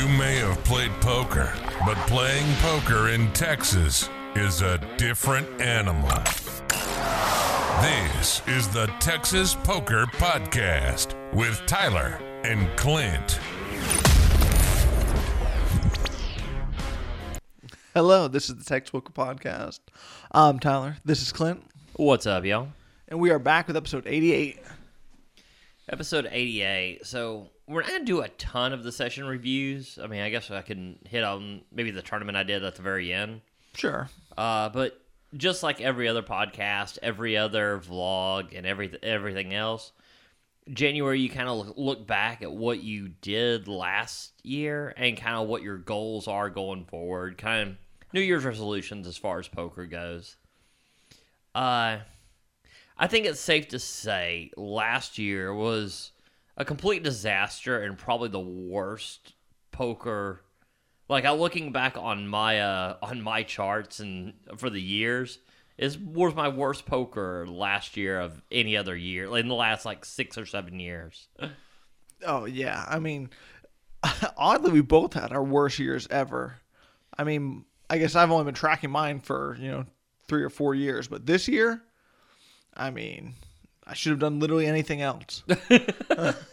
You 0.00 0.08
may 0.08 0.36
have 0.36 0.64
played 0.64 0.90
poker, 1.02 1.52
but 1.84 1.94
playing 2.06 2.46
poker 2.62 3.10
in 3.10 3.30
Texas 3.34 4.08
is 4.34 4.62
a 4.62 4.78
different 4.96 5.46
animal. 5.60 6.08
This 7.82 8.40
is 8.48 8.66
the 8.68 8.86
Texas 8.98 9.54
Poker 9.54 10.06
Podcast 10.06 11.14
with 11.34 11.60
Tyler 11.66 12.18
and 12.44 12.74
Clint. 12.78 13.38
Hello, 17.92 18.26
this 18.26 18.48
is 18.48 18.56
the 18.56 18.64
Texas 18.64 18.90
Poker 18.92 19.12
Podcast. 19.12 19.80
I'm 20.30 20.58
Tyler. 20.60 20.96
This 21.04 21.20
is 21.20 21.30
Clint, 21.30 21.62
What's 21.96 22.24
up, 22.24 22.46
y'all? 22.46 22.68
and 23.08 23.20
we 23.20 23.28
are 23.28 23.38
back 23.38 23.66
with 23.66 23.76
episode 23.76 24.06
88. 24.06 24.60
Episode 25.90 26.26
88. 26.30 27.04
So, 27.04 27.50
we're 27.70 27.82
not 27.82 27.90
going 27.90 28.00
to 28.00 28.06
do 28.06 28.20
a 28.20 28.28
ton 28.30 28.72
of 28.72 28.82
the 28.82 28.90
session 28.90 29.24
reviews. 29.24 29.98
I 30.02 30.08
mean, 30.08 30.22
I 30.22 30.28
guess 30.28 30.50
I 30.50 30.60
can 30.62 30.98
hit 31.08 31.22
on 31.22 31.62
maybe 31.72 31.92
the 31.92 32.02
tournament 32.02 32.36
I 32.36 32.42
did 32.42 32.64
at 32.64 32.74
the 32.74 32.82
very 32.82 33.12
end. 33.12 33.42
Sure. 33.74 34.08
Uh, 34.36 34.68
but 34.70 35.00
just 35.36 35.62
like 35.62 35.80
every 35.80 36.08
other 36.08 36.22
podcast, 36.22 36.98
every 37.00 37.36
other 37.36 37.78
vlog, 37.78 38.56
and 38.58 38.66
every, 38.66 38.92
everything 39.04 39.54
else, 39.54 39.92
January, 40.68 41.20
you 41.20 41.30
kind 41.30 41.48
of 41.48 41.78
look 41.78 42.06
back 42.06 42.42
at 42.42 42.50
what 42.50 42.82
you 42.82 43.10
did 43.20 43.68
last 43.68 44.32
year 44.42 44.92
and 44.96 45.16
kind 45.16 45.36
of 45.36 45.46
what 45.46 45.62
your 45.62 45.78
goals 45.78 46.26
are 46.26 46.50
going 46.50 46.84
forward. 46.84 47.38
Kind 47.38 47.70
of 47.70 47.76
New 48.12 48.20
Year's 48.20 48.44
resolutions 48.44 49.06
as 49.06 49.16
far 49.16 49.38
as 49.38 49.46
poker 49.46 49.86
goes. 49.86 50.36
Uh, 51.54 51.98
I 52.98 53.06
think 53.06 53.26
it's 53.26 53.40
safe 53.40 53.68
to 53.68 53.78
say 53.78 54.50
last 54.56 55.18
year 55.18 55.54
was 55.54 56.10
a 56.60 56.64
complete 56.64 57.02
disaster 57.02 57.82
and 57.82 57.96
probably 57.96 58.28
the 58.28 58.38
worst 58.38 59.32
poker. 59.72 60.42
Like 61.08 61.24
I 61.24 61.30
looking 61.32 61.72
back 61.72 61.96
on 61.96 62.28
my 62.28 62.60
uh, 62.60 62.96
on 63.02 63.22
my 63.22 63.42
charts 63.42 63.98
and 63.98 64.34
for 64.58 64.68
the 64.68 64.80
years 64.80 65.38
is 65.78 65.96
was 65.96 66.34
my 66.34 66.48
worst 66.48 66.84
poker 66.84 67.46
last 67.48 67.96
year 67.96 68.20
of 68.20 68.42
any 68.52 68.76
other 68.76 68.94
year 68.94 69.34
in 69.38 69.48
the 69.48 69.54
last 69.54 69.86
like 69.86 70.04
six 70.04 70.36
or 70.36 70.46
seven 70.46 70.78
years. 70.78 71.26
Oh, 72.26 72.44
yeah. 72.44 72.84
I 72.86 72.98
mean, 72.98 73.30
oddly, 74.36 74.72
we 74.72 74.82
both 74.82 75.14
had 75.14 75.32
our 75.32 75.42
worst 75.42 75.78
years 75.78 76.06
ever. 76.10 76.56
I 77.16 77.24
mean, 77.24 77.64
I 77.88 77.96
guess 77.96 78.14
I've 78.14 78.30
only 78.30 78.44
been 78.44 78.52
tracking 78.52 78.90
mine 78.90 79.20
for, 79.20 79.56
you 79.58 79.70
know, 79.70 79.86
three 80.28 80.42
or 80.42 80.50
four 80.50 80.74
years, 80.74 81.08
but 81.08 81.24
this 81.24 81.48
year, 81.48 81.82
I 82.74 82.90
mean, 82.90 83.36
I 83.86 83.94
should 83.94 84.10
have 84.10 84.18
done 84.18 84.38
literally 84.38 84.66
anything 84.66 85.00
else. 85.00 85.42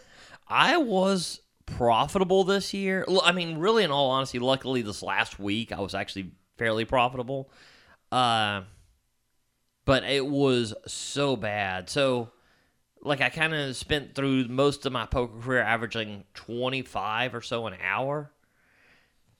I 0.48 0.76
was 0.78 1.40
profitable 1.66 2.44
this 2.44 2.72
year. 2.72 3.04
I 3.22 3.32
mean, 3.32 3.58
really, 3.58 3.84
in 3.84 3.90
all 3.90 4.10
honesty, 4.10 4.38
luckily 4.38 4.82
this 4.82 5.02
last 5.02 5.38
week 5.38 5.72
I 5.72 5.80
was 5.80 5.94
actually 5.94 6.32
fairly 6.56 6.84
profitable. 6.84 7.50
Uh, 8.10 8.62
but 9.84 10.04
it 10.04 10.26
was 10.26 10.74
so 10.86 11.36
bad. 11.36 11.88
So, 11.88 12.30
like, 13.02 13.20
I 13.20 13.28
kind 13.28 13.54
of 13.54 13.76
spent 13.76 14.14
through 14.14 14.48
most 14.48 14.84
of 14.86 14.92
my 14.92 15.06
poker 15.06 15.40
career 15.40 15.62
averaging 15.62 16.24
25 16.34 17.34
or 17.34 17.40
so 17.40 17.66
an 17.66 17.74
hour. 17.82 18.30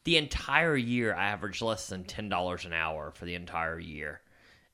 The 0.05 0.17
entire 0.17 0.77
year, 0.77 1.15
I 1.15 1.29
averaged 1.29 1.61
less 1.61 1.89
than 1.89 2.05
$10 2.05 2.65
an 2.65 2.73
hour 2.73 3.11
for 3.11 3.25
the 3.25 3.35
entire 3.35 3.79
year. 3.79 4.21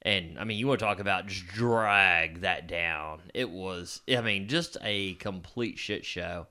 And 0.04 0.38
I 0.38 0.44
mean, 0.44 0.58
you 0.58 0.66
want 0.66 0.80
to 0.80 0.84
talk 0.84 1.00
about 1.00 1.26
just 1.26 1.46
drag 1.46 2.42
that 2.42 2.66
down. 2.66 3.22
It 3.32 3.48
was, 3.48 4.02
I 4.08 4.20
mean, 4.20 4.48
just 4.48 4.76
a 4.82 5.14
complete 5.14 5.78
shit 5.78 6.04
show. 6.04 6.46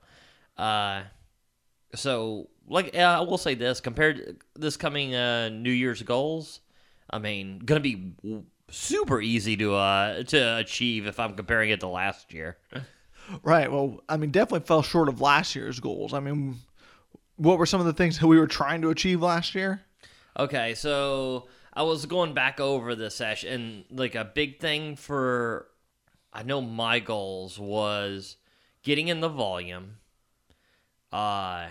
Uh, 0.56 1.02
so, 1.94 2.48
like, 2.68 2.96
I 2.96 3.20
will 3.20 3.38
say 3.38 3.54
this 3.54 3.80
compared 3.80 4.16
to 4.16 4.36
this 4.56 4.76
coming 4.76 5.14
uh, 5.14 5.50
New 5.50 5.70
Year's 5.70 6.02
goals, 6.02 6.60
I 7.08 7.18
mean, 7.18 7.60
gonna 7.60 7.80
be 7.80 8.14
super 8.70 9.20
easy 9.20 9.56
to 9.58 9.74
uh 9.74 10.22
to 10.24 10.56
achieve 10.56 11.06
if 11.06 11.20
I'm 11.20 11.34
comparing 11.34 11.70
it 11.70 11.80
to 11.80 11.86
last 11.86 12.32
year. 12.32 12.56
right. 13.42 13.70
Well, 13.70 14.00
I 14.08 14.16
mean, 14.16 14.30
definitely 14.30 14.66
fell 14.66 14.82
short 14.82 15.08
of 15.08 15.20
last 15.20 15.54
year's 15.54 15.80
goals. 15.80 16.12
I 16.14 16.20
mean, 16.20 16.56
what 17.36 17.58
were 17.58 17.66
some 17.66 17.80
of 17.80 17.86
the 17.86 17.92
things 17.92 18.18
that 18.18 18.26
we 18.26 18.38
were 18.38 18.46
trying 18.46 18.82
to 18.82 18.90
achieve 18.90 19.22
last 19.22 19.54
year? 19.54 19.82
Okay, 20.38 20.74
so 20.74 21.46
I 21.76 21.82
was 21.82 22.06
going 22.06 22.34
back 22.34 22.60
over 22.60 22.94
the 22.94 23.10
session, 23.10 23.52
and 23.52 23.84
like 23.98 24.14
a 24.14 24.24
big 24.24 24.60
thing 24.60 24.96
for 24.96 25.68
I 26.32 26.42
know 26.42 26.60
my 26.60 26.98
goals 26.98 27.58
was 27.58 28.36
getting 28.82 29.08
in 29.08 29.20
the 29.20 29.28
volume. 29.28 29.96
Uh, 31.12 31.68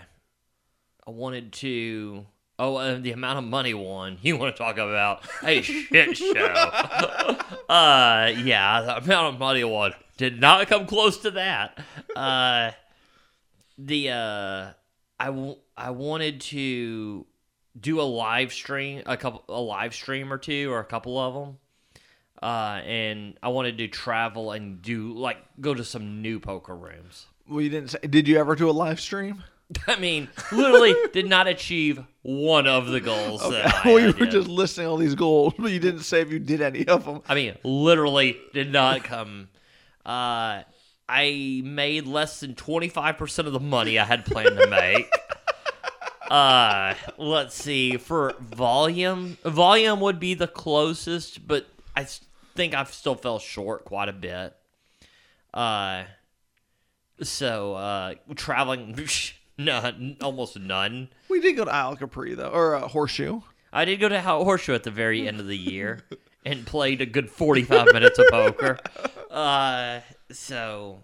I 1.06 1.08
wanted 1.08 1.52
to. 1.54 2.26
Oh, 2.60 2.76
uh, 2.76 3.00
the 3.00 3.12
amount 3.12 3.40
of 3.40 3.44
money 3.46 3.74
won. 3.74 4.18
You 4.22 4.38
want 4.38 4.56
to 4.56 4.64
talk 4.64 4.76
about 4.76 5.24
a 5.44 5.62
shit 5.62 6.18
show? 6.18 6.34
uh, 7.70 8.32
yeah, 8.38 8.82
the 8.82 8.98
amount 8.98 9.34
of 9.34 9.40
money 9.40 9.64
won 9.64 9.94
did 10.18 10.40
not 10.40 10.68
come 10.68 10.86
close 10.86 11.18
to 11.20 11.32
that. 11.32 11.78
Uh, 12.16 12.72
the 13.78 14.12
uh, 14.12 14.70
I 15.20 15.26
w- 15.26 15.58
I 15.76 15.90
wanted 15.92 16.40
to 16.42 17.26
do 17.80 18.00
a 18.00 18.04
live 18.04 18.54
stream, 18.54 19.04
a 19.06 19.18
couple, 19.18 19.44
a 19.50 19.62
live 19.62 19.94
stream 19.94 20.32
or 20.32 20.38
two, 20.38 20.72
or 20.72 20.80
a 20.80 20.86
couple 20.86 21.18
of 21.18 21.34
them. 21.34 21.58
Uh, 22.42 22.82
and 22.86 23.38
I 23.42 23.50
wanted 23.50 23.78
to 23.78 23.88
travel 23.88 24.52
and 24.52 24.82
do 24.82 25.14
like 25.14 25.38
go 25.62 25.74
to 25.74 25.84
some 25.84 26.22
new 26.22 26.40
poker 26.40 26.76
rooms. 26.76 27.28
Well, 27.48 27.62
you 27.62 27.70
didn't 27.70 27.92
say. 27.92 28.00
Did 28.00 28.28
you 28.28 28.38
ever 28.38 28.56
do 28.56 28.70
a 28.70 28.72
live 28.72 29.00
stream? 29.00 29.44
I 29.88 29.96
mean, 29.96 30.30
literally 30.52 30.96
did 31.14 31.28
not 31.28 31.48
achieve 31.48 32.04
one 32.22 32.68
of 32.68 32.88
the 32.88 33.00
goals 33.00 33.42
that 33.50 33.86
I 33.86 33.94
well, 33.94 34.00
you 34.00 34.14
were 34.14 34.26
just 34.26 34.48
listing 34.48 34.86
all 34.86 34.98
these 34.98 35.16
goals, 35.16 35.54
but 35.58 35.72
you 35.72 35.80
didn't 35.80 36.02
say 36.02 36.22
if 36.22 36.32
you 36.32 36.40
did 36.40 36.62
any 36.62 36.88
of 36.88 37.06
them. 37.06 37.22
I 37.28 37.36
mean, 37.36 37.56
literally 37.64 38.38
did 38.54 38.72
not 38.72 39.04
come. 39.04 39.50
Uh, 40.06 40.64
I 41.08 41.62
made 41.64 42.08
less 42.08 42.40
than 42.40 42.56
twenty 42.56 42.90
five 42.90 43.18
percent 43.18 43.48
of 43.48 43.54
the 43.54 43.60
money 43.60 43.98
I 43.98 44.06
had 44.06 44.26
planned 44.26 44.58
to 44.58 44.68
make. 44.68 45.10
uh, 46.34 46.96
let's 47.20 47.54
see. 47.54 47.98
For 47.98 48.34
volume, 48.40 49.38
volume 49.46 50.00
would 50.00 50.20
be 50.20 50.34
the 50.34 50.48
closest, 50.48 51.48
but 51.48 51.68
I 51.96 52.08
think 52.56 52.74
I've 52.74 52.92
still 52.92 53.14
fell 53.14 53.38
short 53.38 53.86
quite 53.86 54.10
a 54.10 54.14
bit. 54.14 54.56
Uh, 55.54 56.06
so 57.22 57.76
uh, 57.76 58.16
traveling, 58.34 58.98
none, 59.60 60.18
almost 60.24 60.60
none. 60.60 61.10
We 61.30 61.40
did 61.40 61.54
go 61.54 61.66
to 61.66 61.72
Isle 61.72 61.98
Capri 61.98 62.34
though, 62.34 62.50
or 62.50 62.78
uh, 62.78 62.88
Horseshoe. 62.88 63.42
I 63.72 63.86
did 63.86 64.00
go 64.00 64.10
to 64.10 64.20
Horseshoe 64.20 64.74
at 64.74 64.84
the 64.84 64.92
very 64.92 65.28
end 65.28 65.40
of 65.40 65.46
the 65.46 65.58
year 65.58 66.04
and 66.46 66.66
played 66.66 67.00
a 67.02 67.06
good 67.06 67.30
45 67.30 67.94
minutes 67.94 68.18
of 68.18 68.26
poker. 68.32 68.80
Uh, 69.34 70.02
so, 70.32 71.00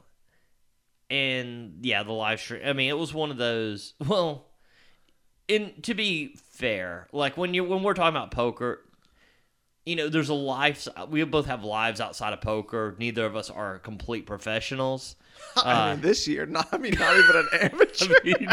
and 1.09 1.79
yeah, 1.81 2.03
the 2.03 2.11
live 2.11 2.39
stream. 2.39 2.61
I 2.63 2.73
mean, 2.73 2.91
it 2.91 2.97
was 2.97 3.11
one 3.11 3.31
of 3.31 3.37
those. 3.37 3.95
Well, 4.07 4.48
in 5.49 5.73
to 5.81 5.93
be 5.93 6.35
fair, 6.37 7.07
like 7.11 7.35
when 7.35 7.53
you 7.53 7.65
when 7.65 7.83
we're 7.83 7.95
talking 7.95 8.15
about 8.15 8.31
poker, 8.31 8.81
you 9.85 9.95
know, 9.95 10.07
there's 10.07 10.29
a 10.29 10.33
life. 10.35 10.87
We 11.09 11.21
both 11.25 11.47
have 11.47 11.63
lives 11.63 11.99
outside 11.99 12.31
of 12.31 12.39
poker. 12.39 12.95
Neither 12.97 13.25
of 13.25 13.35
us 13.35 13.49
are 13.49 13.79
complete 13.79 14.25
professionals. 14.25 15.15
I 15.57 15.93
mean, 15.93 16.01
this 16.01 16.27
year, 16.27 16.45
not 16.45 16.69
I 16.71 16.77
mean, 16.77 16.93
not 16.97 17.17
even 17.17 17.35
an 17.35 17.47
amateur. 17.73 18.13
I 18.13 18.23
mean, 18.23 18.47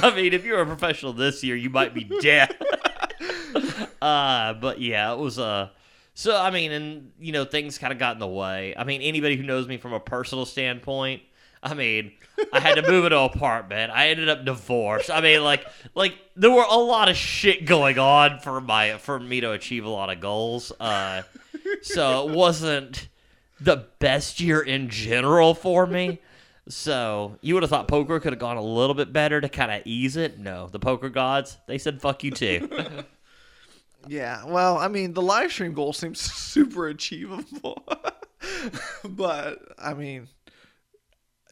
I 0.00 0.14
mean, 0.16 0.32
if 0.32 0.44
you're 0.44 0.60
a 0.60 0.66
professional 0.66 1.12
this 1.12 1.44
year, 1.44 1.54
you 1.54 1.68
might 1.68 1.94
be 1.94 2.04
dead. 2.20 2.56
uh, 4.02 4.54
but 4.54 4.80
yeah, 4.80 5.12
it 5.12 5.18
was 5.18 5.38
Uh, 5.38 5.68
so 6.14 6.40
I 6.40 6.50
mean, 6.50 6.72
and 6.72 7.12
you 7.18 7.32
know, 7.32 7.44
things 7.44 7.76
kind 7.76 7.92
of 7.92 7.98
got 7.98 8.14
in 8.14 8.20
the 8.20 8.26
way. 8.26 8.74
I 8.76 8.84
mean, 8.84 9.02
anybody 9.02 9.36
who 9.36 9.42
knows 9.42 9.68
me 9.68 9.76
from 9.76 9.92
a 9.92 10.00
personal 10.00 10.46
standpoint, 10.46 11.22
I 11.62 11.74
mean, 11.74 12.12
I 12.52 12.60
had 12.60 12.74
to 12.74 12.82
move 12.82 13.04
into 13.04 13.18
an 13.18 13.24
apartment. 13.24 13.92
I 13.92 14.08
ended 14.08 14.28
up 14.28 14.44
divorced. 14.44 15.10
I 15.10 15.20
mean, 15.20 15.44
like, 15.44 15.64
like 15.94 16.14
there 16.34 16.50
were 16.50 16.64
a 16.68 16.76
lot 16.76 17.08
of 17.08 17.16
shit 17.16 17.64
going 17.66 17.98
on 17.98 18.40
for 18.40 18.60
my 18.60 18.98
for 18.98 19.20
me 19.20 19.40
to 19.40 19.52
achieve 19.52 19.84
a 19.84 19.88
lot 19.88 20.10
of 20.10 20.20
goals. 20.20 20.72
Uh, 20.80 21.22
so 21.82 22.28
it 22.28 22.34
wasn't 22.34 23.08
the 23.60 23.86
best 24.00 24.40
year 24.40 24.60
in 24.60 24.88
general 24.88 25.54
for 25.54 25.86
me. 25.86 26.18
So 26.68 27.38
you 27.40 27.54
would 27.54 27.62
have 27.62 27.70
thought 27.70 27.88
poker 27.88 28.18
could 28.20 28.32
have 28.32 28.40
gone 28.40 28.56
a 28.56 28.62
little 28.62 28.94
bit 28.94 29.12
better 29.12 29.40
to 29.40 29.48
kind 29.48 29.70
of 29.70 29.82
ease 29.84 30.16
it. 30.16 30.38
No, 30.38 30.68
the 30.68 30.78
poker 30.78 31.10
gods 31.10 31.58
they 31.66 31.78
said 31.78 32.00
fuck 32.00 32.24
you 32.24 32.30
too. 32.30 32.68
Yeah, 34.08 34.44
well, 34.46 34.78
I 34.78 34.88
mean, 34.88 35.12
the 35.12 35.22
live 35.22 35.52
stream 35.52 35.74
goal 35.74 35.92
seems 35.92 36.20
super 36.32 36.88
achievable, 36.88 37.82
but 39.04 39.60
I 39.78 39.94
mean, 39.94 40.28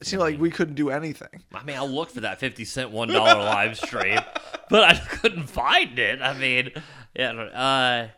it 0.00 0.06
seemed 0.06 0.20
like 0.20 0.41
we 0.41 0.50
couldn't 0.50 0.75
do 0.76 0.91
anything. 0.91 1.43
I 1.52 1.62
mean, 1.62 1.76
I 1.76 1.85
looked 1.85 2.12
for 2.12 2.20
that 2.20 2.41
fifty 2.41 2.64
cent 2.64 2.91
one 2.91 3.08
dollar 3.08 3.35
live 3.35 3.76
stream, 3.76 4.19
but 4.70 4.82
I 4.85 4.94
couldn't 4.94 5.47
find 5.47 5.99
it. 5.99 6.23
I 6.23 6.37
mean, 6.38 6.70
yeah, 7.14 7.32
uh, 7.32 8.08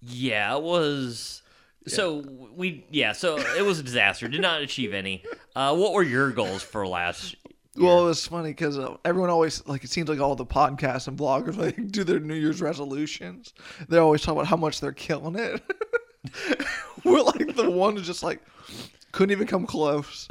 yeah, 0.00 0.56
it 0.56 0.62
was. 0.62 1.42
So 1.86 2.24
we 2.54 2.86
yeah, 2.90 3.12
so 3.12 3.38
it 3.38 3.64
was 3.64 3.78
a 3.78 3.82
disaster. 3.82 4.28
Did 4.28 4.40
not 4.40 4.62
achieve 4.62 4.92
any. 4.92 5.24
Uh, 5.54 5.74
what 5.76 5.92
were 5.92 6.02
your 6.02 6.30
goals 6.30 6.62
for 6.62 6.86
last 6.86 7.34
Well, 7.76 8.04
it 8.04 8.06
was 8.06 8.26
funny 8.26 8.50
because 8.50 8.78
uh, 8.78 8.96
everyone 9.04 9.30
always 9.30 9.66
like 9.66 9.82
it 9.84 9.90
seems 9.90 10.08
like 10.08 10.20
all 10.20 10.36
the 10.36 10.46
podcasts 10.46 11.08
and 11.08 11.18
bloggers 11.18 11.56
like 11.56 11.88
do 11.92 12.04
their 12.04 12.20
New 12.20 12.34
Year's 12.34 12.60
resolutions. 12.62 13.52
They 13.88 13.98
always 13.98 14.22
talk 14.22 14.32
about 14.32 14.46
how 14.46 14.56
much 14.56 14.80
they're 14.80 14.92
killing 14.92 15.36
it. 15.36 15.62
We're 17.04 17.22
like 17.22 17.56
the 17.56 17.70
one 17.70 17.96
who 17.96 18.02
just 18.02 18.22
like 18.22 18.40
couldn't 19.10 19.32
even 19.32 19.46
come 19.46 19.66
close. 19.66 20.28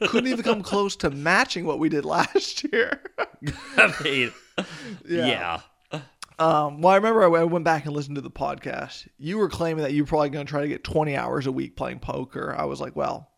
couldn't 0.08 0.30
even 0.30 0.42
come 0.42 0.62
close 0.62 0.96
to 0.96 1.10
matching 1.10 1.64
what 1.64 1.78
we 1.78 1.88
did 1.88 2.04
last 2.04 2.64
year. 2.72 3.00
I 3.76 3.94
mean, 4.02 4.32
yeah. 5.08 5.60
Um, 6.38 6.80
well, 6.80 6.92
I 6.92 6.96
remember 6.96 7.22
I 7.22 7.44
went 7.44 7.64
back 7.64 7.84
and 7.84 7.94
listened 7.94 8.16
to 8.16 8.22
the 8.22 8.30
podcast. 8.30 9.06
You 9.18 9.38
were 9.38 9.48
claiming 9.48 9.84
that 9.84 9.92
you 9.92 10.02
were 10.02 10.08
probably 10.08 10.30
going 10.30 10.46
to 10.46 10.50
try 10.50 10.62
to 10.62 10.68
get 10.68 10.82
20 10.82 11.16
hours 11.16 11.46
a 11.46 11.52
week 11.52 11.76
playing 11.76 12.00
poker. 12.00 12.54
I 12.56 12.64
was 12.64 12.80
like, 12.80 12.96
well, 12.96 13.30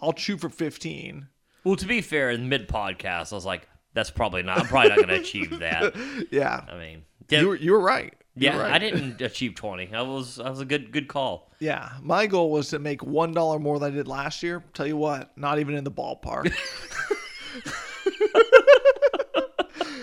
I'll 0.00 0.16
shoot 0.16 0.40
for 0.40 0.48
15. 0.48 1.28
Well, 1.64 1.76
to 1.76 1.86
be 1.86 2.00
fair, 2.00 2.30
in 2.30 2.48
mid 2.48 2.68
podcast, 2.68 3.32
I 3.32 3.36
was 3.36 3.44
like, 3.44 3.68
that's 3.94 4.10
probably 4.10 4.42
not. 4.42 4.58
I'm 4.60 4.66
probably 4.66 4.90
not 4.90 4.96
going 4.96 5.08
to 5.08 5.20
achieve 5.20 5.58
that. 5.58 5.94
Yeah, 6.30 6.64
I 6.68 6.78
mean, 6.78 7.02
you 7.30 7.48
were, 7.48 7.56
you 7.56 7.72
were 7.72 7.80
right. 7.80 8.14
Yeah, 8.36 8.58
right. 8.58 8.72
I 8.72 8.78
didn't 8.78 9.20
achieve 9.20 9.54
20. 9.54 9.94
I 9.94 10.02
was 10.02 10.38
I 10.38 10.50
was 10.50 10.60
a 10.60 10.64
good 10.64 10.92
good 10.92 11.08
call. 11.08 11.50
Yeah, 11.58 11.90
my 12.02 12.26
goal 12.26 12.50
was 12.50 12.68
to 12.70 12.78
make 12.78 13.02
one 13.02 13.32
dollar 13.32 13.58
more 13.58 13.78
than 13.78 13.92
I 13.92 13.96
did 13.96 14.06
last 14.06 14.42
year. 14.42 14.62
Tell 14.74 14.86
you 14.86 14.96
what, 14.96 15.36
not 15.36 15.58
even 15.58 15.74
in 15.74 15.84
the 15.84 15.90
ballpark. 15.90 16.52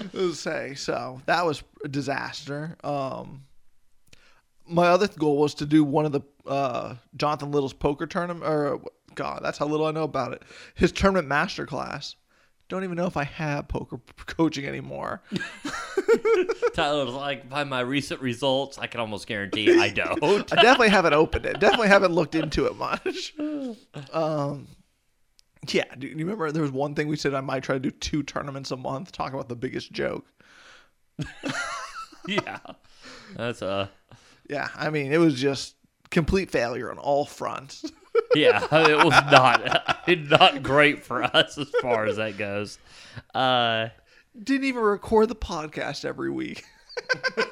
Let's 0.14 0.40
say 0.40 0.74
so. 0.76 1.22
That 1.26 1.46
was 1.46 1.64
a 1.84 1.88
disaster. 1.88 2.78
Um, 2.84 3.46
my 4.68 4.88
other 4.88 5.08
goal 5.08 5.38
was 5.38 5.56
to 5.56 5.66
do 5.66 5.84
one 5.84 6.06
of 6.06 6.12
the 6.12 6.22
uh, 6.46 6.96
Jonathan 7.16 7.52
Little's 7.52 7.74
poker 7.74 8.06
tournament. 8.06 8.46
Or 8.46 8.80
God, 9.16 9.42
that's 9.44 9.58
how 9.58 9.66
little 9.68 9.86
I 9.86 9.92
know 9.92 10.04
about 10.04 10.34
it. 10.34 10.44
His 10.76 10.92
tournament 10.92 11.28
master 11.28 11.66
class. 11.66 12.16
Don't 12.70 12.84
even 12.84 12.96
know 12.96 13.06
if 13.06 13.18
I 13.18 13.24
have 13.26 13.68
poker 13.68 14.00
coaching 14.26 14.66
anymore. 14.66 15.22
Tyler 16.74 17.06
was 17.06 17.14
like, 17.14 17.50
by 17.50 17.64
my 17.64 17.82
recent 17.82 18.22
results, 18.22 18.78
I 18.80 18.88
can 18.88 19.00
almost 19.00 19.28
guarantee 19.28 19.80
I 19.80 19.90
don't. 19.94 20.52
I 20.52 20.56
definitely 20.56 20.90
haven't 20.90 21.14
opened 21.14 21.46
it. 21.46 21.60
Definitely 21.60 21.90
haven't 21.90 22.14
looked 22.14 22.36
into 22.36 22.66
it 22.66 22.76
much. 22.78 23.34
Um, 24.12 24.68
yeah. 25.70 25.84
Do 25.98 26.08
you 26.08 26.16
remember 26.16 26.52
there 26.52 26.62
was 26.64 26.72
one 26.72 26.96
thing 26.96 27.08
we 27.08 27.16
said 27.16 27.34
I 27.34 27.42
might 27.42 27.64
try 27.64 27.76
to 27.76 27.80
do 27.80 27.92
two 27.92 28.24
tournaments 28.24 28.72
a 28.72 28.78
month? 28.78 29.12
Talk 29.12 29.34
about 29.34 29.50
the 29.50 29.56
biggest 29.56 29.92
joke. 29.92 30.26
yeah, 32.28 32.58
that's 33.36 33.62
uh, 33.62 33.88
Yeah, 34.50 34.70
I 34.76 34.90
mean 34.90 35.12
it 35.14 35.20
was 35.20 35.36
just 35.40 35.76
complete 36.10 36.50
failure 36.50 36.90
on 36.90 36.98
all 36.98 37.26
fronts. 37.26 37.86
Yeah, 38.36 38.66
it 38.72 39.04
was 39.04 39.14
not 39.32 40.08
not 40.30 40.64
great 40.64 41.04
for 41.04 41.24
us 41.24 41.58
as 41.58 41.70
far 41.82 42.06
as 42.06 42.18
that 42.18 42.38
goes. 42.38 42.78
Uh, 43.34 43.90
Didn't 44.42 44.66
even 44.66 44.82
record 44.82 45.30
the 45.30 45.36
podcast 45.36 46.06
every 46.06 46.30
week. 46.32 46.64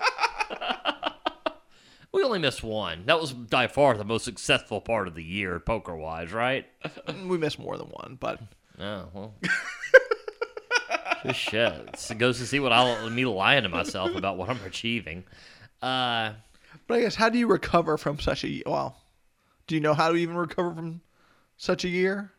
we 2.11 2.23
only 2.23 2.39
missed 2.39 2.63
one. 2.63 3.05
That 3.05 3.19
was 3.19 3.33
by 3.33 3.67
far 3.67 3.97
the 3.97 4.03
most 4.03 4.25
successful 4.25 4.81
part 4.81 5.07
of 5.07 5.15
the 5.15 5.23
year, 5.23 5.59
poker 5.59 5.95
wise, 5.95 6.31
right? 6.31 6.65
we 7.25 7.37
missed 7.37 7.59
more 7.59 7.77
than 7.77 7.87
one, 7.87 8.17
but 8.19 8.39
Oh 8.79 9.07
well. 9.13 9.33
Just 11.23 11.39
shit. 11.39 12.07
It 12.09 12.17
goes 12.17 12.39
to 12.39 12.47
see 12.47 12.59
what 12.59 12.73
I'll 12.73 13.09
me 13.09 13.25
lying 13.25 13.63
to 13.63 13.69
myself 13.69 14.15
about 14.15 14.37
what 14.37 14.49
I'm 14.49 14.59
achieving. 14.65 15.23
Uh, 15.81 16.33
but 16.87 16.97
I 16.97 17.01
guess 17.01 17.15
how 17.15 17.29
do 17.29 17.37
you 17.37 17.47
recover 17.47 17.97
from 17.97 18.19
such 18.19 18.43
a 18.43 18.63
well? 18.65 18.97
Do 19.71 19.75
you 19.75 19.81
know 19.81 19.93
how 19.93 20.09
to 20.09 20.17
even 20.17 20.35
recover 20.35 20.75
from 20.75 20.99
such 21.55 21.85
a 21.85 21.87
year? 21.87 22.33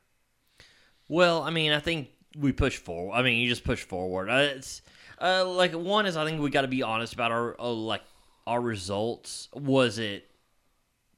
well, 1.09 1.43
I 1.43 1.49
mean, 1.49 1.73
I 1.73 1.81
think 1.81 2.11
we 2.37 2.53
push 2.53 2.77
forward. 2.77 3.15
I 3.15 3.23
mean, 3.23 3.39
you 3.39 3.49
just 3.49 3.65
push 3.65 3.83
forward. 3.83 4.29
Uh, 4.29 4.55
it's 4.55 4.83
uh, 5.19 5.47
like 5.47 5.73
one 5.73 6.05
is 6.05 6.15
I 6.15 6.27
think 6.27 6.43
we 6.43 6.51
got 6.51 6.61
to 6.61 6.69
be 6.69 6.83
honest 6.83 7.15
about 7.15 7.33
our 7.33 7.59
uh, 7.59 7.71
like 7.71 8.03
our 8.47 8.61
results. 8.61 9.49
Was 9.55 9.99
it 9.99 10.31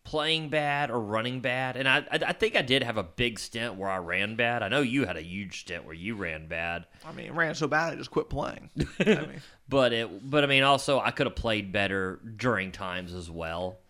playing 0.04 0.50
bad 0.50 0.92
or 0.92 1.00
running 1.00 1.40
bad? 1.40 1.76
And 1.76 1.88
I, 1.88 2.06
I 2.08 2.20
I 2.28 2.32
think 2.32 2.54
I 2.54 2.62
did 2.62 2.84
have 2.84 2.96
a 2.96 3.02
big 3.02 3.40
stint 3.40 3.74
where 3.74 3.90
I 3.90 3.96
ran 3.96 4.36
bad. 4.36 4.62
I 4.62 4.68
know 4.68 4.82
you 4.82 5.06
had 5.06 5.16
a 5.16 5.22
huge 5.24 5.62
stint 5.62 5.84
where 5.84 5.96
you 5.96 6.14
ran 6.14 6.46
bad. 6.46 6.86
I 7.04 7.10
mean, 7.10 7.32
ran 7.32 7.56
so 7.56 7.66
bad 7.66 7.92
I 7.92 7.96
just 7.96 8.12
quit 8.12 8.30
playing. 8.30 8.70
I 9.00 9.04
mean, 9.04 9.42
but 9.68 9.92
it 9.92 10.30
but 10.30 10.44
I 10.44 10.46
mean 10.46 10.62
also 10.62 11.00
I 11.00 11.10
could 11.10 11.26
have 11.26 11.34
played 11.34 11.72
better 11.72 12.20
during 12.36 12.70
times 12.70 13.12
as 13.12 13.28
well. 13.28 13.80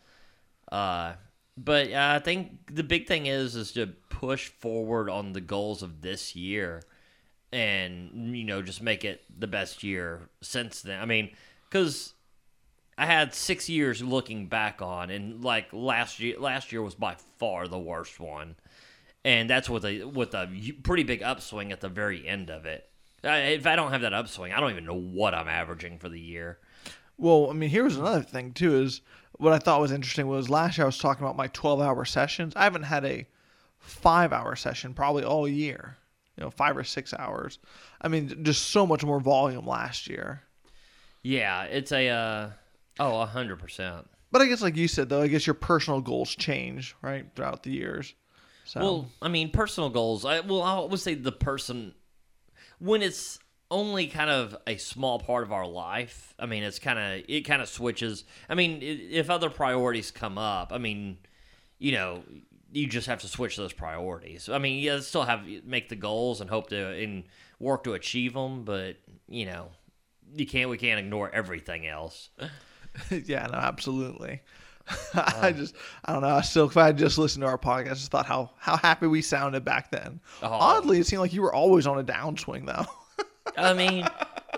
Uh 0.72 1.16
but 1.56 1.92
uh, 1.92 2.12
I 2.16 2.18
think 2.18 2.74
the 2.74 2.82
big 2.82 3.06
thing 3.06 3.26
is 3.26 3.54
is 3.56 3.72
to 3.72 3.86
push 4.08 4.48
forward 4.48 5.08
on 5.10 5.32
the 5.32 5.40
goals 5.40 5.82
of 5.82 6.00
this 6.02 6.34
year 6.34 6.82
and 7.52 8.36
you 8.36 8.44
know 8.44 8.62
just 8.62 8.82
make 8.82 9.04
it 9.04 9.22
the 9.38 9.46
best 9.46 9.82
year 9.82 10.22
since 10.42 10.82
then. 10.82 11.00
I 11.00 11.04
mean 11.04 11.30
cuz 11.70 12.14
I 12.96 13.06
had 13.06 13.34
6 13.34 13.68
years 13.68 14.02
looking 14.02 14.46
back 14.46 14.80
on 14.82 15.10
and 15.10 15.42
like 15.44 15.72
last 15.72 16.20
year 16.20 16.38
last 16.38 16.72
year 16.72 16.82
was 16.82 16.94
by 16.94 17.16
far 17.38 17.68
the 17.68 17.78
worst 17.78 18.18
one. 18.20 18.56
And 19.24 19.48
that's 19.48 19.70
with 19.70 19.84
a 19.84 20.04
with 20.04 20.34
a 20.34 20.48
pretty 20.82 21.02
big 21.02 21.22
upswing 21.22 21.72
at 21.72 21.80
the 21.80 21.88
very 21.88 22.26
end 22.26 22.50
of 22.50 22.66
it. 22.66 22.88
I- 23.22 23.38
If 23.56 23.66
I 23.66 23.74
don't 23.76 23.92
have 23.92 24.02
that 24.02 24.12
upswing, 24.12 24.52
I 24.52 24.60
don't 24.60 24.70
even 24.72 24.84
know 24.84 24.94
what 25.00 25.34
I'm 25.34 25.48
averaging 25.48 25.98
for 25.98 26.08
the 26.08 26.20
year. 26.20 26.58
Well, 27.16 27.48
I 27.50 27.52
mean, 27.52 27.70
here's 27.70 27.96
another 27.96 28.22
thing 28.22 28.52
too. 28.52 28.76
Is 28.82 29.00
what 29.38 29.52
I 29.52 29.58
thought 29.58 29.80
was 29.80 29.92
interesting 29.92 30.26
was 30.26 30.50
last 30.50 30.78
year 30.78 30.84
I 30.84 30.86
was 30.86 30.98
talking 30.98 31.24
about 31.24 31.36
my 31.36 31.48
12 31.48 31.80
hour 31.80 32.04
sessions. 32.04 32.54
I 32.56 32.64
haven't 32.64 32.84
had 32.84 33.04
a 33.04 33.26
five 33.78 34.32
hour 34.32 34.56
session 34.56 34.94
probably 34.94 35.24
all 35.24 35.46
year. 35.48 35.96
You 36.36 36.44
know, 36.44 36.50
five 36.50 36.76
or 36.76 36.82
six 36.82 37.14
hours. 37.14 37.60
I 38.00 38.08
mean, 38.08 38.42
just 38.42 38.70
so 38.70 38.86
much 38.86 39.04
more 39.04 39.20
volume 39.20 39.66
last 39.66 40.08
year. 40.08 40.42
Yeah, 41.22 41.62
it's 41.64 41.92
a 41.92 42.08
uh, 42.08 42.50
oh, 42.98 43.20
a 43.20 43.26
hundred 43.26 43.60
percent. 43.60 44.08
But 44.32 44.42
I 44.42 44.46
guess, 44.46 44.60
like 44.60 44.76
you 44.76 44.88
said, 44.88 45.08
though, 45.08 45.22
I 45.22 45.28
guess 45.28 45.46
your 45.46 45.54
personal 45.54 46.00
goals 46.00 46.34
change 46.34 46.96
right 47.02 47.24
throughout 47.36 47.62
the 47.62 47.70
years. 47.70 48.14
So 48.64 48.80
Well, 48.80 49.10
I 49.22 49.28
mean, 49.28 49.50
personal 49.50 49.90
goals. 49.90 50.24
I 50.24 50.40
well, 50.40 50.62
I 50.62 50.80
would 50.80 50.98
say 50.98 51.14
the 51.14 51.30
person 51.30 51.94
when 52.80 53.00
it's 53.00 53.38
only 53.70 54.06
kind 54.06 54.30
of 54.30 54.56
a 54.66 54.76
small 54.76 55.18
part 55.18 55.42
of 55.42 55.52
our 55.52 55.66
life. 55.66 56.34
I 56.38 56.46
mean, 56.46 56.62
it's 56.62 56.78
kind 56.78 56.98
of 56.98 57.24
it 57.28 57.42
kind 57.42 57.62
of 57.62 57.68
switches. 57.68 58.24
I 58.48 58.54
mean, 58.54 58.78
if 58.82 59.30
other 59.30 59.50
priorities 59.50 60.10
come 60.10 60.38
up, 60.38 60.72
I 60.72 60.78
mean, 60.78 61.18
you 61.78 61.92
know, 61.92 62.22
you 62.72 62.86
just 62.86 63.06
have 63.06 63.20
to 63.20 63.28
switch 63.28 63.56
those 63.56 63.72
priorities. 63.72 64.48
I 64.48 64.58
mean, 64.58 64.82
yeah, 64.82 65.00
still 65.00 65.24
have 65.24 65.46
make 65.64 65.88
the 65.88 65.96
goals 65.96 66.40
and 66.40 66.50
hope 66.50 66.68
to 66.70 66.88
and 67.02 67.24
work 67.58 67.84
to 67.84 67.94
achieve 67.94 68.34
them, 68.34 68.64
but 68.64 68.96
you 69.28 69.46
know, 69.46 69.68
you 70.34 70.46
can't 70.46 70.70
we 70.70 70.78
can't 70.78 70.98
ignore 70.98 71.30
everything 71.30 71.86
else. 71.86 72.30
yeah, 73.10 73.46
no, 73.46 73.58
absolutely. 73.58 74.42
I 75.14 75.48
um, 75.48 75.56
just, 75.56 75.74
I 76.04 76.12
don't 76.12 76.22
know. 76.22 76.28
I 76.28 76.42
still, 76.42 76.66
if 76.66 76.76
I 76.76 76.86
had 76.86 76.98
just 76.98 77.16
listened 77.16 77.42
to 77.42 77.48
our 77.48 77.58
podcast, 77.58 77.90
I 77.90 77.94
just 77.94 78.10
thought 78.10 78.26
how 78.26 78.50
how 78.58 78.76
happy 78.76 79.06
we 79.06 79.22
sounded 79.22 79.64
back 79.64 79.90
then. 79.90 80.20
Oh. 80.42 80.48
Oddly, 80.48 80.98
it 80.98 81.06
seemed 81.06 81.20
like 81.20 81.32
you 81.32 81.42
were 81.42 81.54
always 81.54 81.86
on 81.86 81.98
a 81.98 82.04
downswing, 82.04 82.66
though. 82.66 82.86
I 83.56 83.74
mean, 83.74 84.06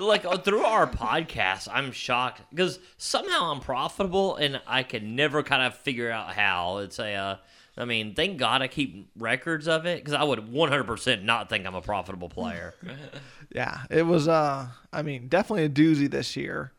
like 0.01 0.25
uh, 0.25 0.39
through 0.39 0.65
our 0.65 0.87
podcast, 0.87 1.69
I'm 1.73 1.93
shocked 1.93 2.43
because 2.51 2.79
somehow 2.97 3.53
I'm 3.53 3.61
profitable 3.61 4.37
and 4.37 4.61
I 4.67 4.83
can 4.83 5.17
never 5.17 5.43
kind 5.43 5.63
of 5.63 5.75
figure 5.75 6.11
out 6.11 6.35
how. 6.35 6.79
It's 6.79 6.99
a, 6.99 7.15
uh, 7.15 7.37
I 7.77 7.85
mean, 7.85 8.15
thank 8.15 8.39
God 8.39 8.63
I 8.63 8.69
keep 8.69 9.11
records 9.19 9.69
of 9.69 9.87
it 9.87 9.99
because 9.99 10.15
I 10.15 10.25
would 10.25 10.41
100% 10.41 11.23
not 11.23 11.49
think 11.49 11.67
I'm 11.67 11.75
a 11.75 11.83
profitable 11.83 12.29
player. 12.29 12.75
yeah, 13.55 13.81
it 13.91 14.03
was. 14.03 14.29
Uh, 14.29 14.69
I 14.93 15.03
mean, 15.03 15.29
definitely 15.29 15.65
a 15.65 15.69
doozy 15.69 16.11
this 16.11 16.37
year. 16.37 16.73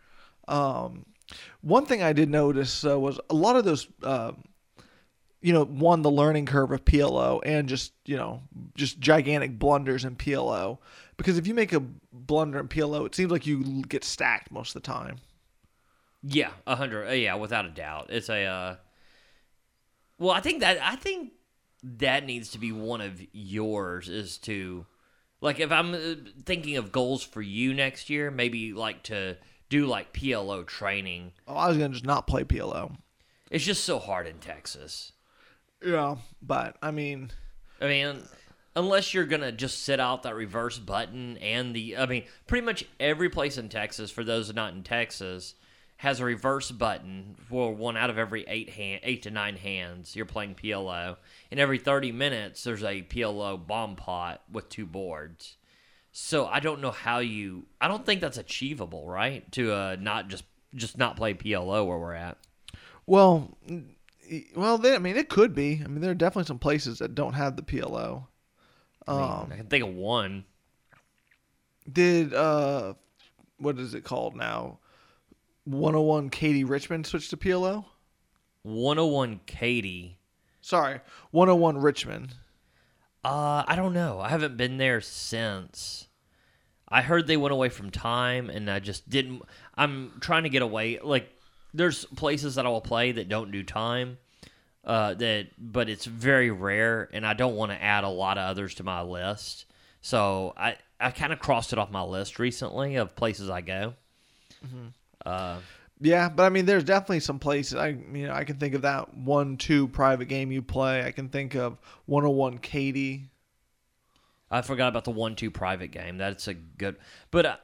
Um, 0.47 1.05
one 1.62 1.86
thing 1.86 2.01
I 2.01 2.13
did 2.13 2.29
notice 2.29 2.86
uh, 2.86 3.00
was 3.00 3.19
a 3.29 3.36
lot 3.36 3.55
of 3.55 3.65
those. 3.65 3.88
Uh, 4.01 4.33
you 5.39 5.53
know, 5.53 5.65
one 5.65 6.01
the 6.01 6.09
learning 6.09 6.47
curve 6.47 6.71
of 6.71 6.83
PLO 6.83 7.39
and 7.45 7.69
just 7.69 7.93
you 8.05 8.17
know 8.17 8.41
just 8.75 9.00
gigantic 9.00 9.59
blunders 9.59 10.03
in 10.03 10.15
PLO. 10.15 10.79
Because 11.17 11.38
if 11.38 11.47
you 11.47 11.53
make 11.53 11.74
a 11.74 11.79
blunder 12.13 12.59
in 12.59 12.67
PLO, 12.67 13.05
it 13.05 13.15
seems 13.15 13.31
like 13.31 13.47
you 13.47 13.81
get 13.83 14.03
stacked 14.03 14.51
most 14.51 14.75
of 14.75 14.83
the 14.83 14.88
time. 14.88 15.17
yeah, 16.24 16.51
a 16.65 16.75
hundred. 16.75 17.07
uh, 17.07 17.12
Yeah, 17.12 17.36
without 17.36 17.65
a 17.65 17.69
doubt, 17.69 18.07
it's 18.09 18.29
a. 18.29 18.45
Uh, 18.45 18.75
well, 20.19 20.31
I 20.31 20.41
think 20.41 20.62
that 20.62 20.79
I 20.81 20.95
think 20.95 21.31
that 21.83 22.25
needs 22.25 22.51
to 22.51 22.59
be 22.59 22.71
one 22.71 23.01
of 23.01 23.21
yours 23.33 24.09
is 24.09 24.38
to, 24.39 24.86
like, 25.41 25.59
if 25.59 25.71
I'm 25.71 25.93
uh, 25.93 26.15
thinking 26.45 26.77
of 26.77 26.91
goals 26.91 27.24
for 27.24 27.41
you 27.41 27.74
next 27.74 28.09
year, 28.09 28.31
maybe 28.31 28.74
like 28.74 29.03
to 29.03 29.38
do 29.69 29.86
like 29.86 30.13
PLO 30.13 30.65
training. 30.65 31.33
Oh, 31.47 31.55
I 31.55 31.67
was 31.67 31.77
gonna 31.77 31.93
just 31.93 32.05
not 32.05 32.27
play 32.27 32.43
PLO. 32.43 32.95
It's 33.50 33.63
just 33.65 33.83
so 33.86 34.00
hard 34.00 34.27
in 34.27 34.39
Texas. 34.39 35.13
Yeah, 35.86 36.15
but 36.41 36.77
I 36.81 36.91
mean, 36.91 37.31
I 37.79 37.86
mean, 37.88 38.24
unless 38.77 39.12
you're 39.12 39.25
gonna 39.25 39.51
just 39.51 39.84
sit 39.84 40.00
out 40.00 40.24
that 40.24 40.36
reverse 40.36 40.77
button 40.77 41.36
and 41.38 41.75
the, 41.75 41.98
I 41.98 42.05
mean, 42.05 42.25
pretty 42.46 42.63
much 42.63 42.86
every 43.00 43.27
place 43.27 43.57
in 43.57 43.69
Texas, 43.69 44.12
for 44.12 44.24
those 44.24 44.53
not 44.53 44.74
in 44.74 44.84
Texas, 44.84 45.55
has 45.98 46.19
a 46.19 46.25
reverse 46.25 46.69
button 46.69 47.36
for 47.50 47.74
one 47.74 47.98
out 47.98 48.12
of 48.12 48.19
every 48.19 48.46
eight 48.48 48.69
hand, 48.69 49.01
eight 49.01 49.24
to 49.24 49.31
nine 49.31 49.55
hands. 49.55 50.15
You're 50.15 50.27
playing 50.27 50.53
PLO, 50.53 51.17
and 51.50 51.60
every 51.60 51.79
thirty 51.79 52.12
minutes 52.12 52.63
there's 52.63 52.84
a 52.84 53.01
PLO 53.01 53.65
bomb 53.65 53.96
pot 53.96 54.43
with 54.51 54.69
two 54.69 54.86
boards, 54.86 55.57
So 56.12 56.46
I 56.46 56.60
don't 56.60 56.81
know 56.81 56.91
how 56.91 57.17
you. 57.17 57.65
I 57.81 57.88
don't 57.88 58.05
think 58.05 58.22
that's 58.22 58.38
achievable, 58.38 59.07
right? 59.07 59.51
To 59.53 59.74
uh, 59.74 59.98
not 60.00 60.27
just 60.27 60.43
just 60.75 61.00
not 61.00 61.17
play 61.17 61.34
PLO 61.34 61.88
where 61.88 61.98
we're 61.98 62.13
at. 62.13 62.38
Well, 63.07 63.57
well, 64.55 64.77
they, 64.77 64.93
I 64.93 65.00
mean, 65.00 65.17
it 65.17 65.29
could 65.29 65.55
be. 65.55 65.81
I 65.84 65.88
mean, 65.88 66.01
there 66.01 66.12
are 66.12 66.15
definitely 66.15 66.48
some 66.48 66.60
places 66.60 67.00
that 67.00 67.15
don't 67.15 67.34
have 67.34 67.55
the 67.55 67.63
PLO. 67.63 68.25
I, 69.08 69.12
mean, 69.12 69.22
Um, 69.22 69.50
I 69.52 69.56
can 69.58 69.68
think 69.68 69.84
of 69.86 69.94
one. 69.94 70.46
Did 71.92 72.34
uh, 72.34 72.94
what 73.58 73.80
is 73.80 73.94
it 73.94 74.04
called 74.04 74.36
now? 74.36 74.80
101 75.66 76.30
Katy 76.30 76.64
Richmond 76.64 77.06
switch 77.06 77.30
to 77.30 77.38
PLO? 77.38 77.86
101 78.64 79.42
Katy. 79.46 80.18
Sorry, 80.62 81.00
101 81.32 81.78
Richmond. 81.78 82.36
Uh, 83.24 83.64
I 83.68 83.76
don't 83.76 83.94
know. 83.94 84.20
I 84.20 84.30
haven't 84.30 84.58
been 84.58 84.78
there 84.78 85.02
since. 85.02 86.08
I 86.90 87.02
heard 87.02 87.28
they 87.28 87.38
went 87.38 87.54
away 87.54 87.70
from 87.70 87.90
time, 87.90 88.50
and 88.50 88.70
I 88.70 88.80
just 88.80 89.10
didn't. 89.10 89.42
I'm 89.76 90.14
trying 90.22 90.44
to 90.44 90.50
get 90.50 90.62
away. 90.62 91.00
Like, 91.02 91.30
there's 91.74 92.06
places 92.06 92.56
that 92.56 92.66
I 92.66 92.70
will 92.70 92.82
play 92.82 93.12
that 93.14 93.28
don't 93.28 93.52
do 93.52 93.64
time. 93.64 94.18
Uh, 94.88 95.13
that, 95.15 95.50
but 95.60 95.89
it's 95.89 96.06
very 96.06 96.50
rare, 96.50 97.10
and 97.12 97.27
I 97.27 97.34
don't 97.34 97.58
want 97.58 97.74
to 97.74 97.84
add 97.84 98.06
a 98.06 98.10
lot 98.10 98.38
of 98.38 98.46
others 98.50 98.74
to 98.75 98.84
my 98.84 99.01
list. 99.01 99.65
So 100.00 100.53
I, 100.56 100.77
I 100.98 101.12
kind 101.12 101.34
of 101.34 101.39
crossed 101.39 101.74
it 101.74 101.77
off 101.79 101.91
my 101.91 102.03
list 102.03 102.39
recently 102.39 102.96
of 102.96 103.13
places 103.13 103.50
I 103.50 103.60
go. 103.60 103.96
Uh, 105.25 105.58
Yeah, 106.00 106.29
but 106.29 106.44
I 106.44 106.50
mean, 106.50 106.65
there's 106.65 106.86
definitely 106.86 107.20
some 107.20 107.38
places. 107.38 107.75
I 107.75 107.89
you 107.89 108.27
know 108.27 108.34
I 108.34 108.46
can 108.46 108.58
think 108.58 108.75
of 108.75 108.84
that 108.84 109.13
one 109.13 109.58
two 109.58 109.89
private 109.89 110.29
game 110.29 110.53
you 110.53 110.62
play. 110.62 111.03
I 111.03 111.12
can 111.12 111.27
think 111.27 111.56
of 111.56 111.77
101 112.06 112.60
Katy. 112.60 113.29
I 114.50 114.62
forgot 114.62 114.88
about 114.88 115.03
the 115.03 115.12
one-two 115.12 115.51
private 115.51 115.91
game. 115.91 116.17
That's 116.17 116.48
a 116.48 116.53
good, 116.53 116.96
but 117.32 117.46
uh, 117.46 117.58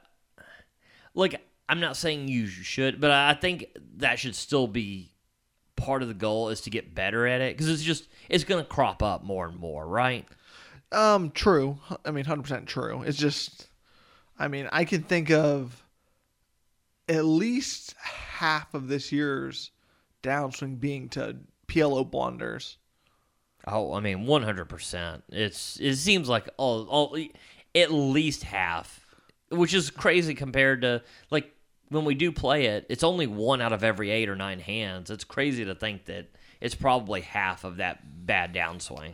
like 1.14 1.42
I'm 1.70 1.80
not 1.80 1.96
saying 1.96 2.28
you 2.28 2.48
should, 2.48 3.00
but 3.00 3.12
I 3.12 3.34
think 3.34 3.68
that 3.98 4.20
should 4.20 4.36
still 4.36 4.68
be 4.68 5.13
part 5.76 6.02
of 6.02 6.08
the 6.08 6.14
goal 6.14 6.50
is 6.50 6.62
to 6.62 6.70
get 6.70 6.94
better 6.96 7.28
at 7.28 7.42
it 7.42 7.56
because 7.56 7.70
it's 7.70 7.84
just 7.84 8.08
it's 8.30 8.44
going 8.44 8.64
to 8.64 8.70
crop 8.70 9.02
up 9.04 9.24
more 9.24 9.48
and 9.48 9.60
more, 9.60 9.86
right? 9.86 10.26
Um, 10.92 11.32
true. 11.32 11.80
I 12.06 12.12
mean, 12.12 12.26
100% 12.26 12.68
true. 12.68 13.02
It's 13.02 13.18
just, 13.18 13.68
I 14.38 14.48
mean, 14.48 14.70
I 14.72 14.86
can 14.86 15.04
think 15.04 15.32
of 15.32 15.84
at 17.10 17.26
least 17.26 17.96
half 17.98 18.74
of 18.74 18.88
this 18.88 19.12
year's 19.12 19.72
downswing 20.22 20.80
being 20.80 21.10
to 21.10 21.38
PLO 21.68 22.10
blunders. 22.10 22.78
Oh, 23.66 23.94
I 23.94 24.00
mean, 24.02 24.26
100. 24.26 24.66
percent 24.66 25.24
It's 25.30 25.80
it 25.80 25.96
seems 25.96 26.30
like 26.30 26.50
all, 26.58 26.86
all 26.86 27.18
at 27.76 27.92
least 27.92 28.44
half, 28.44 29.06
which 29.50 29.74
is 29.74 29.90
crazy 29.90 30.36
compared 30.36 30.82
to 30.82 31.02
like 31.32 31.56
when 31.94 32.06
we 32.06 32.16
do 32.16 32.32
play 32.32 32.66
it. 32.66 32.86
It's 32.90 33.04
only 33.04 33.28
one 33.28 33.62
out 33.62 33.72
of 33.74 33.84
every 33.84 34.10
eight 34.12 34.28
or 34.30 34.36
nine 34.36 34.60
hands. 34.60 35.10
It's 35.10 35.24
crazy 35.24 35.64
to 35.66 35.76
think 35.76 36.06
that 36.06 36.28
it's 36.60 36.76
probably 36.76 37.22
half 37.22 37.64
of 37.64 37.78
that 37.78 38.26
bad 38.26 38.54
downswing. 38.54 39.14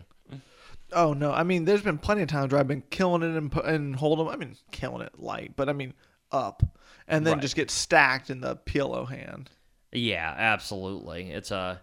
Oh 0.91 1.13
no! 1.13 1.31
I 1.31 1.43
mean, 1.43 1.65
there's 1.65 1.83
been 1.83 1.99
plenty 1.99 2.23
of 2.23 2.29
times 2.29 2.51
where 2.51 2.59
I've 2.59 2.67
been 2.67 2.81
killing 2.89 3.21
it 3.21 3.37
and 3.37 3.53
and 3.63 3.95
hold 3.95 4.19
'em. 4.19 4.27
I 4.27 4.35
mean, 4.37 4.55
killing 4.71 5.01
it 5.01 5.19
light, 5.19 5.53
but 5.55 5.69
I 5.69 5.73
mean 5.73 5.93
up, 6.31 6.63
and 7.07 7.25
then 7.27 7.33
Right. 7.33 7.41
just 7.41 7.55
get 7.55 7.69
stacked 7.69 8.29
in 8.31 8.41
the 8.41 8.55
PLO 8.55 9.07
hand. 9.07 9.51
Yeah, 9.91 10.33
absolutely. 10.35 11.29
It's 11.31 11.51
a 11.51 11.81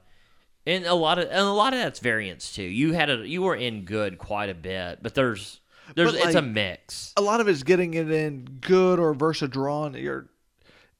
and 0.66 0.84
a 0.86 0.94
lot 0.94 1.18
of 1.20 1.26
and 1.28 1.38
a 1.38 1.52
lot 1.52 1.72
of 1.72 1.78
that's 1.78 2.00
variance 2.00 2.52
too. 2.52 2.62
You 2.64 2.94
had 2.94 3.08
a 3.10 3.26
you 3.28 3.42
were 3.42 3.54
in 3.54 3.84
good 3.84 4.18
quite 4.18 4.48
a 4.50 4.54
bit, 4.54 5.00
but 5.02 5.14
there's 5.14 5.60
there's 5.94 6.12
But, 6.12 6.26
it's 6.26 6.34
a 6.34 6.42
mix. 6.42 7.12
A 7.16 7.20
lot 7.22 7.40
of 7.40 7.46
it's 7.46 7.62
getting 7.62 7.94
it 7.94 8.10
in 8.10 8.44
good 8.60 8.98
or 8.98 9.14
versa 9.14 9.46
drawn. 9.46 9.94
You're, 9.94 10.28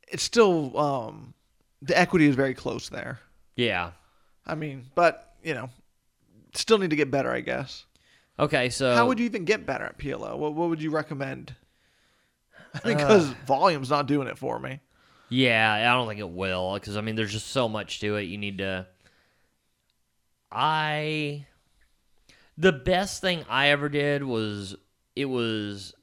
it's 0.08 0.22
still 0.22 0.76
um, 0.78 1.34
the 1.82 1.98
equity 1.98 2.26
is 2.26 2.34
very 2.34 2.54
close 2.54 2.88
there. 2.88 3.20
Yeah. 3.56 3.92
I 4.46 4.54
mean, 4.54 4.84
but 4.94 5.34
you 5.42 5.54
know, 5.54 5.70
still 6.54 6.78
need 6.78 6.90
to 6.90 6.96
get 6.96 7.10
better, 7.10 7.30
I 7.30 7.40
guess. 7.40 7.84
Okay, 8.38 8.68
so 8.68 8.94
How 8.94 9.06
would 9.06 9.18
you 9.18 9.24
even 9.24 9.44
get 9.44 9.64
better 9.64 9.84
at 9.84 9.98
PLO? 9.98 10.36
What, 10.36 10.54
what 10.54 10.68
would 10.68 10.82
you 10.82 10.90
recommend? 10.90 11.54
Because 12.84 13.28
volume's 13.46 13.88
not 13.88 14.06
doing 14.06 14.28
it 14.28 14.36
for 14.36 14.58
me. 14.58 14.80
Yeah, 15.30 15.72
I 15.72 15.94
don't 15.94 16.06
think 16.06 16.20
it 16.20 16.28
will 16.28 16.74
because 16.74 16.98
I 16.98 17.00
mean, 17.00 17.16
there's 17.16 17.32
just 17.32 17.46
so 17.48 17.70
much 17.70 18.00
to 18.00 18.16
it. 18.16 18.24
You 18.24 18.36
need 18.36 18.58
to. 18.58 18.86
I. 20.52 21.46
The 22.58 22.72
best 22.72 23.22
thing 23.22 23.44
I 23.48 23.68
ever 23.68 23.88
did 23.88 24.22
was 24.22 24.76
it 25.14 25.24
was. 25.24 25.94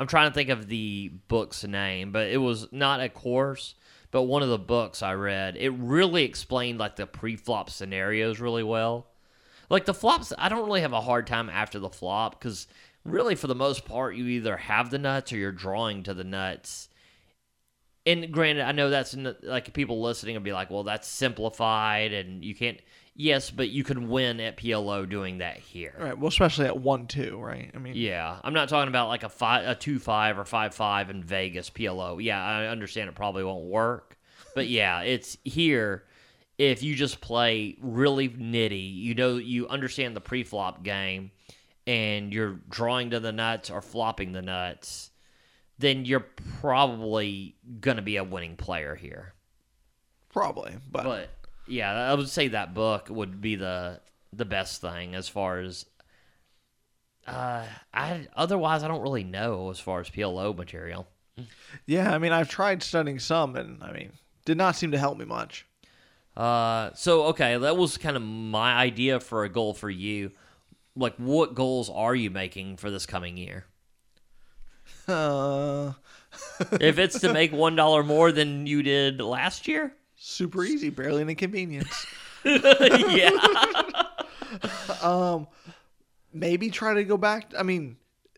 I'm 0.00 0.06
trying 0.06 0.30
to 0.30 0.34
think 0.34 0.48
of 0.48 0.66
the 0.66 1.12
book's 1.28 1.62
name, 1.62 2.10
but 2.10 2.28
it 2.28 2.38
was 2.38 2.66
not 2.72 3.00
a 3.00 3.08
course, 3.08 3.74
but 4.10 4.22
one 4.22 4.42
of 4.42 4.48
the 4.48 4.58
books 4.58 5.02
I 5.02 5.12
read. 5.12 5.56
It 5.56 5.70
really 5.70 6.24
explained 6.24 6.78
like 6.78 6.96
the 6.96 7.06
pre-flop 7.06 7.70
scenarios 7.70 8.40
really 8.40 8.64
well. 8.64 9.06
Like 9.68 9.84
the 9.84 9.94
flops, 9.94 10.32
I 10.36 10.48
don't 10.48 10.66
really 10.66 10.80
have 10.80 10.94
a 10.94 11.02
hard 11.02 11.26
time 11.28 11.48
after 11.48 11.78
the 11.78 11.90
flop 11.90 12.40
because 12.40 12.66
really, 13.04 13.36
for 13.36 13.46
the 13.46 13.54
most 13.54 13.84
part, 13.84 14.16
you 14.16 14.24
either 14.24 14.56
have 14.56 14.90
the 14.90 14.98
nuts 14.98 15.32
or 15.32 15.36
you're 15.36 15.52
drawing 15.52 16.02
to 16.04 16.14
the 16.14 16.24
nuts 16.24 16.88
and 18.06 18.32
granted, 18.32 18.64
I 18.64 18.72
know 18.72 18.90
that's 18.90 19.14
like 19.42 19.72
people 19.74 20.00
listening 20.00 20.34
will 20.34 20.42
be 20.42 20.52
like, 20.52 20.70
well, 20.70 20.84
that's 20.84 21.06
simplified 21.06 22.12
and 22.12 22.44
you 22.44 22.54
can't. 22.54 22.80
Yes, 23.20 23.50
but 23.50 23.68
you 23.68 23.84
can 23.84 24.08
win 24.08 24.40
at 24.40 24.56
PLO 24.56 25.06
doing 25.06 25.38
that 25.38 25.58
here. 25.58 25.94
Right. 25.98 26.16
Well, 26.16 26.28
especially 26.28 26.64
at 26.64 26.78
one 26.78 27.06
two, 27.06 27.38
right? 27.38 27.70
I 27.74 27.78
mean, 27.78 27.92
Yeah, 27.94 28.40
I'm 28.42 28.54
not 28.54 28.70
talking 28.70 28.88
about 28.88 29.08
like 29.08 29.24
a 29.24 29.28
five, 29.28 29.68
a 29.68 29.74
two 29.74 29.98
five 29.98 30.38
or 30.38 30.46
five 30.46 30.74
five 30.74 31.10
in 31.10 31.22
Vegas 31.22 31.68
PLO. 31.68 32.22
Yeah, 32.22 32.42
I 32.42 32.68
understand 32.68 33.10
it 33.10 33.14
probably 33.14 33.44
won't 33.44 33.66
work, 33.66 34.16
but 34.54 34.68
yeah, 34.68 35.02
it's 35.02 35.36
here. 35.44 36.04
If 36.56 36.82
you 36.82 36.94
just 36.94 37.20
play 37.20 37.76
really 37.82 38.30
nitty, 38.30 38.94
you 38.94 39.14
know, 39.14 39.36
you 39.36 39.68
understand 39.68 40.16
the 40.16 40.22
pre-flop 40.22 40.82
game, 40.82 41.30
and 41.86 42.32
you're 42.32 42.60
drawing 42.70 43.10
to 43.10 43.20
the 43.20 43.32
nuts 43.32 43.68
or 43.68 43.82
flopping 43.82 44.32
the 44.32 44.40
nuts, 44.40 45.10
then 45.78 46.06
you're 46.06 46.26
probably 46.60 47.56
gonna 47.82 48.00
be 48.00 48.16
a 48.16 48.24
winning 48.24 48.56
player 48.56 48.94
here. 48.94 49.34
probably. 50.30 50.72
But, 50.90 51.04
But 51.04 51.30
yeah, 51.70 51.92
I 51.92 52.14
would 52.14 52.28
say 52.28 52.48
that 52.48 52.74
book 52.74 53.08
would 53.08 53.40
be 53.40 53.56
the 53.56 54.00
the 54.32 54.44
best 54.44 54.80
thing 54.80 55.14
as 55.14 55.28
far 55.28 55.58
as 55.58 55.86
uh 57.26 57.64
I 57.92 58.28
otherwise 58.36 58.82
I 58.82 58.88
don't 58.88 59.02
really 59.02 59.24
know 59.24 59.70
as 59.70 59.80
far 59.80 60.00
as 60.00 60.10
PLO 60.10 60.56
material. 60.56 61.06
yeah, 61.86 62.12
I 62.14 62.18
mean, 62.18 62.32
I've 62.32 62.48
tried 62.48 62.82
studying 62.82 63.18
some, 63.18 63.56
and 63.56 63.82
I 63.82 63.92
mean, 63.92 64.12
did 64.44 64.56
not 64.56 64.76
seem 64.76 64.92
to 64.92 64.98
help 64.98 65.18
me 65.18 65.24
much. 65.24 65.66
Uh 66.36 66.90
so 66.94 67.24
okay, 67.26 67.56
that 67.56 67.76
was 67.76 67.98
kind 67.98 68.16
of 68.16 68.22
my 68.22 68.74
idea 68.74 69.20
for 69.20 69.44
a 69.44 69.48
goal 69.48 69.74
for 69.74 69.90
you. 69.90 70.32
Like 70.96 71.16
what 71.16 71.54
goals 71.54 71.88
are 71.88 72.14
you 72.14 72.30
making 72.30 72.76
for 72.76 72.90
this 72.90 73.06
coming 73.06 73.36
year? 73.36 73.64
Uh, 75.08 75.92
if 76.80 76.98
it's 76.98 77.20
to 77.20 77.32
make 77.32 77.52
one 77.52 77.76
dollar 77.76 78.02
more 78.02 78.32
than 78.32 78.66
you 78.66 78.82
did 78.82 79.20
last 79.20 79.66
year? 79.68 79.94
Super 80.20 80.62
easy, 80.62 80.90
barely 80.90 81.22
an 81.22 81.30
inconvenience. 81.30 82.06
yeah. 82.44 83.30
um, 85.02 85.48
maybe 86.32 86.70
try 86.70 86.94
to 86.94 87.04
go 87.04 87.16
back. 87.16 87.52
I 87.58 87.62
mean, 87.62 87.96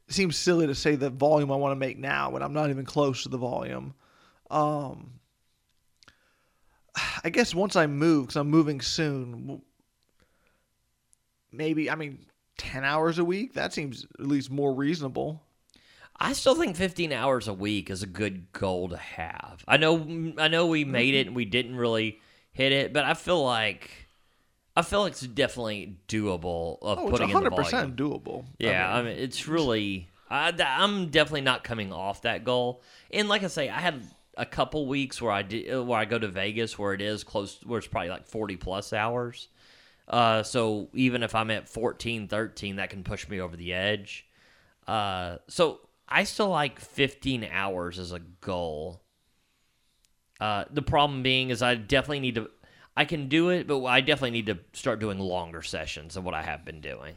it 0.08 0.14
seems 0.14 0.36
silly 0.36 0.66
to 0.68 0.74
say 0.74 0.94
the 0.94 1.10
volume 1.10 1.52
I 1.52 1.56
want 1.56 1.72
to 1.72 1.76
make 1.76 1.98
now 1.98 2.30
when 2.30 2.42
I'm 2.42 2.52
not 2.52 2.70
even 2.70 2.84
close 2.84 3.24
to 3.24 3.28
the 3.28 3.36
volume. 3.36 3.94
Um, 4.50 5.14
I 7.24 7.30
guess 7.30 7.54
once 7.54 7.74
I 7.74 7.86
move, 7.86 8.26
because 8.26 8.36
I'm 8.36 8.48
moving 8.50 8.80
soon, 8.80 9.62
maybe 11.50 11.90
I 11.90 11.94
mean 11.94 12.26
ten 12.58 12.84
hours 12.84 13.18
a 13.18 13.24
week. 13.24 13.54
That 13.54 13.72
seems 13.72 14.06
at 14.18 14.26
least 14.26 14.50
more 14.50 14.74
reasonable. 14.74 15.42
I 16.18 16.32
still 16.34 16.54
think 16.54 16.76
15 16.76 17.12
hours 17.12 17.48
a 17.48 17.54
week 17.54 17.90
is 17.90 18.02
a 18.02 18.06
good 18.06 18.52
goal 18.52 18.88
to 18.90 18.96
have. 18.96 19.64
I 19.66 19.76
know 19.76 20.34
I 20.38 20.48
know 20.48 20.66
we 20.66 20.84
made 20.84 21.14
it 21.14 21.26
and 21.26 21.34
we 21.36 21.44
didn't 21.44 21.76
really 21.76 22.20
hit 22.52 22.72
it, 22.72 22.92
but 22.92 23.04
I 23.04 23.14
feel 23.14 23.42
like 23.44 24.08
I 24.76 24.82
feel 24.82 25.00
like 25.02 25.12
it's 25.12 25.20
definitely 25.26 25.98
doable 26.08 26.78
of 26.82 26.98
Oh, 26.98 27.08
it's 27.08 27.10
putting 27.10 27.30
in 27.30 27.40
the 27.40 27.48
100 27.48 27.50
volume. 27.50 27.96
doable. 27.96 28.44
Yeah, 28.58 28.88
I 28.88 28.98
I 28.98 29.02
mean, 29.02 29.14
mean, 29.16 29.18
it's 29.18 29.48
really 29.48 30.08
I, 30.30 30.52
I'm 30.64 31.08
definitely 31.10 31.42
not 31.42 31.64
coming 31.64 31.92
off 31.92 32.22
that 32.22 32.44
goal. 32.44 32.82
And 33.10 33.28
like 33.28 33.42
I 33.42 33.48
say, 33.48 33.68
I 33.68 33.80
had 33.80 34.02
a 34.36 34.46
couple 34.46 34.86
weeks 34.86 35.20
where 35.20 35.32
I 35.32 35.42
did 35.42 35.86
where 35.86 35.98
I 35.98 36.04
go 36.04 36.18
to 36.18 36.28
Vegas 36.28 36.78
where 36.78 36.94
it 36.94 37.00
is 37.02 37.24
close 37.24 37.58
where 37.64 37.78
it's 37.78 37.88
probably 37.88 38.10
like 38.10 38.26
40 38.26 38.56
plus 38.56 38.92
hours. 38.92 39.48
Uh, 40.08 40.42
so 40.42 40.88
even 40.94 41.22
if 41.22 41.34
I'm 41.34 41.50
at 41.50 41.68
14, 41.68 42.28
13, 42.28 42.76
that 42.76 42.90
can 42.90 43.02
push 43.04 43.28
me 43.28 43.40
over 43.40 43.56
the 43.56 43.72
edge. 43.72 44.26
Uh, 44.86 45.36
so 45.48 45.80
I 46.12 46.24
still 46.24 46.48
like 46.48 46.78
15 46.78 47.48
hours 47.50 47.98
as 47.98 48.12
a 48.12 48.18
goal. 48.18 49.02
Uh, 50.38 50.64
the 50.70 50.82
problem 50.82 51.22
being 51.22 51.50
is 51.50 51.62
I 51.62 51.74
definitely 51.74 52.20
need 52.20 52.34
to. 52.34 52.50
I 52.96 53.06
can 53.06 53.28
do 53.28 53.48
it, 53.48 53.66
but 53.66 53.82
I 53.84 54.02
definitely 54.02 54.32
need 54.32 54.46
to 54.46 54.58
start 54.74 55.00
doing 55.00 55.18
longer 55.18 55.62
sessions 55.62 56.14
than 56.14 56.24
what 56.24 56.34
I 56.34 56.42
have 56.42 56.64
been 56.64 56.82
doing. 56.82 57.16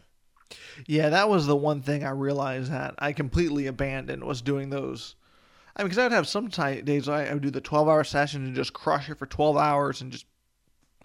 Yeah, 0.88 1.10
that 1.10 1.28
was 1.28 1.46
the 1.46 1.56
one 1.56 1.82
thing 1.82 2.06
I 2.06 2.12
realized 2.12 2.72
that 2.72 2.96
I 2.98 3.12
completely 3.12 3.68
abandoned 3.68 4.24
was 4.24 4.42
doing 4.42 4.70
those. 4.70 5.16
I 5.76 5.82
mean, 5.82 5.90
because 5.90 5.98
I 5.98 6.04
would 6.04 6.14
have 6.14 6.28
some 6.28 6.48
ti 6.48 6.82
days 6.82 7.10
I 7.10 7.26
I 7.26 7.34
would 7.34 7.44
do 7.44 7.50
the 7.50 7.60
12 7.60 7.90
hour 7.90 8.06
session 8.06 8.46
and 8.46 8.56
just 8.56 8.74
crush 8.74 9.10
it 9.10 9.18
for 9.18 9.26
12 9.26 9.58
hours 9.58 10.02
and 10.02 10.12
just, 10.12 10.26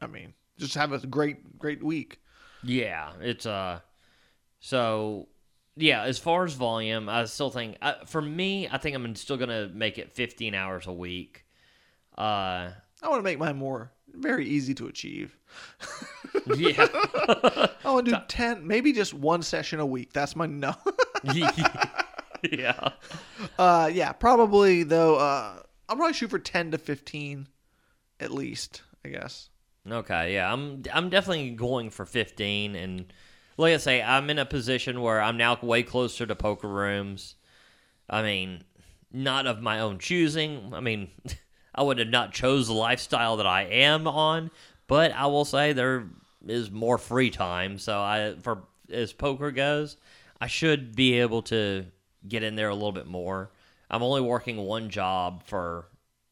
I 0.00 0.06
mean, 0.06 0.35
just 0.59 0.75
have 0.75 0.92
a 0.92 1.04
great, 1.06 1.59
great 1.59 1.82
week. 1.82 2.20
Yeah, 2.62 3.12
it's 3.20 3.47
uh 3.47 3.80
so 4.61 5.26
yeah, 5.81 6.03
as 6.03 6.19
far 6.19 6.45
as 6.45 6.55
volume, 6.55 7.09
I 7.09 7.25
still 7.25 7.51
think 7.51 7.77
uh, 7.83 8.05
for 8.07 8.23
me, 8.23 8.69
I 8.69 8.79
think 8.79 8.95
I'm 8.97 9.15
still 9.17 9.37
going 9.37 9.51
to 9.51 9.69
make 9.75 9.99
it 9.99 10.13
15 10.13 10.55
hours 10.55 10.87
a 10.87 10.93
week. 10.93 11.45
Uh 12.17 12.71
I 13.03 13.09
want 13.09 13.21
to 13.21 13.23
make 13.23 13.39
mine 13.39 13.57
more 13.57 13.93
very 14.13 14.47
easy 14.47 14.75
to 14.75 14.87
achieve. 14.87 15.37
yeah. 16.57 16.87
I 17.85 17.91
want 17.91 18.07
to 18.07 18.13
do 18.13 18.19
10, 18.29 18.67
maybe 18.67 18.93
just 18.93 19.15
one 19.15 19.43
session 19.43 19.81
a 19.81 19.87
week. 19.87 20.13
That's 20.13 20.37
my 20.37 20.47
no. 20.47 20.75
yeah. 22.43 22.91
uh, 23.59 23.91
yeah, 23.93 24.13
probably 24.13 24.83
though. 24.83 25.17
Uh, 25.17 25.63
I'll 25.89 25.97
probably 25.97 26.13
shoot 26.13 26.31
for 26.31 26.39
10 26.39 26.73
to 26.73 26.79
15 26.79 27.49
at 28.21 28.31
least, 28.31 28.83
I 29.05 29.09
guess. 29.09 29.49
Okay, 29.91 30.35
yeah, 30.35 30.53
I'm 30.53 30.83
I'm 30.93 31.09
definitely 31.09 31.51
going 31.53 31.89
for 31.89 32.05
15, 32.05 32.77
and 32.77 33.11
like 33.61 33.75
I 33.75 33.79
say, 33.79 34.02
I'm 34.02 34.31
in 34.31 34.38
a 34.38 34.47
position 34.47 35.00
where 35.00 35.21
I'm 35.21 35.37
now 35.37 35.59
way 35.61 35.83
closer 35.83 36.26
to 36.26 36.35
poker 36.35 36.69
rooms. 36.69 37.35
I 38.09 38.23
mean, 38.23 38.64
not 39.12 39.47
of 39.47 39.61
my 39.61 39.81
own 39.81 39.99
choosing. 39.99 40.73
I 40.75 40.81
mean, 40.81 41.11
I 41.75 41.83
would 41.83 41.99
have 41.99 42.09
not 42.09 42.33
chose 42.33 42.67
the 42.67 42.73
lifestyle 42.73 43.37
that 43.37 43.47
I 43.47 43.62
am 43.62 44.09
on, 44.09 44.50
but 44.87 45.12
I 45.12 45.26
will 45.26 45.45
say 45.45 45.73
there 45.73 46.09
is 46.47 46.71
more 46.71 46.99
free 46.99 47.31
time. 47.31 47.79
So 47.79 48.00
I, 48.00 48.35
for 48.43 48.64
as 48.90 49.12
poker 49.12 49.50
goes, 49.52 49.97
I 50.40 50.47
should 50.47 50.97
be 50.97 51.21
able 51.21 51.43
to 51.43 51.87
get 52.26 52.43
in 52.43 52.57
there 52.57 52.71
a 52.71 52.75
little 52.75 52.93
bit 52.93 53.07
more. 53.07 53.50
I'm 53.90 54.02
only 54.02 54.21
working 54.21 54.57
one 54.57 54.88
job 54.88 55.43
for 55.45 55.87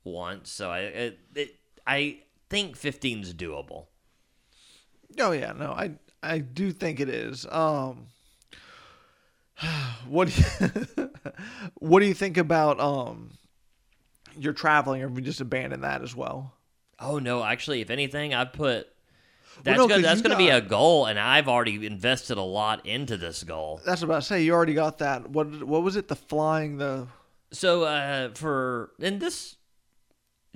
once, 0.04 0.50
so 0.50 0.70
I 0.70 0.78
it, 0.80 1.18
it, 1.34 1.56
I 1.86 2.20
think 2.48 2.76
15 2.76 3.20
is 3.20 3.34
doable. 3.34 3.86
Oh 5.18 5.32
yeah, 5.32 5.52
no, 5.52 5.72
I 5.72 5.92
I 6.22 6.38
do 6.38 6.72
think 6.72 7.00
it 7.00 7.08
is. 7.08 7.46
Um, 7.50 8.06
what 10.08 10.28
do 10.28 10.34
you, 10.34 11.10
what 11.74 12.00
do 12.00 12.06
you 12.06 12.14
think 12.14 12.36
about 12.36 12.80
um 12.80 13.30
your 14.38 14.52
traveling, 14.52 15.02
or 15.02 15.08
have 15.08 15.18
you 15.18 15.24
just 15.24 15.40
abandoned 15.40 15.84
that 15.84 16.02
as 16.02 16.14
well? 16.14 16.54
Oh 17.00 17.18
no, 17.18 17.44
actually, 17.44 17.80
if 17.80 17.90
anything, 17.90 18.34
I 18.34 18.44
put 18.44 18.88
Well, 19.56 19.62
that's 19.64 19.78
no, 19.78 19.88
gonna, 19.88 20.02
that's 20.02 20.20
going 20.20 20.32
to 20.32 20.36
be 20.36 20.48
a 20.48 20.60
goal, 20.60 21.06
and 21.06 21.18
I've 21.18 21.48
already 21.48 21.86
invested 21.86 22.38
a 22.38 22.42
lot 22.42 22.86
into 22.86 23.16
this 23.16 23.42
goal. 23.44 23.80
That's 23.84 24.02
about 24.02 24.22
to 24.22 24.22
say. 24.22 24.42
You 24.42 24.52
already 24.52 24.74
got 24.74 24.98
that. 24.98 25.30
What 25.30 25.64
what 25.64 25.82
was 25.82 25.96
it? 25.96 26.08
The 26.08 26.16
flying 26.16 26.78
the 26.78 27.06
So 27.52 27.84
uh, 27.84 28.30
for 28.34 28.92
and 29.00 29.20
this 29.20 29.56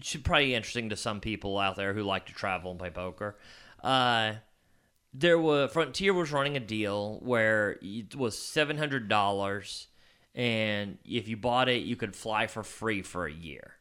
should 0.00 0.24
probably 0.24 0.46
be 0.46 0.54
interesting 0.54 0.88
to 0.90 0.96
some 0.96 1.20
people 1.20 1.58
out 1.58 1.76
there 1.76 1.94
who 1.94 2.02
like 2.02 2.26
to 2.26 2.32
travel 2.32 2.70
and 2.70 2.80
play 2.80 2.90
poker. 2.90 3.36
Uh, 3.82 4.34
there 5.14 5.38
was 5.38 5.72
Frontier 5.72 6.14
was 6.14 6.32
running 6.32 6.56
a 6.56 6.60
deal 6.60 7.18
where 7.22 7.78
it 7.82 8.14
was 8.16 8.38
seven 8.38 8.78
hundred 8.78 9.08
dollars, 9.08 9.88
and 10.34 10.98
if 11.04 11.28
you 11.28 11.36
bought 11.36 11.68
it, 11.68 11.82
you 11.82 11.96
could 11.96 12.16
fly 12.16 12.46
for 12.46 12.62
free 12.62 13.02
for 13.02 13.26
a 13.26 13.32
year. 13.32 13.74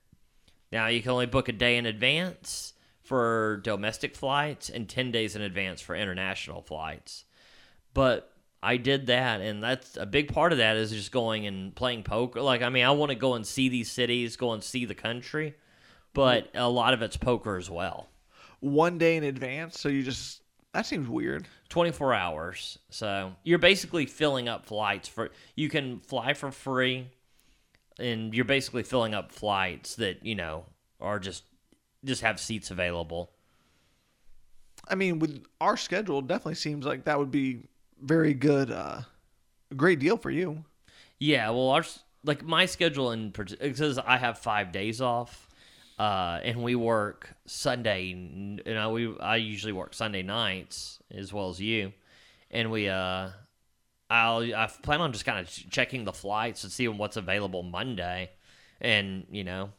Now 0.72 0.88
you 0.88 1.02
can 1.02 1.12
only 1.12 1.26
book 1.26 1.50
a 1.50 1.54
day 1.54 1.78
in 1.78 1.86
advance 1.86 2.74
for 3.04 3.62
domestic 3.64 4.16
flights 4.16 4.70
and 4.70 4.88
ten 4.88 5.12
days 5.12 5.36
in 5.36 5.42
advance 5.42 5.82
for 5.82 5.96
international 5.96 6.62
flights. 6.62 7.26
But 7.94 8.32
I 8.64 8.78
did 8.78 9.08
that, 9.08 9.42
and 9.42 9.64
that's 9.64 9.98
a 9.98 10.06
big 10.06 10.34
part 10.34 10.52
of 10.52 10.60
that 10.60 10.78
is 10.78 10.92
just 10.92 11.12
going 11.12 11.48
and 11.48 11.76
playing 11.76 12.04
poker. 12.04 12.42
Like, 12.42 12.62
I 12.62 12.70
mean, 12.70 12.86
I 12.86 12.92
want 12.92 13.10
to 13.10 13.16
go 13.16 13.34
and 13.34 13.46
see 13.46 13.70
these 13.70 13.92
cities, 13.92 14.36
go 14.38 14.54
and 14.54 14.64
see 14.64 14.86
the 14.86 14.96
country, 14.96 15.56
but 16.14 16.50
a 16.54 16.70
lot 16.70 16.94
of 16.94 17.02
it's 17.02 17.18
poker 17.18 17.58
as 17.58 17.70
well. 17.70 18.10
one 18.62 18.98
day 18.98 19.18
in 19.18 19.24
advance. 19.24 19.80
So 19.80 19.90
you 19.90 20.04
just 20.04 20.41
that 20.74 20.86
seems 20.86 21.08
weird. 21.08 21.48
24 21.70 22.14
hours. 22.14 22.80
So 22.90 23.34
you're 23.44 23.60
basically 23.60 24.06
filling 24.06 24.48
up 24.48 24.66
flights 24.66 25.08
for, 25.08 25.32
you 25.56 25.70
can 25.70 26.00
fly 26.00 26.34
for 26.34 26.52
free, 26.52 27.08
and 28.00 28.34
you're 28.34 28.46
basically 28.46 28.84
filling 28.84 29.14
up 29.14 29.32
flights 29.32 29.96
that, 29.96 30.26
you 30.26 30.36
know, 30.36 30.66
are 31.00 31.20
just, 31.20 31.44
just 32.04 32.22
have 32.22 32.40
seats 32.40 32.72
available. 32.72 33.32
I 34.88 34.96
mean, 34.96 35.20
with 35.20 35.44
our 35.60 35.78
schedule, 35.78 36.22
definitely 36.22 36.56
seems 36.56 36.86
like 36.86 37.06
that 37.06 37.20
would 37.20 37.32
be 37.32 37.64
very 38.02 38.34
good. 38.34 38.72
Uh, 38.72 39.02
great 39.76 40.00
deal 40.00 40.18
for 40.18 40.32
you. 40.32 40.64
Yeah, 41.20 41.50
well, 41.52 41.70
our 41.70 41.86
like 42.24 42.44
my 42.44 42.66
schedule 42.66 43.12
in 43.12 43.30
because 43.30 43.98
I 43.98 44.18
have 44.18 44.38
five 44.40 44.72
days 44.72 45.02
off, 45.02 45.48
uh, 46.02 46.40
and 46.44 46.64
we 46.64 46.74
work 46.74 47.30
Sunday. 47.46 48.06
You 48.06 48.74
know, 48.74 48.90
we 48.90 49.16
I 49.20 49.36
usually 49.36 49.72
work 49.72 49.94
Sunday 49.94 50.24
nights 50.24 50.98
as 51.12 51.32
well 51.32 51.50
as 51.50 51.62
you, 51.62 51.94
and 52.50 52.72
we 52.72 52.90
uh, 52.90 53.30
I'll 54.10 54.56
I 54.56 54.68
plan 54.82 55.00
on 55.00 55.14
just 55.14 55.26
kind 55.26 55.38
of 55.38 55.48
checking 55.70 56.06
the 56.06 56.12
flights 56.12 56.64
and 56.64 56.74
seeing 56.74 56.98
what's 56.98 57.18
available 57.18 57.62
Monday, 57.62 58.32
and 58.82 59.28
you 59.30 59.44
know, 59.44 59.70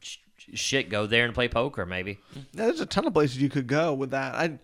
sh- 0.00 0.18
shit, 0.54 0.88
go 0.88 1.06
there 1.06 1.24
and 1.24 1.32
play 1.32 1.46
poker 1.46 1.86
maybe. 1.86 2.18
Yeah, 2.34 2.64
there's 2.64 2.80
a 2.80 2.86
ton 2.86 3.06
of 3.06 3.14
places 3.14 3.40
you 3.40 3.48
could 3.48 3.68
go 3.68 3.94
with 3.94 4.10
that. 4.10 4.34
I, 4.34 4.58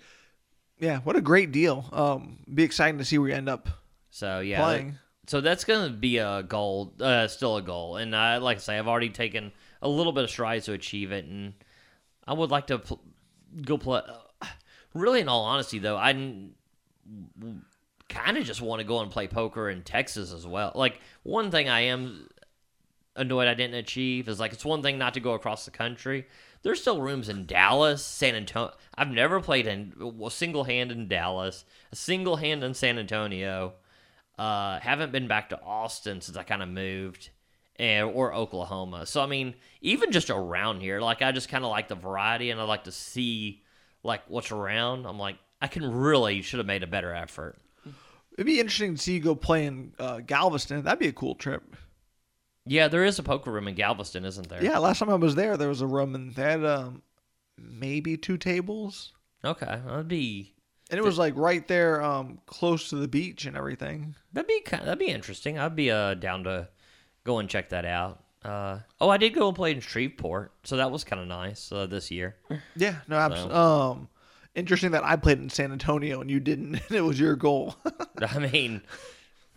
yeah, 0.80 0.98
what 0.98 1.14
a 1.14 1.20
great 1.20 1.52
deal. 1.52 1.88
Um, 1.92 2.38
be 2.52 2.64
exciting 2.64 2.98
to 2.98 3.04
see 3.04 3.16
where 3.18 3.28
you 3.28 3.36
end 3.36 3.48
up 3.48 3.68
So 4.10 4.40
yeah, 4.40 4.60
playing. 4.60 4.98
So 5.28 5.40
that's 5.40 5.64
going 5.64 5.88
to 5.88 5.96
be 5.96 6.18
a 6.18 6.42
goal, 6.42 6.94
uh, 7.00 7.28
still 7.28 7.58
a 7.58 7.62
goal. 7.62 7.96
And 7.96 8.14
I, 8.14 8.38
like 8.38 8.56
I 8.56 8.60
say, 8.60 8.78
I've 8.78 8.88
already 8.88 9.10
taken 9.10 9.52
a 9.86 9.88
little 9.88 10.12
bit 10.12 10.24
of 10.24 10.30
strides 10.30 10.66
to 10.66 10.72
achieve 10.72 11.12
it, 11.12 11.24
and 11.24 11.54
I 12.26 12.34
would 12.34 12.50
like 12.50 12.66
to 12.68 12.78
pl- 12.78 13.02
go 13.62 13.78
play. 13.78 14.02
Really, 14.94 15.20
in 15.20 15.28
all 15.28 15.44
honesty, 15.44 15.78
though, 15.78 15.98
I 15.98 16.14
kind 18.08 18.38
of 18.38 18.44
just 18.44 18.62
want 18.62 18.80
to 18.80 18.86
go 18.86 19.00
and 19.00 19.10
play 19.10 19.28
poker 19.28 19.68
in 19.68 19.82
Texas 19.82 20.32
as 20.32 20.46
well. 20.46 20.72
Like 20.74 21.00
one 21.22 21.50
thing 21.50 21.68
I 21.68 21.80
am 21.80 22.28
annoyed 23.14 23.46
I 23.46 23.52
didn't 23.52 23.76
achieve 23.76 24.26
is 24.28 24.40
like 24.40 24.54
it's 24.54 24.64
one 24.64 24.82
thing 24.82 24.96
not 24.96 25.14
to 25.14 25.20
go 25.20 25.34
across 25.34 25.64
the 25.66 25.70
country. 25.70 26.26
There's 26.62 26.80
still 26.80 27.00
rooms 27.00 27.28
in 27.28 27.46
Dallas, 27.46 28.02
San 28.02 28.34
Antonio. 28.34 28.74
I've 28.96 29.10
never 29.10 29.40
played 29.40 29.66
in 29.66 29.92
a 30.24 30.30
single 30.30 30.64
hand 30.64 30.90
in 30.90 31.08
Dallas, 31.08 31.64
a 31.92 31.96
single 31.96 32.36
hand 32.36 32.64
in 32.64 32.74
San 32.74 32.98
Antonio. 32.98 33.74
Uh, 34.38 34.80
haven't 34.80 35.12
been 35.12 35.28
back 35.28 35.50
to 35.50 35.62
Austin 35.62 36.20
since 36.20 36.36
I 36.36 36.42
kind 36.42 36.62
of 36.62 36.68
moved, 36.68 37.30
and 37.78 38.10
or 38.10 38.34
Oklahoma. 38.34 39.06
So 39.06 39.22
I 39.22 39.26
mean, 39.26 39.54
even 39.80 40.12
just 40.12 40.30
around 40.30 40.80
here, 40.80 41.00
like 41.00 41.22
I 41.22 41.32
just 41.32 41.48
kind 41.48 41.64
of 41.64 41.70
like 41.70 41.88
the 41.88 41.94
variety, 41.94 42.50
and 42.50 42.60
I 42.60 42.64
like 42.64 42.84
to 42.84 42.92
see 42.92 43.62
like 44.02 44.22
what's 44.28 44.52
around. 44.52 45.06
I'm 45.06 45.18
like, 45.18 45.36
I 45.60 45.66
can 45.66 45.90
really 45.90 46.42
should 46.42 46.58
have 46.58 46.66
made 46.66 46.82
a 46.82 46.88
better 46.88 47.14
effort. 47.14 47.58
It'd 48.34 48.46
be 48.46 48.60
interesting 48.60 48.96
to 48.96 49.02
see 49.02 49.14
you 49.14 49.20
go 49.20 49.34
play 49.34 49.64
in 49.64 49.94
uh, 49.98 50.20
Galveston. 50.20 50.82
That'd 50.82 50.98
be 50.98 51.08
a 51.08 51.12
cool 51.12 51.34
trip. 51.34 51.74
Yeah, 52.66 52.88
there 52.88 53.04
is 53.04 53.18
a 53.18 53.22
poker 53.22 53.50
room 53.50 53.68
in 53.68 53.74
Galveston, 53.74 54.24
isn't 54.24 54.48
there? 54.48 54.62
Yeah, 54.62 54.78
last 54.78 54.98
time 54.98 55.08
I 55.08 55.14
was 55.14 55.36
there, 55.36 55.56
there 55.56 55.68
was 55.68 55.80
a 55.80 55.86
room 55.86 56.14
and 56.14 56.34
they 56.34 56.42
had 56.42 56.64
um, 56.64 57.02
maybe 57.56 58.16
two 58.16 58.36
tables, 58.36 59.12
Okay, 59.44 59.80
that'd 59.86 60.08
be 60.08 60.56
and 60.90 60.98
it 60.98 61.04
was 61.04 61.18
like 61.18 61.34
right 61.36 61.66
there, 61.66 62.02
um, 62.02 62.38
close 62.46 62.90
to 62.90 62.96
the 62.96 63.08
beach 63.08 63.44
and 63.44 63.56
everything. 63.56 64.14
That'd 64.32 64.46
be 64.46 64.60
kind. 64.60 64.82
Of, 64.82 64.86
That'd 64.86 65.00
be 65.00 65.06
interesting. 65.06 65.58
I'd 65.58 65.74
be 65.74 65.90
uh 65.90 66.14
down 66.14 66.44
to 66.44 66.68
go 67.26 67.38
and 67.38 67.48
check 67.48 67.70
that 67.70 67.84
out. 67.84 68.22
Uh, 68.44 68.78
oh, 69.00 69.08
I 69.08 69.16
did 69.16 69.34
go 69.34 69.48
and 69.48 69.56
play 69.56 69.72
in 69.72 69.80
Shreveport, 69.80 70.52
so 70.62 70.76
that 70.76 70.90
was 70.90 71.02
kind 71.02 71.20
of 71.20 71.26
nice 71.26 71.72
uh, 71.72 71.86
this 71.86 72.10
year. 72.12 72.36
Yeah, 72.76 72.96
no, 73.08 73.16
absolutely. 73.16 73.54
Um, 73.54 74.08
interesting 74.54 74.92
that 74.92 75.04
I 75.04 75.16
played 75.16 75.38
in 75.38 75.50
San 75.50 75.72
Antonio 75.72 76.20
and 76.20 76.30
you 76.30 76.38
didn't. 76.38 76.76
and 76.88 76.92
it 76.92 77.02
was 77.02 77.18
your 77.18 77.34
goal. 77.34 77.76
I 78.22 78.38
mean, 78.38 78.82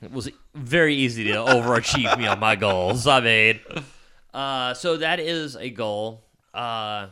it 0.01 0.11
was 0.11 0.29
very 0.55 0.95
easy 0.95 1.25
to 1.25 1.33
overachieve 1.33 2.17
me 2.17 2.25
on 2.25 2.39
my 2.39 2.55
goals. 2.55 3.05
I 3.05 3.19
mean, 3.19 3.59
uh, 4.33 4.73
so 4.73 4.97
that 4.97 5.19
is 5.19 5.55
a 5.55 5.69
goal. 5.69 6.23
Uh, 6.53 7.09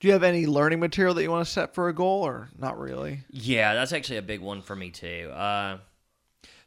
Do 0.00 0.08
you 0.08 0.14
have 0.14 0.22
any 0.22 0.46
learning 0.46 0.80
material 0.80 1.12
that 1.14 1.22
you 1.22 1.30
want 1.30 1.46
to 1.46 1.52
set 1.52 1.74
for 1.74 1.88
a 1.88 1.94
goal, 1.94 2.22
or 2.22 2.48
not 2.58 2.78
really? 2.78 3.20
Yeah, 3.30 3.74
that's 3.74 3.92
actually 3.92 4.16
a 4.16 4.22
big 4.22 4.40
one 4.40 4.62
for 4.62 4.74
me 4.74 4.90
too. 4.90 5.30
Uh, 5.30 5.76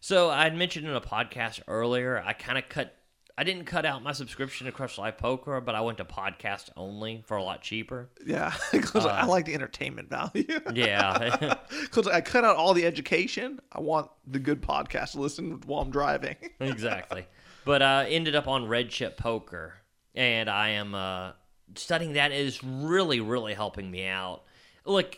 so 0.04 0.30
I 0.30 0.44
had 0.44 0.54
mentioned 0.54 0.86
in 0.86 0.94
a 0.94 1.00
podcast 1.00 1.62
earlier, 1.66 2.22
I 2.26 2.34
kind 2.34 2.58
of 2.58 2.68
cut. 2.68 2.94
I 3.38 3.46
didn't 3.46 3.64
cut 3.64 3.86
out 3.86 4.04
my 4.04 4.12
subscription 4.12 4.66
to 4.66 4.74
Crush 4.74 4.98
Live 4.98 5.18
Poker, 5.18 5.62
but 5.62 5.76
I 5.76 5.80
went 5.80 5.98
to 6.00 6.04
podcast 6.04 6.72
only 6.76 7.24
for 7.26 7.38
a 7.38 7.42
lot 7.42 7.62
cheaper. 7.62 8.10
Yeah, 8.26 8.54
because 8.74 9.06
I 9.06 9.24
like 9.24 9.46
the 9.46 9.54
entertainment 9.54 10.10
value. 10.10 10.60
Yeah, 10.74 11.56
Because 11.84 12.06
I 12.08 12.20
cut 12.20 12.44
out 12.44 12.58
all 12.58 12.74
the 12.74 12.86
education. 12.86 13.62
I 13.72 13.80
want 13.80 14.12
the 14.28 14.40
good 14.40 14.62
podcast 14.62 15.14
to 15.14 15.22
listen 15.22 15.62
while 15.66 15.82
I'm 15.82 15.90
driving. 15.90 16.36
exactly. 16.60 17.26
But 17.64 17.82
uh, 17.82 18.04
ended 18.10 18.36
up 18.36 18.50
on 18.50 18.68
Red 18.68 18.90
Chip 18.90 19.16
Poker, 19.16 19.76
and 20.14 20.50
I 20.50 20.72
am 20.72 20.94
uh, 20.94 21.32
studying 21.76 22.14
that. 22.14 22.34
Is 22.34 22.62
really, 22.62 23.22
really 23.22 23.54
helping 23.54 23.90
me 23.90 24.06
out. 24.06 24.44
Look, 24.84 25.18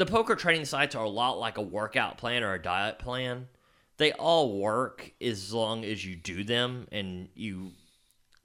the 0.00 0.06
poker 0.06 0.34
training 0.34 0.64
sites 0.64 0.94
are 0.94 1.04
a 1.04 1.08
lot 1.10 1.38
like 1.38 1.58
a 1.58 1.62
workout 1.62 2.16
plan 2.16 2.42
or 2.42 2.54
a 2.54 2.62
diet 2.62 2.98
plan. 2.98 3.46
They 3.98 4.12
all 4.12 4.58
work 4.58 5.12
as 5.20 5.52
long 5.52 5.84
as 5.84 6.02
you 6.02 6.16
do 6.16 6.42
them 6.42 6.88
and 6.90 7.28
you 7.34 7.72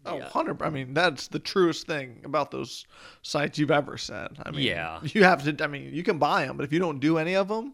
Oh, 0.06 0.18
100 0.18 0.62
I 0.62 0.70
mean, 0.70 0.94
that's 0.94 1.30
the 1.30 1.40
truest 1.40 1.88
thing 1.88 2.22
about 2.26 2.52
those 2.52 2.86
sites 3.22 3.58
you've 3.58 3.72
ever 3.72 3.98
said. 3.98 4.38
I 4.46 4.52
mean, 4.52 4.64
Yeah. 4.64 5.00
You 5.02 5.24
have 5.24 5.44
to, 5.46 5.64
I 5.64 5.68
mean, 5.68 5.94
you 5.94 6.04
can 6.04 6.20
buy 6.20 6.46
them, 6.46 6.58
but 6.58 6.66
if 6.66 6.74
you 6.74 6.78
don't 6.80 7.00
do 7.00 7.18
any 7.18 7.38
of 7.38 7.48
them, 7.48 7.74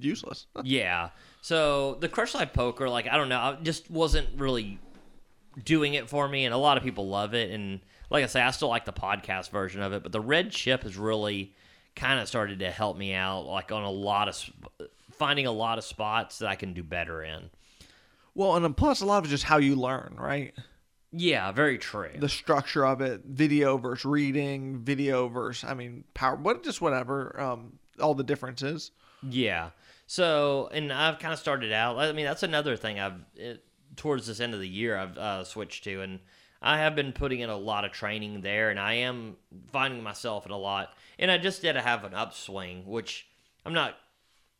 useless. 0.00 0.48
Yeah. 0.64 1.10
So 1.42 1.94
the 2.00 2.08
Crush 2.08 2.34
Live 2.34 2.52
Poker, 2.52 2.90
like 2.90 3.06
I 3.06 3.16
don't 3.16 3.28
know, 3.28 3.38
I 3.38 3.58
just 3.62 3.88
wasn't 3.92 4.28
really 4.36 4.80
doing 5.64 5.94
it 5.94 6.10
for 6.10 6.28
me, 6.28 6.44
and 6.44 6.52
a 6.52 6.58
lot 6.58 6.76
of 6.76 6.82
people 6.82 7.08
love 7.08 7.32
it. 7.32 7.52
And 7.52 7.78
like 8.10 8.24
I 8.24 8.26
say, 8.26 8.42
I 8.42 8.50
still 8.50 8.68
like 8.68 8.86
the 8.86 8.92
podcast 8.92 9.50
version 9.50 9.82
of 9.82 9.92
it, 9.92 10.02
but 10.02 10.10
the 10.10 10.20
Red 10.20 10.50
Chip 10.50 10.84
is 10.84 10.96
really 10.96 11.54
kind 11.96 12.20
of 12.20 12.28
started 12.28 12.60
to 12.60 12.70
help 12.70 12.96
me 12.96 13.14
out, 13.14 13.46
like 13.46 13.72
on 13.72 13.82
a 13.82 13.90
lot 13.90 14.28
of 14.28 14.50
finding 15.12 15.46
a 15.46 15.52
lot 15.52 15.78
of 15.78 15.84
spots 15.84 16.38
that 16.38 16.48
I 16.48 16.54
can 16.54 16.74
do 16.74 16.82
better 16.82 17.24
in. 17.24 17.50
Well, 18.34 18.54
and 18.54 18.76
plus 18.76 19.00
a 19.00 19.06
lot 19.06 19.24
of 19.24 19.30
just 19.30 19.44
how 19.44 19.56
you 19.56 19.74
learn, 19.74 20.14
right? 20.18 20.54
Yeah, 21.10 21.50
very 21.52 21.78
true. 21.78 22.10
The 22.18 22.28
structure 22.28 22.84
of 22.84 23.00
it, 23.00 23.22
video 23.24 23.78
versus 23.78 24.04
reading, 24.04 24.80
video 24.80 25.28
versus, 25.28 25.68
I 25.68 25.72
mean, 25.72 26.04
power, 26.12 26.36
what, 26.36 26.62
just 26.62 26.82
whatever, 26.82 27.40
um, 27.40 27.78
all 27.98 28.14
the 28.14 28.24
differences. 28.24 28.90
Yeah. 29.22 29.70
So, 30.06 30.68
and 30.72 30.92
I've 30.92 31.18
kind 31.18 31.32
of 31.32 31.38
started 31.38 31.72
out. 31.72 31.98
I 31.98 32.12
mean, 32.12 32.26
that's 32.26 32.42
another 32.42 32.76
thing 32.76 33.00
I've 33.00 33.24
it, 33.34 33.64
towards 33.96 34.26
this 34.26 34.40
end 34.40 34.52
of 34.52 34.60
the 34.60 34.68
year 34.68 34.98
I've 34.98 35.16
uh, 35.16 35.44
switched 35.44 35.84
to, 35.84 36.02
and 36.02 36.20
I 36.60 36.78
have 36.78 36.94
been 36.94 37.12
putting 37.12 37.40
in 37.40 37.48
a 37.48 37.56
lot 37.56 37.84
of 37.86 37.92
training 37.92 38.42
there, 38.42 38.68
and 38.68 38.78
I 38.78 38.94
am 38.94 39.36
finding 39.72 40.02
myself 40.02 40.44
in 40.44 40.52
a 40.52 40.58
lot. 40.58 40.94
And 41.18 41.30
I 41.30 41.38
just 41.38 41.62
did 41.62 41.76
have 41.76 42.04
an 42.04 42.14
upswing, 42.14 42.86
which 42.86 43.26
I'm 43.64 43.72
not, 43.72 43.96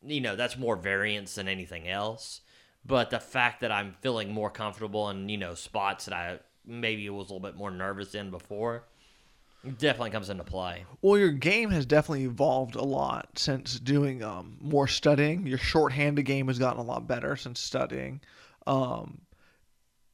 you 0.01 0.21
know, 0.21 0.35
that's 0.35 0.57
more 0.57 0.75
variance 0.75 1.35
than 1.35 1.47
anything 1.47 1.87
else. 1.87 2.41
But 2.85 3.09
the 3.09 3.19
fact 3.19 3.61
that 3.61 3.71
I'm 3.71 3.95
feeling 4.01 4.33
more 4.33 4.49
comfortable 4.49 5.09
in 5.09 5.27
you 5.27 5.37
know 5.37 5.55
spots 5.55 6.05
that 6.05 6.13
I 6.13 6.39
maybe 6.65 7.09
was 7.09 7.29
a 7.29 7.33
little 7.33 7.47
bit 7.47 7.57
more 7.57 7.71
nervous 7.71 8.15
in 8.15 8.31
before 8.31 8.83
definitely 9.77 10.11
comes 10.11 10.29
into 10.29 10.43
play. 10.43 10.85
Well, 11.01 11.17
your 11.17 11.31
game 11.31 11.69
has 11.71 11.85
definitely 11.85 12.23
evolved 12.23 12.75
a 12.75 12.83
lot 12.83 13.27
since 13.35 13.79
doing 13.79 14.23
um, 14.23 14.57
more 14.61 14.87
studying. 14.87 15.45
Your 15.45 15.57
shorthanded 15.57 16.25
game 16.25 16.47
has 16.47 16.59
gotten 16.59 16.79
a 16.79 16.85
lot 16.85 17.07
better 17.07 17.35
since 17.35 17.59
studying. 17.59 18.21
Um, 18.65 19.21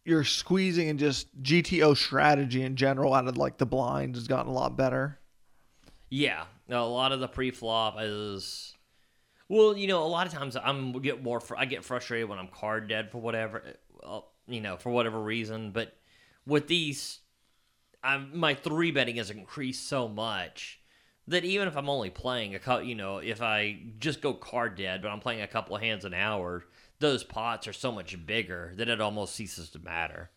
your 0.05 0.23
squeezing 0.23 0.89
and 0.89 0.99
just 0.99 1.41
GTO 1.41 1.95
strategy 1.95 2.63
in 2.63 2.75
general 2.75 3.13
out 3.13 3.27
of 3.27 3.37
like 3.37 3.57
the 3.57 3.65
blinds 3.65 4.17
has 4.17 4.27
gotten 4.27 4.51
a 4.51 4.55
lot 4.55 4.75
better. 4.75 5.19
Yeah, 6.15 6.43
a 6.69 6.75
lot 6.75 7.11
of 7.11 7.21
the 7.21 7.27
pre-flop 7.27 7.95
is. 7.99 8.75
Well, 9.49 9.75
you 9.75 9.87
know, 9.87 10.03
a 10.03 10.05
lot 10.05 10.27
of 10.27 10.33
times 10.33 10.55
I'm 10.55 10.91
get 11.01 11.23
more. 11.23 11.39
Fr- 11.39 11.57
I 11.57 11.65
get 11.65 11.83
frustrated 11.83 12.29
when 12.29 12.37
I'm 12.37 12.49
card 12.49 12.87
dead 12.87 13.09
for 13.09 13.17
whatever, 13.17 13.63
uh, 14.03 14.19
you 14.47 14.61
know, 14.61 14.77
for 14.77 14.91
whatever 14.91 15.19
reason. 15.19 15.71
But 15.71 15.97
with 16.45 16.67
these, 16.67 17.17
I'm, 18.03 18.37
my 18.37 18.53
three 18.53 18.91
betting 18.91 19.15
has 19.15 19.31
increased 19.31 19.89
so 19.89 20.07
much 20.07 20.79
that 21.29 21.45
even 21.45 21.67
if 21.67 21.75
I'm 21.75 21.89
only 21.89 22.11
playing 22.11 22.53
a 22.53 22.59
couple, 22.59 22.85
you 22.85 22.93
know, 22.93 23.17
if 23.17 23.41
I 23.41 23.79
just 23.97 24.21
go 24.21 24.35
card 24.35 24.75
dead, 24.75 25.01
but 25.01 25.09
I'm 25.09 25.19
playing 25.19 25.41
a 25.41 25.47
couple 25.47 25.75
of 25.75 25.81
hands 25.81 26.05
an 26.05 26.13
hour, 26.13 26.63
those 26.99 27.23
pots 27.23 27.67
are 27.67 27.73
so 27.73 27.91
much 27.91 28.23
bigger 28.23 28.73
that 28.75 28.87
it 28.87 29.01
almost 29.01 29.33
ceases 29.33 29.71
to 29.71 29.79
matter. 29.79 30.29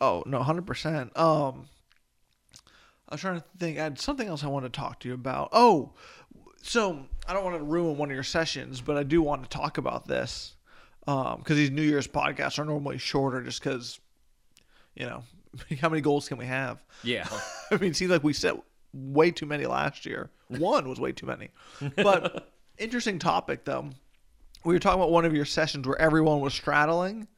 Oh 0.00 0.22
no, 0.24 0.42
hundred 0.42 0.66
percent. 0.66 1.14
Um, 1.14 1.68
I 3.12 3.14
was 3.14 3.20
trying 3.20 3.38
to 3.38 3.44
think. 3.58 3.78
I 3.78 3.82
had 3.82 4.00
something 4.00 4.26
else 4.26 4.42
I 4.42 4.46
wanted 4.46 4.72
to 4.72 4.80
talk 4.80 5.00
to 5.00 5.08
you 5.08 5.12
about. 5.12 5.50
Oh, 5.52 5.92
so 6.62 7.04
I 7.28 7.34
don't 7.34 7.44
want 7.44 7.58
to 7.58 7.62
ruin 7.62 7.98
one 7.98 8.08
of 8.08 8.14
your 8.14 8.22
sessions, 8.22 8.80
but 8.80 8.96
I 8.96 9.02
do 9.02 9.20
want 9.20 9.42
to 9.42 9.50
talk 9.50 9.76
about 9.76 10.08
this 10.08 10.54
um, 11.06 11.36
because 11.36 11.58
these 11.58 11.70
New 11.70 11.82
Year's 11.82 12.08
podcasts 12.08 12.58
are 12.58 12.64
normally 12.64 12.96
shorter, 12.96 13.42
just 13.42 13.62
because 13.62 14.00
you 14.94 15.04
know 15.04 15.24
how 15.82 15.90
many 15.90 16.00
goals 16.00 16.26
can 16.26 16.38
we 16.38 16.46
have? 16.46 16.82
Yeah. 17.02 17.28
I 17.70 17.76
mean, 17.76 17.90
it 17.90 17.96
seems 17.96 18.10
like 18.10 18.24
we 18.24 18.32
set 18.32 18.54
way 18.94 19.30
too 19.30 19.44
many 19.44 19.66
last 19.66 20.06
year. 20.06 20.30
One 20.48 20.88
was 20.88 20.98
way 20.98 21.12
too 21.12 21.26
many. 21.26 21.50
But 21.96 22.50
interesting 22.78 23.18
topic 23.18 23.66
though. 23.66 23.90
We 24.64 24.72
were 24.72 24.78
talking 24.78 25.00
about 25.00 25.10
one 25.10 25.26
of 25.26 25.34
your 25.34 25.44
sessions 25.44 25.86
where 25.86 26.00
everyone 26.00 26.40
was 26.40 26.54
straddling, 26.54 27.28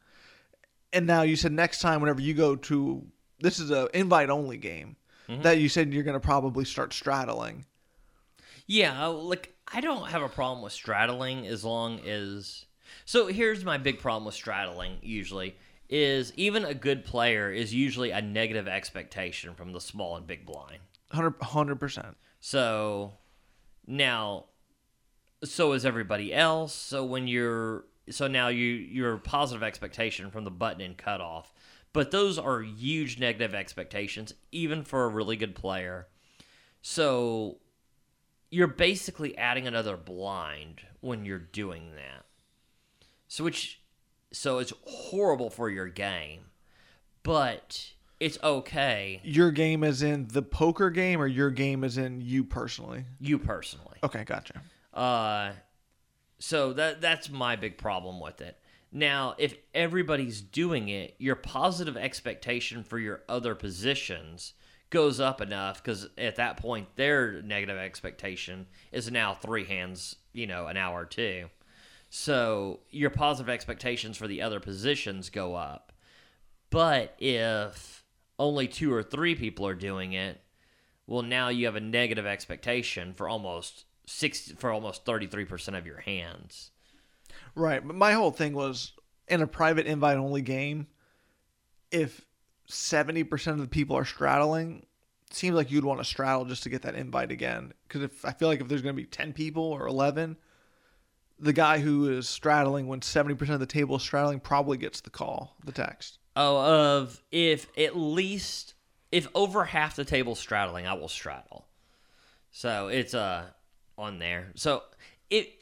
and 0.93 1.05
now 1.05 1.23
you 1.23 1.35
said 1.35 1.51
next 1.51 1.81
time 1.81 1.99
whenever 1.99 2.21
you 2.21 2.33
go 2.33 2.55
to 2.55 3.05
this 3.41 3.59
is 3.59 3.71
a 3.71 3.89
invite 3.93 4.29
only 4.29 4.55
game 4.55 4.95
Mm-hmm. 5.27 5.41
that 5.41 5.59
you 5.59 5.69
said 5.69 5.93
you're 5.93 6.03
going 6.03 6.19
to 6.19 6.25
probably 6.25 6.65
start 6.65 6.93
straddling. 6.93 7.65
Yeah, 8.67 9.07
uh, 9.07 9.11
like 9.11 9.55
I 9.71 9.81
don't 9.81 10.09
have 10.09 10.21
a 10.21 10.29
problem 10.29 10.61
with 10.61 10.73
straddling 10.73 11.47
as 11.47 11.63
long 11.63 11.99
as. 12.01 12.65
So 13.05 13.27
here's 13.27 13.65
my 13.65 13.77
big 13.77 13.99
problem 13.99 14.25
with 14.25 14.35
straddling. 14.35 14.97
Usually, 15.01 15.55
is 15.89 16.33
even 16.35 16.65
a 16.65 16.73
good 16.73 17.05
player 17.05 17.51
is 17.51 17.73
usually 17.73 18.11
a 18.11 18.21
negative 18.21 18.67
expectation 18.67 19.53
from 19.53 19.73
the 19.73 19.81
small 19.81 20.15
and 20.15 20.25
big 20.25 20.45
blind. 20.45 20.79
100 21.11 21.75
percent. 21.75 22.17
So 22.39 23.13
now, 23.87 24.45
so 25.43 25.73
is 25.73 25.85
everybody 25.85 26.33
else. 26.33 26.73
So 26.73 27.05
when 27.05 27.27
you're, 27.27 27.85
so 28.09 28.27
now 28.27 28.49
you 28.49 28.65
your 28.65 29.17
positive 29.17 29.63
expectation 29.63 30.31
from 30.31 30.43
the 30.43 30.51
button 30.51 30.81
and 30.81 30.97
cutoff, 30.97 31.53
but 31.95 32.11
those 32.11 32.37
are 32.37 32.61
huge 32.61 33.19
negative 33.19 33.55
expectations, 33.55 34.33
even 34.51 34.83
for 34.83 35.05
a 35.05 35.07
really 35.07 35.37
good 35.37 35.55
player. 35.55 36.07
So 36.81 37.59
you're 38.51 38.67
basically 38.67 39.37
adding 39.37 39.65
another 39.65 39.95
blind 39.95 40.81
when 40.99 41.23
you're 41.23 41.39
doing 41.39 41.93
that. 41.95 42.25
So 43.29 43.45
which, 43.45 43.79
so 44.33 44.59
it's 44.59 44.73
horrible 44.85 45.49
for 45.49 45.69
your 45.69 45.87
game, 45.87 46.41
but 47.23 47.93
it's 48.19 48.37
okay 48.43 49.21
Your 49.23 49.51
game 49.51 49.85
is 49.85 50.03
in 50.03 50.27
the 50.27 50.41
poker 50.41 50.89
game, 50.89 51.21
or 51.21 51.27
your 51.27 51.49
game 51.49 51.85
is 51.85 51.97
in 51.97 52.19
you 52.19 52.43
personally. 52.43 53.05
you 53.21 53.39
personally. 53.39 53.99
Okay, 54.03 54.25
gotcha. 54.25 54.61
Uh, 54.93 55.51
so 56.39 56.73
that 56.73 56.99
that's 56.99 57.29
my 57.29 57.55
big 57.55 57.77
problem 57.77 58.19
with 58.19 58.41
it. 58.41 58.59
Now, 58.95 59.35
if 59.37 59.57
everybody's 59.73 60.39
doing 60.39 60.87
it, 60.87 61.15
your 61.19 61.35
positive 61.35 61.97
expectation 61.97 62.81
for 62.81 62.97
your 62.97 63.23
other 63.27 63.53
positions 63.53 64.53
goes 64.89 65.19
up 65.19 65.41
enough 65.41 65.83
because 65.83 66.07
at 66.17 66.37
that 66.37 66.55
point 66.55 66.95
their 66.95 67.41
negative 67.41 67.75
expectation 67.77 68.67
is 68.93 69.11
now 69.11 69.33
three 69.33 69.65
hands, 69.65 70.15
you 70.31 70.47
know, 70.47 70.67
an 70.67 70.77
hour 70.77 71.01
or 71.01 71.05
two. 71.05 71.49
So 72.09 72.79
your 72.89 73.09
positive 73.09 73.49
expectations 73.49 74.15
for 74.15 74.29
the 74.29 74.41
other 74.41 74.61
positions 74.61 75.29
go 75.29 75.55
up. 75.55 75.91
But 76.69 77.15
if 77.19 78.05
only 78.39 78.69
two 78.69 78.93
or 78.93 79.03
three 79.03 79.35
people 79.35 79.67
are 79.67 79.75
doing 79.75 80.13
it, 80.13 80.39
well, 81.05 81.21
now 81.21 81.49
you 81.49 81.65
have 81.65 81.75
a 81.75 81.81
negative 81.81 82.25
expectation 82.25 83.13
for 83.13 83.27
almost 83.27 83.83
six 84.05 84.53
for 84.53 84.71
almost 84.71 85.03
thirty 85.03 85.27
three 85.27 85.43
percent 85.43 85.75
of 85.75 85.85
your 85.85 85.99
hands. 85.99 86.71
Right, 87.55 87.85
but 87.85 87.95
my 87.95 88.11
whole 88.11 88.31
thing 88.31 88.53
was 88.53 88.91
in 89.27 89.41
a 89.41 89.47
private 89.47 89.87
invite 89.87 90.17
only 90.17 90.41
game. 90.41 90.87
If 91.89 92.25
seventy 92.67 93.23
percent 93.23 93.55
of 93.55 93.61
the 93.61 93.69
people 93.69 93.97
are 93.97 94.05
straddling, 94.05 94.85
seems 95.31 95.55
like 95.55 95.71
you'd 95.71 95.85
want 95.85 95.99
to 96.01 96.05
straddle 96.05 96.45
just 96.45 96.63
to 96.63 96.69
get 96.69 96.81
that 96.81 96.95
invite 96.95 97.31
again. 97.31 97.73
Because 97.87 98.03
if 98.03 98.25
I 98.25 98.31
feel 98.31 98.49
like 98.49 98.59
if 98.59 98.67
there's 98.67 98.81
going 98.81 98.95
to 98.95 99.01
be 99.01 99.07
ten 99.07 99.31
people 99.31 99.63
or 99.63 99.87
eleven, 99.87 100.35
the 101.39 101.53
guy 101.53 101.79
who 101.79 102.09
is 102.09 102.27
straddling 102.27 102.87
when 102.87 103.01
seventy 103.01 103.35
percent 103.35 103.53
of 103.55 103.59
the 103.61 103.65
table 103.65 103.95
is 103.95 104.01
straddling 104.01 104.41
probably 104.41 104.77
gets 104.77 104.99
the 105.01 105.09
call, 105.09 105.55
the 105.63 105.71
text. 105.71 106.19
Oh, 106.35 106.57
of 106.57 107.23
if 107.31 107.67
at 107.77 107.95
least 107.95 108.73
if 109.11 109.29
over 109.33 109.63
half 109.63 109.95
the 109.95 110.03
table 110.03 110.35
straddling, 110.35 110.85
I 110.85 110.93
will 110.93 111.07
straddle. 111.07 111.67
So 112.51 112.89
it's 112.89 113.13
uh 113.13 113.45
on 113.97 114.19
there. 114.19 114.51
So 114.55 114.83
it 115.29 115.53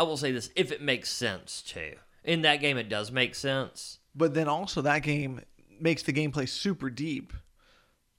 I 0.00 0.02
will 0.02 0.16
say 0.16 0.32
this 0.32 0.48
if 0.56 0.72
it 0.72 0.80
makes 0.80 1.10
sense 1.10 1.60
too. 1.60 1.92
In 2.24 2.40
that 2.42 2.56
game, 2.56 2.78
it 2.78 2.88
does 2.88 3.12
make 3.12 3.34
sense. 3.34 3.98
But 4.14 4.32
then 4.32 4.48
also 4.48 4.80
that 4.80 5.02
game 5.02 5.42
makes 5.78 6.02
the 6.02 6.12
gameplay 6.14 6.48
super 6.48 6.88
deep 6.88 7.34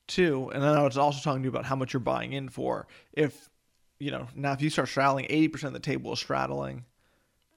too. 0.08 0.52
And 0.54 0.62
then 0.62 0.78
I 0.78 0.84
was 0.84 0.96
also 0.96 1.20
talking 1.24 1.42
to 1.42 1.48
you 1.48 1.50
about 1.50 1.66
how 1.66 1.76
much 1.76 1.92
you're 1.94 2.00
buying 2.00 2.34
in 2.34 2.50
for. 2.50 2.88
If 3.14 3.50
you 3.98 4.12
know 4.12 4.28
now 4.36 4.54
if 4.54 4.62
you 4.62 4.70
start 4.70 4.90
straddling, 4.90 5.26
eighty 5.26 5.48
percent 5.48 5.76
of 5.76 5.82
the 5.82 5.86
table 5.86 6.14
is 6.14 6.20
straddling. 6.20 6.86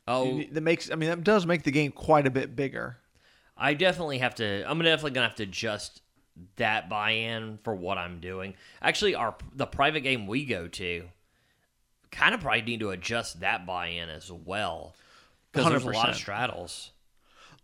Oh, 0.08 0.42
That 0.52 0.62
makes 0.62 0.90
I 0.90 0.94
mean 0.94 1.10
that 1.10 1.22
does 1.22 1.44
make 1.44 1.62
the 1.62 1.70
game 1.70 1.92
quite 1.92 2.26
a 2.26 2.30
bit 2.30 2.56
bigger. 2.56 2.96
I 3.58 3.74
definitely 3.74 4.18
have 4.18 4.37
to. 4.37 4.64
I'm 4.66 4.78
definitely 4.78 5.10
gonna 5.10 5.28
have 5.28 5.37
to 5.37 5.42
adjust 5.42 6.00
that 6.56 6.88
buy-in 6.88 7.58
for 7.62 7.74
what 7.74 7.98
I'm 7.98 8.20
doing. 8.20 8.54
Actually, 8.80 9.16
our 9.16 9.34
the 9.54 9.66
private 9.66 10.00
game 10.00 10.26
we 10.26 10.46
go 10.46 10.66
to, 10.66 11.10
kind 12.14 12.35
of 12.35 12.40
probably 12.40 12.62
need 12.62 12.81
to 12.81 12.90
adjust 12.90 13.40
that 13.40 13.66
buy-in 13.66 14.09
as 14.09 14.31
well 14.31 14.94
because 15.53 15.70
there's 15.70 15.85
a 15.85 15.90
lot 15.90 16.09
of 16.09 16.16
straddles. 16.16 16.92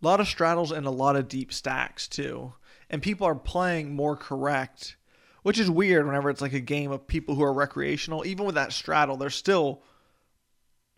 A 0.01 0.05
lot 0.05 0.19
of 0.19 0.27
straddles 0.27 0.71
and 0.71 0.85
a 0.85 0.91
lot 0.91 1.15
of 1.15 1.27
deep 1.27 1.53
stacks 1.53 2.07
too. 2.07 2.53
And 2.89 3.01
people 3.01 3.27
are 3.27 3.35
playing 3.35 3.95
more 3.95 4.15
correct 4.15 4.95
which 5.43 5.59
is 5.59 5.69
weird 5.69 6.05
whenever 6.05 6.29
it's 6.29 6.41
like 6.41 6.53
a 6.53 6.59
game 6.59 6.91
of 6.91 7.07
people 7.07 7.35
who 7.35 7.43
are 7.43 7.53
recreational. 7.53 8.25
Even 8.25 8.45
with 8.45 8.55
that 8.55 8.73
straddle, 8.73 9.17
they're 9.17 9.29
still 9.29 9.81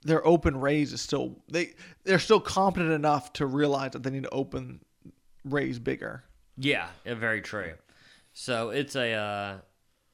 their 0.04 0.26
open 0.28 0.60
raise 0.60 0.92
is 0.92 1.02
still 1.02 1.38
they 1.50 1.74
they're 2.04 2.20
still 2.20 2.40
competent 2.40 2.92
enough 2.92 3.32
to 3.34 3.46
realize 3.46 3.92
that 3.92 4.04
they 4.04 4.10
need 4.10 4.24
to 4.24 4.30
open 4.30 4.82
raise 5.46 5.80
bigger. 5.80 6.24
Yeah, 6.58 6.88
yeah, 7.06 7.16
very 7.16 7.42
true. 7.42 7.74
So 8.34 8.70
it's 8.70 8.96
a. 8.96 9.14
Uh, 9.14 9.58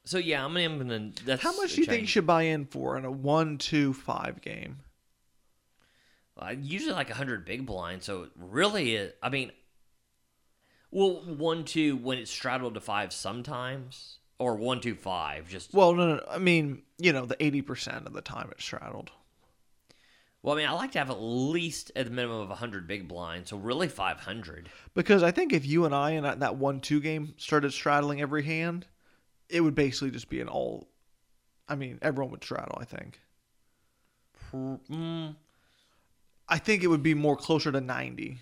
so 0.09 0.17
yeah, 0.17 0.43
I'm 0.43 0.53
gonna. 0.53 0.65
I'm 0.65 0.77
gonna 0.79 1.11
that's 1.23 1.43
How 1.43 1.55
much 1.55 1.73
do 1.75 1.81
you 1.81 1.85
think 1.85 2.01
you 2.01 2.07
should 2.07 2.25
buy 2.25 2.43
in 2.43 2.65
for 2.65 2.97
in 2.97 3.05
a 3.05 3.11
one, 3.11 3.57
two, 3.59 3.93
five 3.93 4.41
game? 4.41 4.79
Uh, 6.35 6.55
usually 6.59 6.93
like 6.93 7.09
hundred 7.09 7.45
big 7.45 7.65
blinds. 7.65 8.05
So 8.05 8.23
it 8.23 8.29
really, 8.35 8.95
it, 8.95 9.17
I 9.21 9.29
mean, 9.29 9.51
well, 10.89 11.21
one 11.25 11.63
two 11.65 11.95
when 11.97 12.17
it's 12.17 12.31
straddled 12.31 12.73
to 12.73 12.81
five 12.81 13.13
sometimes, 13.13 14.17
or 14.39 14.55
one 14.55 14.81
two 14.81 14.95
five. 14.95 15.47
Just 15.47 15.73
Well, 15.73 15.93
no, 15.93 16.07
no, 16.07 16.15
no. 16.15 16.25
I 16.29 16.39
mean, 16.39 16.81
you 16.97 17.13
know, 17.13 17.25
the 17.25 17.41
eighty 17.43 17.61
percent 17.61 18.07
of 18.07 18.13
the 18.13 18.21
time 18.21 18.49
it's 18.51 18.63
straddled. 18.63 19.11
well, 20.41 20.55
I 20.55 20.57
mean, 20.57 20.67
I 20.67 20.71
like 20.71 20.93
to 20.93 20.99
have 20.99 21.09
at 21.11 21.21
least 21.21 21.91
at 21.95 22.05
the 22.05 22.11
minimum 22.11 22.49
of 22.49 22.57
hundred 22.57 22.87
big 22.87 23.07
blinds. 23.07 23.49
So 23.51 23.57
really, 23.57 23.87
five 23.89 24.21
hundred. 24.21 24.69
Because 24.95 25.21
I 25.21 25.31
think 25.31 25.53
if 25.53 25.65
you 25.65 25.85
and 25.85 25.93
I 25.93 26.11
in 26.11 26.23
that- 26.23 26.39
that 26.39 26.55
one 26.55 26.79
two 26.79 26.99
game 26.99 27.33
started 27.37 27.73
straddling 27.73 28.21
every 28.21 28.43
hand, 28.43 28.87
it 29.49 29.61
would 29.61 29.75
basically 29.75 30.11
just 30.11 30.29
be 30.29 30.39
an 30.41 30.47
all. 30.47 30.87
I 31.67 31.75
mean, 31.75 31.99
everyone 32.01 32.31
would 32.31 32.43
straddle. 32.43 32.77
I 32.79 32.85
think. 32.85 33.19
Mm, 34.53 35.35
I 36.47 36.57
think 36.57 36.83
it 36.83 36.87
would 36.87 37.03
be 37.03 37.13
more 37.13 37.35
closer 37.35 37.71
to 37.71 37.81
ninety. 37.81 38.39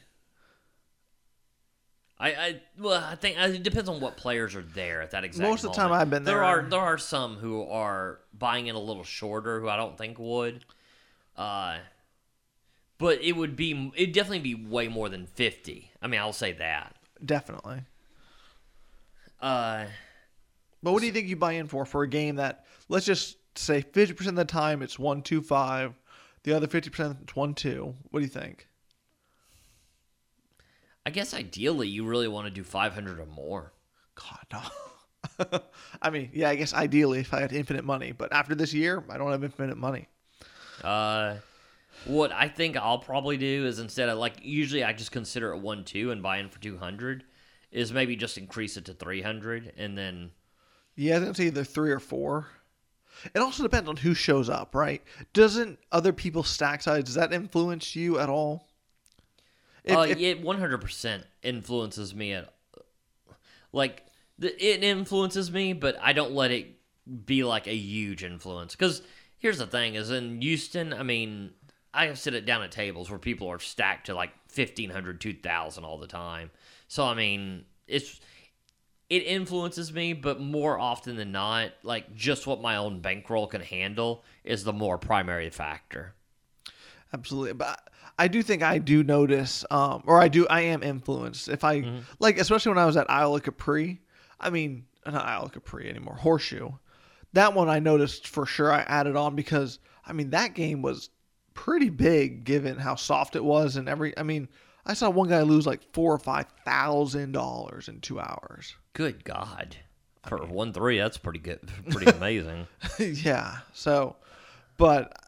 I, 2.20 2.30
I 2.34 2.62
well, 2.80 3.04
I 3.04 3.16
think 3.16 3.38
it 3.38 3.62
depends 3.64 3.90
on 3.90 4.00
what 4.00 4.18
players 4.18 4.56
are 4.56 4.64
there 4.64 5.02
at 5.02 5.12
that 5.12 5.24
exact. 5.24 5.48
Most 5.50 5.64
of 5.64 5.72
the 5.72 5.76
time. 5.76 5.92
I've 5.92 6.10
been 6.10 6.24
There 6.24 6.38
there. 6.38 6.44
are 6.44 6.62
there 6.64 6.80
are 6.80 6.98
some 6.98 7.36
who 7.36 7.64
are 7.64 8.20
buying 8.38 8.68
in 8.68 8.76
a 8.76 8.80
little 8.80 9.04
shorter 9.04 9.60
who 9.60 9.70
I 9.70 9.78
don't 9.78 9.98
think 9.98 10.18
would. 10.18 10.66
Uh, 11.36 11.78
but 12.98 13.22
it 13.22 13.34
would 13.34 13.56
be 13.56 13.92
it 13.96 14.14
definitely 14.14 14.40
be 14.40 14.56
way 14.56 14.88
more 14.88 15.10
than 15.10 15.28
fifty. 15.28 15.92
I 16.02 16.08
mean, 16.08 16.20
I'll 16.20 16.34
say 16.34 16.54
that. 16.54 16.96
Definitely. 17.24 17.82
Uh, 19.40 19.86
But 20.84 20.94
what 20.94 21.00
do 21.00 21.08
you 21.08 21.12
think 21.12 21.28
you 21.28 21.36
buy 21.36 21.54
in 21.54 21.68
for 21.68 21.86
for 21.86 22.04
a 22.04 22.08
game 22.08 22.36
that 22.36 22.66
let's 22.90 23.06
just 23.06 23.38
say 23.56 23.82
fifty 23.82 24.14
percent 24.14 24.38
of 24.38 24.48
the 24.48 24.52
time 24.52 24.82
it's 24.82 25.00
one 25.00 25.22
two 25.22 25.42
five, 25.42 25.94
the 26.44 26.54
other 26.54 26.68
fifty 26.68 26.90
percent 26.90 27.18
it's 27.24 27.36
one 27.36 27.54
two. 27.54 27.96
What 28.12 28.20
do 28.20 28.26
you 28.26 28.32
think? 28.32 28.68
I 31.06 31.10
guess 31.10 31.34
ideally 31.34 31.88
you 31.88 32.06
really 32.06 32.28
want 32.28 32.48
to 32.48 32.52
do 32.52 32.64
five 32.64 32.94
hundred 32.94 33.20
or 33.20 33.26
more. 33.26 33.74
God 34.16 34.46
no. 34.52 35.60
I 36.02 36.10
mean, 36.10 36.30
yeah, 36.34 36.50
I 36.50 36.56
guess 36.56 36.74
ideally 36.74 37.20
if 37.20 37.34
I 37.34 37.42
had 37.42 37.54
infinite 37.54 37.86
money, 37.86 38.12
but 38.12 38.32
after 38.34 38.56
this 38.56 38.74
year, 38.74 39.04
I 39.10 39.18
don't 39.18 39.32
have 39.32 39.44
infinite 39.44 39.78
money. 39.78 40.08
Uh, 40.84 41.36
what 42.06 42.32
I 42.32 42.48
think 42.48 42.78
I'll 42.78 43.00
probably 43.00 43.38
do 43.38 43.66
is 43.66 43.80
instead 43.80 44.10
of 44.10 44.18
like 44.18 44.36
usually 44.42 44.84
I 44.84 44.94
just 44.94 45.12
consider 45.12 45.54
it 45.54 45.60
one 45.60 45.84
two 45.84 46.12
and 46.12 46.22
buy 46.22 46.38
in 46.38 46.50
for 46.50 46.60
two 46.60 46.78
hundred, 46.78 47.24
is 47.72 47.92
maybe 47.92 48.16
just 48.16 48.38
increase 48.38 48.78
it 48.78 48.86
to 48.86 48.94
three 48.94 49.22
hundred 49.22 49.74
and 49.78 49.98
then 49.98 50.32
Yeah, 50.98 51.16
I 51.16 51.20
think 51.20 51.30
it's 51.30 51.40
either 51.40 51.64
three 51.64 51.92
or 51.92 52.00
four. 52.00 52.48
It 53.34 53.40
also 53.40 53.64
depends 53.64 53.88
on 53.88 53.98
who 53.98 54.14
shows 54.14 54.50
up, 54.50 54.76
right? 54.76 55.02
Doesn't 55.34 55.80
other 55.92 56.12
people's 56.12 56.50
stack 56.50 56.82
size 56.82 57.04
does 57.06 57.14
that 57.14 57.32
influence 57.32 57.96
you 57.96 58.20
at 58.20 58.30
all? 58.30 58.68
If- 59.84 59.96
uh, 59.98 60.02
if- 60.02 60.20
it 60.20 60.42
one 60.42 60.60
hundred 60.60 60.82
percent 60.82 61.24
influences 61.44 62.14
me 62.14 62.34
at 62.34 62.54
like 63.72 64.06
the, 64.40 64.50
it 64.64 64.84
influences 64.84 65.52
me, 65.52 65.74
but 65.74 65.98
I 66.02 66.14
don't 66.14 66.34
let 66.34 66.52
it 66.52 66.68
be 67.26 67.44
like 67.44 67.68
a 67.68 67.76
huge 67.76 68.24
influence. 68.24 68.76
Because 68.76 69.02
here's 69.38 69.60
the 69.60 69.68
thing: 69.68 69.96
is 69.96 70.10
in 70.12 70.42
Houston, 70.42 70.94
I 70.94 71.04
mean, 71.04 71.52
I 71.94 72.14
sit 72.14 72.34
it 72.34 72.46
down 72.46 72.64
at 72.64 72.72
tables 72.72 73.10
where 73.10 73.20
people 73.20 73.48
are 73.50 73.60
stacked 73.60 74.08
to 74.08 74.16
like 74.16 74.32
1500 74.54 75.22
2000 75.22 75.84
all 75.84 75.98
the 75.98 76.08
time. 76.08 76.50
So 76.88 77.06
I 77.06 77.14
mean, 77.14 77.66
it's 77.88 78.20
it 79.10 79.20
influences 79.20 79.94
me, 79.94 80.14
but 80.14 80.42
more 80.42 80.78
often 80.78 81.16
than 81.16 81.32
not, 81.32 81.72
like 81.84 82.14
just 82.16 82.46
what 82.46 82.62
my 82.62 82.78
own 82.78 83.00
bankroll 83.00 83.48
can 83.48 83.62
handle 83.62 84.24
is 84.44 84.64
the 84.64 84.74
more 84.74 84.98
primary 84.98 85.50
factor. 85.50 86.14
Absolutely, 87.14 87.54
but 87.54 87.90
I 88.20 88.28
do 88.28 88.44
think 88.44 88.64
I 88.64 88.80
do 88.80 89.04
notice, 89.04 89.64
um, 89.72 90.04
or 90.06 90.20
I 90.20 90.28
do, 90.28 90.46
I 90.48 90.62
am 90.62 90.84
influenced. 90.84 91.48
If 91.48 91.64
I 91.64 92.02
like, 92.20 92.38
especially 92.38 92.72
when 92.72 92.80
I 92.80 92.86
was 92.86 92.98
at 92.98 93.10
Isle 93.10 93.36
of 93.36 93.44
Capri. 93.44 94.02
I 94.40 94.50
mean, 94.50 94.86
not 95.06 95.26
Isle 95.26 95.44
of 95.44 95.52
Capri 95.54 95.90
anymore. 95.90 96.16
Horseshoe. 96.16 96.72
That 97.34 97.54
one 97.54 97.70
I 97.70 97.80
noticed 97.80 98.28
for 98.28 98.46
sure. 98.46 98.72
I 98.72 98.82
added 98.82 99.16
on 99.16 99.36
because 99.36 99.80
I 100.06 100.14
mean 100.14 100.32
that 100.32 100.54
game 100.54 100.82
was 100.82 101.10
pretty 101.54 101.90
big 101.90 102.44
given 102.44 102.78
how 102.78 102.96
soft 102.96 103.36
it 103.36 103.44
was 103.44 103.78
and 103.78 103.88
every. 103.88 104.18
I 104.18 104.24
mean, 104.24 104.50
I 104.88 104.94
saw 104.94 105.10
one 105.10 105.28
guy 105.28 105.42
lose 105.42 105.68
like 105.68 105.82
four 105.94 106.14
or 106.14 106.18
five 106.18 106.48
thousand 106.66 107.34
dollars 107.34 107.90
in 107.90 108.00
two 108.00 108.20
hours. 108.20 108.76
Good 108.94 109.24
God. 109.26 109.76
For 110.26 110.38
one 110.46 110.74
three, 110.74 110.98
that's 110.98 111.18
pretty 111.18 111.40
good, 111.40 111.60
pretty 111.92 112.10
amazing. 112.10 112.68
yeah. 113.00 113.60
So, 113.74 114.16
but 114.78 115.22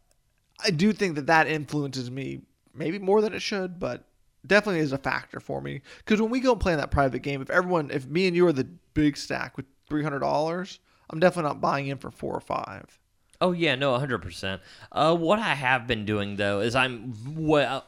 I 0.63 0.71
do 0.71 0.93
think 0.93 1.15
that 1.15 1.27
that 1.27 1.47
influences 1.47 2.09
me 2.09 2.41
maybe 2.73 2.99
more 2.99 3.21
than 3.21 3.33
it 3.33 3.41
should, 3.41 3.79
but 3.79 4.05
definitely 4.47 4.79
is 4.79 4.93
a 4.93 4.97
factor 4.97 5.39
for 5.39 5.61
me. 5.61 5.81
Because 5.99 6.21
when 6.21 6.31
we 6.31 6.39
go 6.39 6.53
and 6.53 6.61
play 6.61 6.73
in 6.73 6.79
that 6.79 6.91
private 6.91 7.19
game, 7.19 7.41
if 7.41 7.49
everyone, 7.49 7.91
if 7.91 8.07
me 8.07 8.27
and 8.27 8.35
you 8.35 8.47
are 8.47 8.53
the 8.53 8.67
big 8.93 9.17
stack 9.17 9.57
with 9.57 9.65
three 9.89 10.03
hundred 10.03 10.19
dollars, 10.19 10.79
I'm 11.09 11.19
definitely 11.19 11.49
not 11.49 11.61
buying 11.61 11.87
in 11.87 11.97
for 11.97 12.11
four 12.11 12.33
or 12.33 12.41
five. 12.41 12.97
Oh 13.41 13.51
yeah, 13.51 13.75
no, 13.75 13.97
hundred 13.97 14.21
percent. 14.21 14.61
Uh, 14.91 15.15
what 15.15 15.39
I 15.39 15.53
have 15.53 15.87
been 15.87 16.05
doing 16.05 16.35
though 16.35 16.61
is 16.61 16.75
I'm 16.75 17.13
well, 17.35 17.85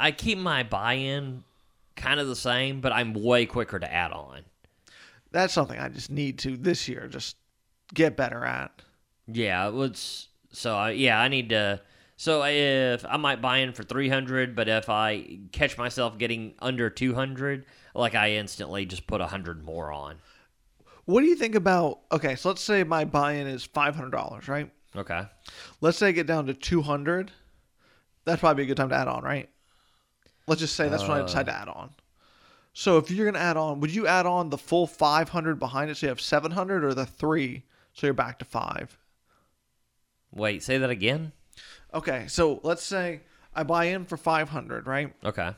I 0.00 0.12
keep 0.12 0.38
my 0.38 0.62
buy-in 0.62 1.44
kind 1.94 2.18
of 2.18 2.26
the 2.26 2.36
same, 2.36 2.80
but 2.80 2.92
I'm 2.92 3.12
way 3.12 3.46
quicker 3.46 3.78
to 3.78 3.92
add 3.92 4.12
on. 4.12 4.40
That's 5.30 5.52
something 5.52 5.78
I 5.78 5.88
just 5.88 6.10
need 6.10 6.38
to 6.40 6.56
this 6.56 6.88
year 6.88 7.06
just 7.06 7.36
get 7.94 8.16
better 8.16 8.44
at. 8.44 8.82
Yeah, 9.28 9.68
was 9.68 10.28
so. 10.50 10.74
I, 10.74 10.90
yeah, 10.90 11.20
I 11.20 11.28
need 11.28 11.50
to. 11.50 11.80
So 12.16 12.42
if 12.44 13.04
I 13.06 13.16
might 13.16 13.40
buy 13.40 13.58
in 13.58 13.72
for 13.72 13.82
three 13.82 14.08
hundred, 14.08 14.56
but 14.56 14.68
if 14.68 14.88
I 14.88 15.38
catch 15.52 15.78
myself 15.78 16.18
getting 16.18 16.54
under 16.58 16.90
two 16.90 17.14
hundred, 17.14 17.66
like 17.94 18.14
I 18.14 18.32
instantly 18.32 18.86
just 18.86 19.06
put 19.06 19.20
hundred 19.20 19.62
more 19.62 19.92
on. 19.92 20.16
What 21.04 21.20
do 21.20 21.26
you 21.26 21.36
think 21.36 21.54
about? 21.54 22.00
Okay, 22.10 22.36
so 22.36 22.48
let's 22.48 22.60
say 22.60 22.84
my 22.84 23.04
buy-in 23.04 23.46
is 23.46 23.64
five 23.64 23.94
hundred 23.94 24.12
dollars, 24.12 24.48
right? 24.48 24.70
Okay. 24.96 25.22
Let's 25.80 25.98
say 25.98 26.08
I 26.08 26.12
get 26.12 26.26
down 26.26 26.46
to 26.46 26.54
two 26.54 26.82
hundred. 26.82 27.30
That's 28.24 28.40
probably 28.40 28.64
a 28.64 28.66
good 28.66 28.76
time 28.76 28.88
to 28.90 28.96
add 28.96 29.08
on, 29.08 29.22
right? 29.22 29.48
Let's 30.50 30.60
just 30.60 30.74
say 30.74 30.88
that's 30.88 31.04
when 31.04 31.12
I 31.12 31.22
decide 31.22 31.46
to 31.46 31.52
uh. 31.52 31.62
add 31.62 31.68
on. 31.68 31.90
So 32.72 32.98
if 32.98 33.08
you're 33.08 33.24
gonna 33.24 33.38
add 33.38 33.56
on, 33.56 33.78
would 33.78 33.94
you 33.94 34.08
add 34.08 34.26
on 34.26 34.50
the 34.50 34.58
full 34.58 34.88
five 34.88 35.28
hundred 35.28 35.60
behind 35.60 35.92
it, 35.92 35.96
so 35.96 36.06
you 36.06 36.08
have 36.08 36.20
seven 36.20 36.50
hundred, 36.50 36.82
or 36.82 36.92
the 36.92 37.06
three, 37.06 37.62
so 37.92 38.08
you're 38.08 38.14
back 38.14 38.40
to 38.40 38.44
five? 38.44 38.98
Wait, 40.32 40.64
say 40.64 40.76
that 40.78 40.90
again. 40.90 41.30
Okay, 41.94 42.24
so 42.26 42.58
let's 42.64 42.82
say 42.82 43.20
I 43.54 43.62
buy 43.62 43.84
in 43.84 44.04
for 44.06 44.16
five 44.16 44.48
hundred, 44.48 44.88
right? 44.88 45.14
Okay. 45.24 45.54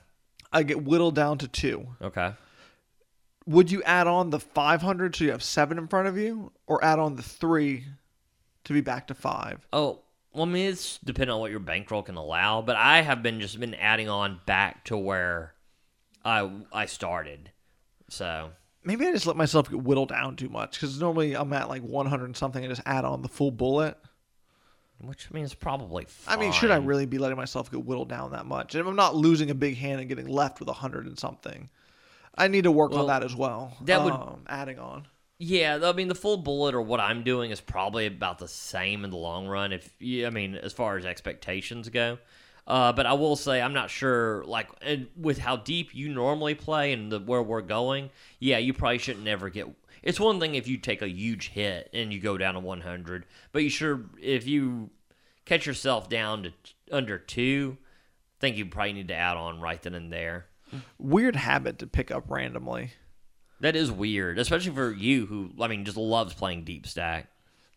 I 0.53 0.63
get 0.63 0.85
whittled 0.85 1.15
down 1.15 1.39
to 1.39 1.49
two. 1.49 1.87
Okay. 2.03 2.35
Would 3.47 3.71
you 3.71 3.83
add 3.85 4.07
on 4.07 4.29
the 4.29 4.41
five 4.41 4.83
hundred 4.83 5.17
so 5.17 5.25
you 5.25 5.31
have 5.31 5.43
seven 5.43 5.79
in 5.79 5.89
front 5.89 6.07
of 6.07 6.19
you, 6.19 6.53
or 6.67 6.85
add 6.85 6.99
on 6.99 7.17
the 7.17 7.23
three 7.23 7.87
to 8.65 8.75
be 8.75 8.83
back 8.83 9.07
to 9.07 9.15
five? 9.15 9.67
Oh, 9.73 10.02
well, 10.33 10.45
I 10.45 10.49
mean, 10.49 10.69
it's 10.71 10.99
depending 11.05 11.35
on 11.35 11.41
what 11.41 11.51
your 11.51 11.61
bankroll 11.61 12.03
can 12.03 12.17
allow, 12.17 12.63
but 12.63 12.77
I 12.77 13.03
have 13.03 13.23
been 13.23 13.41
just 13.41 13.59
been 13.61 13.75
adding 13.75 14.09
on 14.09 14.41
back 14.47 14.85
to 14.87 14.97
where 14.97 15.55
I 16.25 16.51
I 16.73 16.87
started. 16.87 17.51
So 18.09 18.51
Maybe 18.85 19.07
I 19.07 19.13
just 19.13 19.27
let 19.27 19.37
myself 19.37 19.71
get 19.71 19.81
whittled 19.83 20.09
down 20.09 20.35
too 20.37 20.49
much 20.49 20.73
because 20.73 20.99
normally 21.01 21.35
I'm 21.35 21.53
at 21.53 21.69
like 21.69 21.83
100 21.83 22.25
and 22.25 22.37
something 22.37 22.65
and 22.65 22.71
just 22.75 22.87
add 22.87 23.05
on 23.05 23.23
the 23.23 23.29
full 23.29 23.53
bullet. 23.53 23.97
which 25.01 25.31
means 25.31 25.55
probably. 25.55 26.07
I 26.27 26.37
mean, 26.37 26.51
should 26.53 26.71
I 26.73 26.77
really 26.77 27.07
be 27.07 27.19
letting 27.19 27.37
myself 27.37 27.71
get 27.71 27.85
whittled 27.85 28.09
down 28.09 28.33
that 28.33 28.45
much? 28.47 28.75
And 28.75 28.81
if 28.81 28.87
I'm 28.87 28.97
not 28.97 29.15
losing 29.15 29.51
a 29.51 29.55
big 29.55 29.77
hand 29.77 30.01
and 30.01 30.09
getting 30.09 30.27
left 30.27 30.59
with 30.61 30.69
100 30.69 31.07
and 31.07 31.19
something, 31.19 31.71
I 32.37 32.49
need 32.49 32.65
to 32.65 32.73
work 32.73 32.91
Well, 32.93 33.03
on 33.03 33.07
that 33.09 33.23
as 33.25 33.35
well. 33.37 33.77
that 33.83 34.03
would- 34.03 34.13
um, 34.15 34.43
adding 34.49 34.79
on. 34.81 35.07
Yeah, 35.45 35.81
I 35.83 35.93
mean, 35.93 36.07
the 36.07 36.15
full 36.15 36.37
bullet 36.37 36.73
or 36.73 36.83
what 36.83 37.01
I'm 37.01 37.25
doing 37.25 37.51
is 37.51 37.61
probably 37.61 38.07
about 38.07 38.39
the 38.39 38.47
same 38.47 39.03
in 39.03 39.11
the 39.11 39.17
long 39.17 39.49
run. 39.49 39.73
If 39.73 39.93
you, 39.99 40.25
I 40.25 40.31
mean, 40.31 40.55
as 40.55 40.73
far 40.73 40.97
as 40.97 41.05
expectations 41.05 41.89
go. 41.89 42.19
Uh, 42.65 42.93
but 42.93 43.07
I 43.07 43.15
will 43.15 43.35
say 43.35 43.61
I'm 43.61 43.73
not 43.73 43.91
sure, 43.91 44.45
like, 44.45 44.69
and 44.83 45.09
with 45.17 45.39
how 45.39 45.57
deep 45.57 45.97
you 45.97 46.15
normally 46.15 46.55
play 46.55 46.93
and 46.93 47.11
the, 47.11 47.19
where 47.19 47.43
we're 47.43 47.61
going. 47.61 48.11
Yeah, 48.39 48.59
you 48.59 48.73
probably 48.73 48.99
shouldn't 48.99 49.27
ever 49.27 49.51
get. 49.51 49.67
It's 50.01 50.21
one 50.21 50.39
thing 50.39 50.55
if 50.55 50.69
you 50.69 50.77
take 50.77 51.03
a 51.03 51.09
huge 51.09 51.49
hit 51.49 51.91
and 51.93 52.13
you 52.13 52.21
go 52.21 52.39
down 52.39 52.55
to 52.55 52.61
100, 52.61 53.27
but 53.51 53.65
you 53.65 53.69
sure 53.69 54.03
if 54.21 54.47
you 54.47 54.91
catch 55.45 55.67
yourself 55.67 56.09
down 56.09 56.45
to 56.45 56.53
under 56.93 57.19
two, 57.19 57.79
I 57.81 58.41
think 58.41 58.57
you 58.57 58.67
probably 58.67 58.93
need 58.93 59.09
to 59.09 59.15
add 59.17 59.37
on 59.37 59.61
right 59.61 59.83
then 59.83 59.95
and 59.95 60.13
there. 60.13 60.47
Weird 60.99 61.35
habit 61.35 61.81
to 61.81 61.89
pick 61.89 62.13
up 62.13 62.31
randomly. 62.31 62.93
That 63.63 63.77
is 63.77 63.91
weird, 63.93 64.39
especially 64.41 64.75
for 64.75 64.93
you 64.93 65.25
who 65.27 65.51
I 65.61 65.69
mean 65.69 65.85
just 65.85 65.97
loves 65.97 66.35
playing 66.35 66.65
deep 66.65 66.87
stack. 66.87 67.29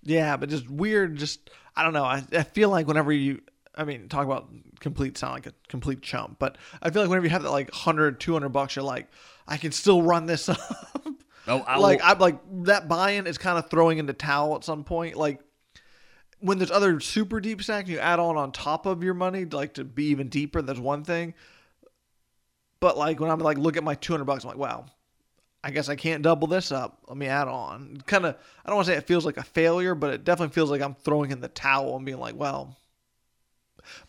Yeah, 0.03 0.35
but 0.35 0.49
just 0.49 0.69
weird. 0.69 1.15
Just 1.15 1.49
I 1.75 1.83
don't 1.83 1.93
know. 1.93 2.03
I, 2.03 2.23
I 2.33 2.43
feel 2.43 2.69
like 2.69 2.87
whenever 2.87 3.11
you, 3.11 3.41
I 3.75 3.83
mean, 3.85 4.09
talk 4.09 4.25
about 4.25 4.49
complete 4.79 5.17
sound 5.17 5.33
like 5.33 5.45
a 5.45 5.53
complete 5.67 6.01
chump, 6.01 6.37
but 6.39 6.57
I 6.81 6.89
feel 6.89 7.03
like 7.03 7.09
whenever 7.09 7.25
you 7.27 7.31
have 7.31 7.43
that 7.43 7.51
like 7.51 7.69
100, 7.71 8.19
200 8.19 8.49
bucks, 8.49 8.75
you're 8.75 8.83
like, 8.83 9.07
I 9.47 9.57
can 9.57 9.71
still 9.71 10.01
run 10.01 10.25
this 10.25 10.49
up. 10.49 10.59
Oh, 11.47 11.59
I 11.59 11.77
like 11.77 11.99
will- 11.99 12.05
I'm 12.07 12.19
like 12.19 12.39
that 12.65 12.87
buy-in 12.87 13.27
is 13.27 13.37
kind 13.37 13.57
of 13.59 13.69
throwing 13.69 13.99
in 13.99 14.07
the 14.07 14.13
towel 14.13 14.55
at 14.55 14.63
some 14.63 14.83
point. 14.83 15.15
Like 15.15 15.39
when 16.39 16.57
there's 16.57 16.71
other 16.71 16.99
super 16.99 17.39
deep 17.39 17.61
stacks 17.61 17.89
you 17.89 17.99
add 17.99 18.19
on 18.19 18.37
on 18.37 18.51
top 18.51 18.87
of 18.87 19.03
your 19.03 19.13
money, 19.13 19.45
like 19.45 19.75
to 19.75 19.83
be 19.83 20.05
even 20.05 20.29
deeper. 20.29 20.63
That's 20.63 20.79
one 20.79 21.03
thing. 21.03 21.35
But 22.79 22.97
like 22.97 23.19
when 23.19 23.29
I'm 23.29 23.39
like 23.39 23.59
look 23.59 23.77
at 23.77 23.83
my 23.83 23.93
200 23.95 24.25
bucks, 24.25 24.43
I'm 24.43 24.49
like, 24.49 24.57
wow, 24.57 24.85
I 25.65 25.71
guess 25.71 25.89
I 25.89 25.95
can't 25.95 26.21
double 26.21 26.47
this 26.47 26.71
up. 26.71 26.99
Let 27.07 27.17
me 27.17 27.25
add 27.25 27.47
on. 27.47 27.99
Kind 28.05 28.27
of, 28.27 28.35
I 28.63 28.69
don't 28.69 28.75
want 28.75 28.85
to 28.85 28.93
say 28.93 28.97
it 28.99 29.07
feels 29.07 29.25
like 29.25 29.37
a 29.37 29.43
failure, 29.43 29.95
but 29.95 30.13
it 30.13 30.23
definitely 30.23 30.53
feels 30.53 30.69
like 30.69 30.79
I'm 30.79 30.93
throwing 30.93 31.31
in 31.31 31.41
the 31.41 31.47
towel 31.47 31.95
and 31.95 32.05
being 32.05 32.19
like, 32.19 32.35
well. 32.35 32.77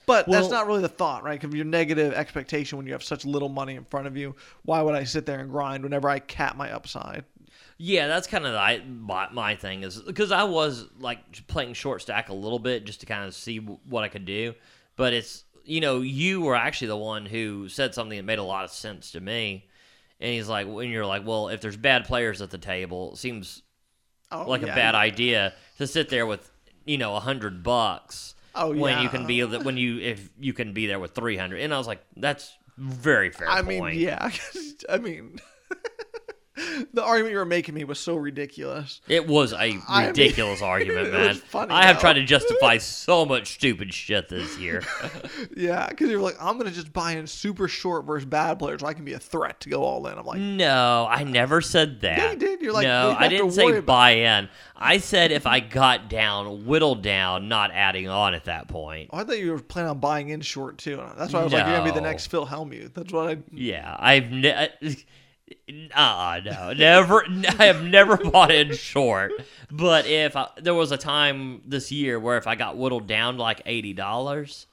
But 0.04 0.26
that's 0.26 0.50
not 0.50 0.66
really 0.66 0.82
the 0.82 0.88
thought, 0.88 1.24
right? 1.24 1.40
Because 1.40 1.54
your 1.54 1.64
negative 1.64 2.12
expectation 2.12 2.76
when 2.76 2.86
you 2.86 2.92
have 2.92 3.02
such 3.02 3.24
little 3.24 3.48
money 3.48 3.74
in 3.74 3.86
front 3.86 4.06
of 4.06 4.18
you, 4.18 4.36
why 4.64 4.82
would 4.82 4.94
I 4.94 5.04
sit 5.04 5.24
there 5.24 5.40
and 5.40 5.50
grind 5.50 5.82
whenever 5.82 6.10
I 6.10 6.18
cap 6.18 6.56
my 6.56 6.70
upside? 6.72 7.24
Yeah, 7.78 8.06
that's 8.06 8.26
kind 8.26 8.44
of 8.44 8.52
the, 8.52 8.58
I, 8.58 8.82
my, 8.84 9.28
my 9.32 9.56
thing 9.56 9.82
is 9.82 10.02
because 10.02 10.32
I 10.32 10.44
was 10.44 10.86
like 10.98 11.46
playing 11.46 11.72
short 11.72 12.02
stack 12.02 12.28
a 12.28 12.34
little 12.34 12.58
bit 12.58 12.84
just 12.84 13.00
to 13.00 13.06
kind 13.06 13.24
of 13.26 13.34
see 13.34 13.60
w- 13.60 13.80
what 13.88 14.04
I 14.04 14.08
could 14.08 14.26
do, 14.26 14.54
but 14.96 15.14
it's 15.14 15.44
you 15.64 15.80
know 15.80 16.02
you 16.02 16.42
were 16.42 16.54
actually 16.54 16.88
the 16.88 16.96
one 16.98 17.24
who 17.24 17.68
said 17.70 17.94
something 17.94 18.18
that 18.18 18.24
made 18.24 18.38
a 18.38 18.42
lot 18.42 18.64
of 18.64 18.70
sense 18.70 19.10
to 19.12 19.20
me, 19.20 19.66
and 20.20 20.32
he's 20.32 20.48
like 20.48 20.66
when 20.66 20.90
you're 20.90 21.06
like, 21.06 21.26
well, 21.26 21.48
if 21.48 21.60
there's 21.60 21.76
bad 21.76 22.04
players 22.04 22.40
at 22.42 22.50
the 22.50 22.58
table, 22.58 23.12
it 23.12 23.18
seems 23.18 23.62
Oh, 24.32 24.48
like 24.48 24.62
yeah. 24.62 24.72
a 24.72 24.74
bad 24.74 24.94
idea 24.96 25.54
to 25.78 25.86
sit 25.86 26.08
there 26.08 26.26
with 26.26 26.50
you 26.84 26.98
know 26.98 27.14
a 27.14 27.20
hundred 27.20 27.62
bucks 27.62 28.34
Oh, 28.56 28.74
when 28.74 29.00
you 29.02 29.08
can 29.08 29.26
be 29.26 29.44
when 29.44 29.76
you 29.76 30.00
if 30.00 30.30
you 30.40 30.52
can 30.52 30.72
be 30.72 30.86
there 30.86 30.98
with 30.98 31.12
three 31.14 31.36
hundred, 31.36 31.60
and 31.60 31.72
I 31.74 31.78
was 31.78 31.86
like, 31.86 32.02
that's 32.16 32.52
very 32.78 33.30
fair. 33.30 33.48
I 33.48 33.62
point. 33.62 33.96
mean, 33.96 34.00
yeah. 34.00 34.30
I 34.88 34.98
mean, 34.98 35.38
the 36.94 37.02
argument 37.02 37.32
you 37.32 37.38
were 37.38 37.44
making 37.44 37.74
me 37.74 37.84
was 37.84 37.98
so 37.98 38.16
ridiculous. 38.16 39.00
It 39.08 39.26
was 39.26 39.52
a 39.52 39.56
I 39.58 39.68
mean, 39.68 39.82
ridiculous 40.08 40.62
argument, 40.62 41.08
it 41.08 41.12
man. 41.12 41.28
was 41.28 41.38
funny, 41.38 41.72
I 41.72 41.84
have 41.84 41.96
though. 41.96 42.00
tried 42.00 42.14
to 42.14 42.24
justify 42.24 42.78
so 42.78 43.24
much 43.26 43.54
stupid 43.54 43.92
shit 43.92 44.28
this 44.28 44.58
year. 44.58 44.82
Yeah, 45.56 45.88
because 45.88 46.10
you're 46.10 46.20
like, 46.20 46.36
I'm 46.40 46.56
gonna 46.58 46.70
just 46.70 46.92
buy 46.92 47.12
in 47.12 47.26
super 47.26 47.68
short 47.68 48.04
versus 48.06 48.26
bad 48.26 48.58
players, 48.58 48.80
so 48.80 48.86
I 48.86 48.94
can 48.94 49.04
be 49.04 49.12
a 49.12 49.18
threat 49.18 49.60
to 49.60 49.68
go 49.68 49.82
all 49.82 50.06
in. 50.06 50.16
I'm 50.18 50.24
like, 50.24 50.40
no, 50.40 51.06
I 51.10 51.24
never 51.24 51.60
said 51.60 52.00
that. 52.00 52.18
Yeah, 52.18 52.30
you 52.32 52.36
did. 52.38 52.62
You're 52.62 52.72
like, 52.72 52.84
no, 52.86 53.10
you 53.10 53.16
I 53.16 53.28
didn't 53.28 53.50
say 53.52 53.80
buy 53.80 54.10
in. 54.12 54.48
I 54.76 54.98
said 54.98 55.32
if 55.32 55.46
I 55.46 55.60
got 55.60 56.08
down, 56.08 56.66
whittled 56.66 57.02
down, 57.02 57.48
not 57.48 57.70
adding 57.72 58.08
on 58.08 58.34
at 58.34 58.44
that 58.44 58.68
point. 58.68 59.10
oh, 59.12 59.18
I 59.18 59.24
thought 59.24 59.38
you 59.38 59.52
were 59.52 59.58
planning 59.58 59.90
on 59.90 59.98
buying 59.98 60.28
in 60.30 60.40
short 60.40 60.78
too. 60.78 61.02
That's 61.16 61.32
why 61.32 61.40
I 61.40 61.44
was 61.44 61.52
like, 61.52 61.66
you're 61.66 61.76
gonna 61.76 61.90
be 61.90 61.94
the 61.94 62.00
next 62.00 62.26
Phil 62.26 62.46
Hellmuth. 62.46 62.94
That's 62.94 63.12
what 63.12 63.28
I. 63.28 63.38
Yeah, 63.52 63.94
I've 63.98 64.30
ne- 64.30 64.70
uh, 65.94 66.40
no, 66.44 66.72
never. 66.72 67.24
I 67.58 67.66
have 67.66 67.84
never 67.84 68.16
bought 68.16 68.50
in 68.50 68.74
short. 68.74 69.32
But 69.70 70.06
if 70.06 70.36
I, 70.36 70.48
there 70.60 70.74
was 70.74 70.92
a 70.92 70.96
time 70.96 71.62
this 71.64 71.90
year 71.92 72.18
where 72.18 72.36
if 72.36 72.46
I 72.46 72.54
got 72.54 72.76
whittled 72.76 73.06
down 73.06 73.36
to 73.36 73.42
like 73.42 73.62
eighty 73.66 73.92
dollars, 73.92 74.66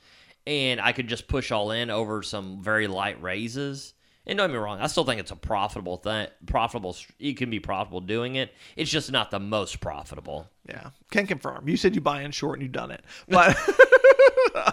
and 0.45 0.81
I 0.81 0.91
could 0.91 1.07
just 1.07 1.27
push 1.27 1.51
all 1.51 1.71
in 1.71 1.89
over 1.89 2.23
some 2.23 2.62
very 2.62 2.88
light 2.88 3.21
raises. 3.21 3.93
And 4.25 4.38
don't 4.38 4.49
get 4.49 4.53
me 4.53 4.59
wrong, 4.59 4.79
I 4.79 4.88
still 4.88 5.03
think 5.03 5.19
it's 5.19 5.31
a 5.31 5.36
profitable 5.36 5.97
thing. 5.97 6.27
Profitable, 6.45 6.95
you 7.19 7.36
can 7.36 7.49
be 7.49 7.59
profitable 7.59 7.99
doing 7.99 8.36
it. 8.36 8.53
It's 8.77 8.89
just 8.89 9.12
not 9.12 9.31
the 9.31 9.39
most 9.39 9.81
profitable. 9.81 10.49
Yeah, 10.67 10.91
can 11.12 11.27
confirm. 11.27 11.67
You 11.67 11.75
said 11.75 11.93
you 11.93 12.01
buy 12.01 12.21
in 12.21 12.31
short 12.31 12.59
and 12.59 12.63
you've 12.63 12.71
done 12.71 12.91
it, 12.91 13.03
but. 13.27 13.57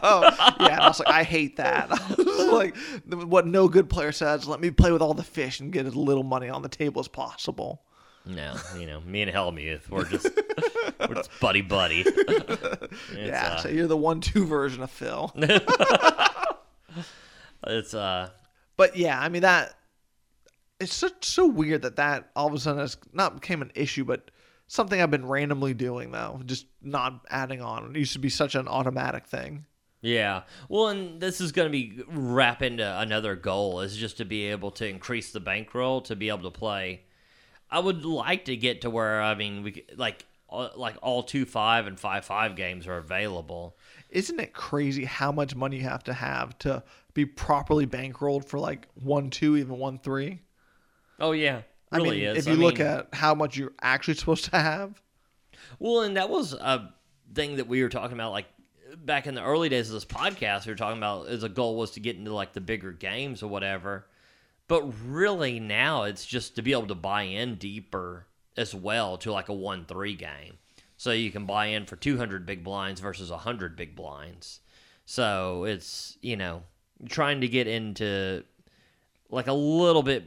oh, 0.02 0.22
yeah, 0.60 0.74
and 0.74 0.80
I 0.80 0.88
was 0.88 1.00
like, 1.00 1.08
I 1.08 1.22
hate 1.24 1.56
that. 1.56 1.88
I 1.90 2.50
like, 2.52 2.76
what 3.08 3.46
no 3.46 3.68
good 3.68 3.88
player 3.88 4.12
says, 4.12 4.46
let 4.46 4.60
me 4.60 4.70
play 4.70 4.92
with 4.92 5.02
all 5.02 5.14
the 5.14 5.22
fish 5.22 5.60
and 5.60 5.72
get 5.72 5.86
as 5.86 5.96
little 5.96 6.22
money 6.22 6.48
on 6.48 6.62
the 6.62 6.68
table 6.68 7.00
as 7.00 7.08
possible. 7.08 7.82
No, 8.26 8.54
you 8.78 8.86
know, 8.86 9.00
me 9.00 9.22
and 9.22 9.32
Hellmuth, 9.32 9.88
we're 9.88 10.04
just 10.04 10.28
we're 11.08 11.14
just 11.14 11.30
buddy 11.40 11.62
buddy. 11.62 12.04
Yeah, 13.16 13.54
uh, 13.54 13.56
so 13.56 13.68
you're 13.70 13.86
the 13.86 13.96
one-two 13.96 14.46
version 14.46 14.82
of 14.82 14.90
Phil. 14.90 15.32
it's 17.66 17.94
uh, 17.94 18.28
But 18.80 18.96
yeah, 18.96 19.20
I 19.20 19.28
mean 19.28 19.42
that 19.42 19.74
it's 20.80 20.94
such 20.94 21.26
so 21.26 21.46
weird 21.46 21.82
that 21.82 21.96
that 21.96 22.30
all 22.34 22.46
of 22.46 22.54
a 22.54 22.58
sudden 22.58 22.80
has 22.80 22.96
not 23.12 23.34
became 23.34 23.60
an 23.60 23.72
issue, 23.74 24.06
but 24.06 24.30
something 24.68 24.98
I've 24.98 25.10
been 25.10 25.26
randomly 25.26 25.74
doing 25.74 26.12
though, 26.12 26.40
just 26.46 26.64
not 26.80 27.26
adding 27.28 27.60
on. 27.60 27.94
It 27.94 27.98
used 27.98 28.14
to 28.14 28.18
be 28.18 28.30
such 28.30 28.54
an 28.54 28.66
automatic 28.66 29.26
thing. 29.26 29.66
Yeah. 30.00 30.44
Well, 30.70 30.88
and 30.88 31.20
this 31.20 31.42
is 31.42 31.52
going 31.52 31.66
to 31.66 31.70
be 31.70 32.02
wrap 32.08 32.62
into 32.62 32.98
another 32.98 33.36
goal 33.36 33.82
is 33.82 33.98
just 33.98 34.16
to 34.16 34.24
be 34.24 34.46
able 34.46 34.70
to 34.70 34.88
increase 34.88 35.30
the 35.30 35.40
bankroll 35.40 36.00
to 36.00 36.16
be 36.16 36.30
able 36.30 36.50
to 36.50 36.58
play. 36.58 37.02
I 37.70 37.80
would 37.80 38.06
like 38.06 38.46
to 38.46 38.56
get 38.56 38.80
to 38.80 38.88
where 38.88 39.20
I 39.20 39.34
mean 39.34 39.62
we 39.62 39.84
like 39.94 40.24
uh, 40.48 40.70
like 40.74 40.96
all 41.02 41.22
two 41.22 41.44
five 41.44 41.86
and 41.86 42.00
five 42.00 42.24
five 42.24 42.56
games 42.56 42.86
are 42.86 42.96
available. 42.96 43.76
Isn't 44.10 44.40
it 44.40 44.52
crazy 44.52 45.04
how 45.04 45.30
much 45.32 45.54
money 45.54 45.76
you 45.78 45.82
have 45.84 46.04
to 46.04 46.12
have 46.12 46.58
to 46.60 46.82
be 47.14 47.24
properly 47.26 47.86
bankrolled 47.86 48.44
for 48.46 48.58
like 48.58 48.86
one 48.94 49.30
two, 49.30 49.56
even 49.56 49.78
one 49.78 49.98
three? 49.98 50.40
Oh 51.18 51.32
yeah, 51.32 51.62
I 51.92 51.96
really 51.98 52.18
mean, 52.20 52.28
is. 52.36 52.46
if 52.46 52.52
you 52.56 52.60
I 52.60 52.64
look 52.66 52.78
mean- 52.78 52.86
at 52.86 53.08
how 53.12 53.34
much 53.34 53.56
you're 53.56 53.72
actually 53.82 54.14
supposed 54.14 54.44
to 54.46 54.58
have, 54.58 55.00
Well, 55.78 56.02
and 56.02 56.16
that 56.16 56.30
was 56.30 56.52
a 56.54 56.92
thing 57.34 57.56
that 57.56 57.68
we 57.68 57.82
were 57.82 57.88
talking 57.88 58.16
about, 58.16 58.32
like 58.32 58.46
back 59.04 59.26
in 59.28 59.34
the 59.34 59.42
early 59.42 59.68
days 59.68 59.88
of 59.88 59.94
this 59.94 60.04
podcast. 60.04 60.66
We 60.66 60.72
were 60.72 60.76
talking 60.76 60.98
about 60.98 61.28
as 61.28 61.42
a 61.44 61.48
goal 61.48 61.76
was 61.76 61.92
to 61.92 62.00
get 62.00 62.16
into 62.16 62.32
like 62.34 62.52
the 62.52 62.60
bigger 62.60 62.90
games 62.92 63.42
or 63.42 63.46
whatever. 63.48 64.06
But 64.66 64.82
really, 65.06 65.60
now 65.60 66.04
it's 66.04 66.24
just 66.26 66.56
to 66.56 66.62
be 66.62 66.72
able 66.72 66.86
to 66.88 66.94
buy 66.94 67.22
in 67.22 67.56
deeper 67.56 68.26
as 68.56 68.74
well 68.74 69.16
to 69.18 69.30
like 69.32 69.48
a 69.48 69.54
one 69.54 69.84
three 69.84 70.14
game, 70.16 70.54
so 71.00 71.12
you 71.12 71.30
can 71.32 71.46
buy 71.46 71.64
in 71.64 71.86
for 71.86 71.96
two 71.96 72.18
hundred 72.18 72.44
big 72.44 72.62
blinds 72.62 73.00
versus 73.00 73.30
hundred 73.30 73.74
big 73.74 73.96
blinds. 73.96 74.60
So 75.06 75.64
it's 75.64 76.18
you 76.20 76.36
know 76.36 76.64
trying 77.08 77.40
to 77.40 77.48
get 77.48 77.66
into 77.66 78.44
like 79.30 79.46
a 79.46 79.54
little 79.54 80.02
bit 80.02 80.24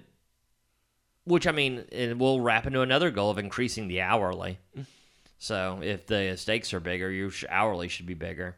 which 1.25 1.45
I 1.45 1.51
mean, 1.51 1.85
it 1.91 2.17
will 2.17 2.41
wrap 2.41 2.65
into 2.65 2.81
another 2.81 3.11
goal 3.11 3.29
of 3.29 3.37
increasing 3.37 3.87
the 3.87 4.01
hourly. 4.01 4.57
So 5.37 5.79
if 5.83 6.07
the 6.07 6.35
stakes 6.37 6.73
are 6.73 6.79
bigger, 6.79 7.11
your 7.11 7.29
hourly 7.49 7.87
should 7.87 8.07
be 8.07 8.15
bigger. 8.15 8.55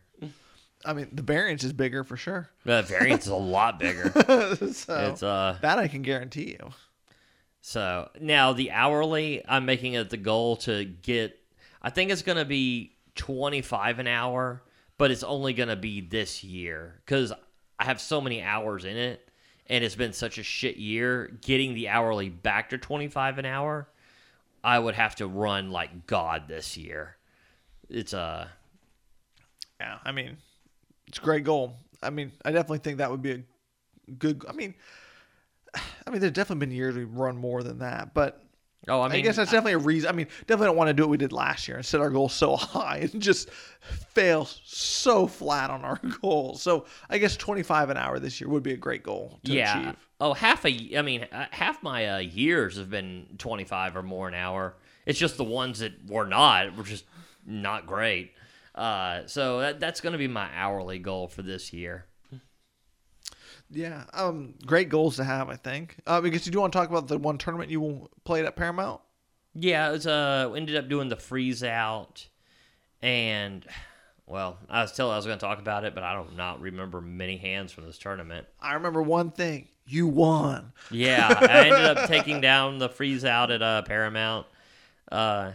I 0.86 0.94
mean, 0.94 1.10
the 1.12 1.22
variance 1.22 1.66
is 1.66 1.74
bigger 1.74 2.06
for 2.06 2.16
sure. 2.16 2.50
The 2.64 2.84
variance 2.84 3.26
is 3.26 3.32
a 3.32 3.36
lot 3.36 3.78
bigger. 3.78 4.10
so 4.72 5.10
It's 5.12 5.22
uh 5.22 5.58
that 5.62 5.80
I 5.80 5.90
can 5.90 6.02
guarantee 6.02 6.52
you. 6.52 6.72
so 7.60 8.10
now 8.22 8.54
the 8.54 8.72
hourly 8.72 9.44
I'm 9.46 9.66
making 9.66 9.94
it 9.96 10.10
the 10.10 10.18
goal 10.18 10.56
to 10.58 10.86
get 10.86 11.42
I 11.86 11.92
think 11.92 12.10
it's 12.10 12.24
going 12.24 12.40
to 12.40 12.46
be 12.46 12.96
25 13.14 14.00
an 14.00 14.08
hour, 14.08 14.64
but 14.98 15.12
it's 15.12 15.22
only 15.22 15.54
going 15.54 15.70
to 15.70 15.76
be 15.76 16.02
this 16.02 16.44
year 16.44 17.00
cuz 17.06 17.32
I 17.78 17.84
have 17.86 18.02
so 18.02 18.20
many 18.20 18.42
hours 18.42 18.86
in 18.86 18.98
it 18.98 19.30
and 19.68 19.84
it's 19.84 19.94
been 19.94 20.12
such 20.12 20.40
a 20.40 20.44
shit 20.44 20.78
year 20.78 21.28
getting 21.42 21.76
the 21.76 21.90
hourly 21.90 22.30
back 22.30 22.72
to 22.72 22.80
25 22.80 23.38
an 23.38 23.46
hour. 23.46 23.88
I 24.64 24.80
would 24.80 24.96
have 24.96 25.16
to 25.18 25.28
run 25.28 25.70
like 25.70 26.08
god 26.08 26.48
this 26.48 26.76
year. 26.76 27.18
It's 27.88 28.16
uh 28.16 28.48
Yeah, 29.80 30.00
I 30.04 30.12
mean, 30.12 30.38
it's 31.08 31.20
a 31.20 31.22
great 31.22 31.44
goal. 31.44 31.78
I 32.02 32.10
mean, 32.10 32.32
I 32.44 32.52
definitely 32.52 32.80
think 32.80 32.98
that 32.98 33.12
would 33.12 33.22
be 33.22 33.32
a 33.32 34.12
good. 34.12 34.44
I 34.50 34.54
mean, 34.54 34.74
I 35.76 36.10
mean, 36.10 36.20
there's 36.20 36.34
definitely 36.34 36.66
been 36.66 36.76
years 36.76 36.96
we've 36.96 37.14
run 37.14 37.38
more 37.38 37.62
than 37.62 37.78
that, 37.80 38.16
but 38.16 38.42
Oh, 38.88 39.02
I 39.02 39.08
I, 39.08 39.22
guess 39.22 39.36
that's 39.36 39.52
definitely 39.52 39.74
a 39.74 39.78
reason. 39.80 40.10
I 40.10 40.12
mean, 40.12 40.28
definitely 40.48 40.68
don't 40.68 40.78
want 40.78 40.90
to 40.90 40.94
do 40.94 41.04
what 41.04 41.10
we 41.10 41.18
did 41.18 41.32
last 41.32 41.68
year 41.68 41.78
and 41.78 41.86
set 41.86 42.02
our 42.02 42.10
goals 42.10 42.34
so 42.34 42.56
high 42.56 43.10
and 43.12 43.22
just 43.22 43.50
fail 43.50 44.46
so 44.46 45.28
flat 45.28 45.70
on 45.70 45.84
our 45.84 46.00
goals. 46.22 46.62
So 46.62 46.86
I 47.10 47.18
guess 47.18 47.36
25 47.36 47.90
an 47.90 47.98
hour 47.98 48.20
this 48.20 48.40
year 48.40 48.50
would 48.50 48.64
be 48.64 48.74
a 48.74 48.78
great 48.78 49.04
goal 49.04 49.40
to 49.46 49.52
yeah. 49.52 49.80
achieve. 49.80 49.96
Oh, 50.20 50.34
half 50.34 50.66
a. 50.66 50.98
I 50.98 51.02
mean, 51.02 51.26
uh, 51.32 51.48
half 51.52 51.84
my 51.84 52.08
uh, 52.08 52.18
years 52.20 52.78
have 52.78 52.90
been 52.90 53.28
twenty 53.38 53.66
five 53.66 53.98
or 53.98 54.02
more 54.02 54.30
an 54.30 54.34
hour. 54.34 54.76
It's 55.06 55.20
just 55.20 55.36
the 55.36 55.44
ones 55.44 55.80
that 55.80 55.94
were 56.08 56.26
not 56.26 56.78
were 56.78 56.84
just 56.84 57.04
not 57.46 57.86
great. 57.86 58.32
Uh, 58.74 59.26
so 59.26 59.60
that, 59.60 59.80
that's 59.80 60.02
going 60.02 60.14
to 60.14 60.20
be 60.20 60.28
my 60.28 60.50
hourly 60.54 61.00
goal 61.00 61.28
for 61.28 61.42
this 61.42 61.74
year. 61.74 62.06
Yeah, 63.70 64.04
um, 64.14 64.54
great 64.66 64.90
goals 64.90 65.16
to 65.18 65.24
have, 65.24 65.50
I 65.50 65.56
think. 65.56 65.98
Uh, 66.06 66.22
because 66.22 66.46
you 66.46 66.52
do 66.52 66.60
want 66.62 66.72
to 66.74 66.78
talk 66.80 66.90
about 66.90 67.08
the 67.08 67.18
one 67.18 67.38
tournament 67.38 67.72
you 67.72 68.10
played 68.24 68.46
at 68.46 68.56
Paramount. 68.56 69.02
Yeah, 69.54 69.90
it 69.90 69.92
was, 69.94 70.08
uh, 70.08 70.52
ended 70.56 70.76
up 70.76 70.88
doing 70.90 71.10
the 71.10 71.16
freeze 71.16 71.64
out, 71.64 72.28
and 73.02 73.66
well, 74.28 74.58
I 74.70 74.82
was 74.82 74.92
telling 74.92 75.14
I 75.14 75.18
was 75.18 75.26
going 75.26 75.38
to 75.38 75.46
talk 75.46 75.60
about 75.60 75.86
it, 75.86 75.94
but 75.96 76.04
I 76.04 76.14
don't 76.14 76.36
not 76.36 76.60
remember 76.62 77.00
many 77.02 77.38
hands 77.38 77.72
from 77.72 77.86
this 77.86 77.98
tournament. 77.98 78.48
I 78.60 78.74
remember 78.74 79.02
one 79.02 79.32
thing. 79.32 79.68
you 79.86 80.08
won. 80.08 80.74
Yeah, 80.92 81.28
I 81.40 81.68
ended 81.68 81.98
up 81.98 82.08
taking 82.08 82.42
down 82.42 82.80
the 82.80 82.90
freeze 82.90 83.24
out 83.24 83.52
at 83.52 83.62
uh, 83.62 83.84
Paramount. 83.84 84.48
Uh, 85.12 85.52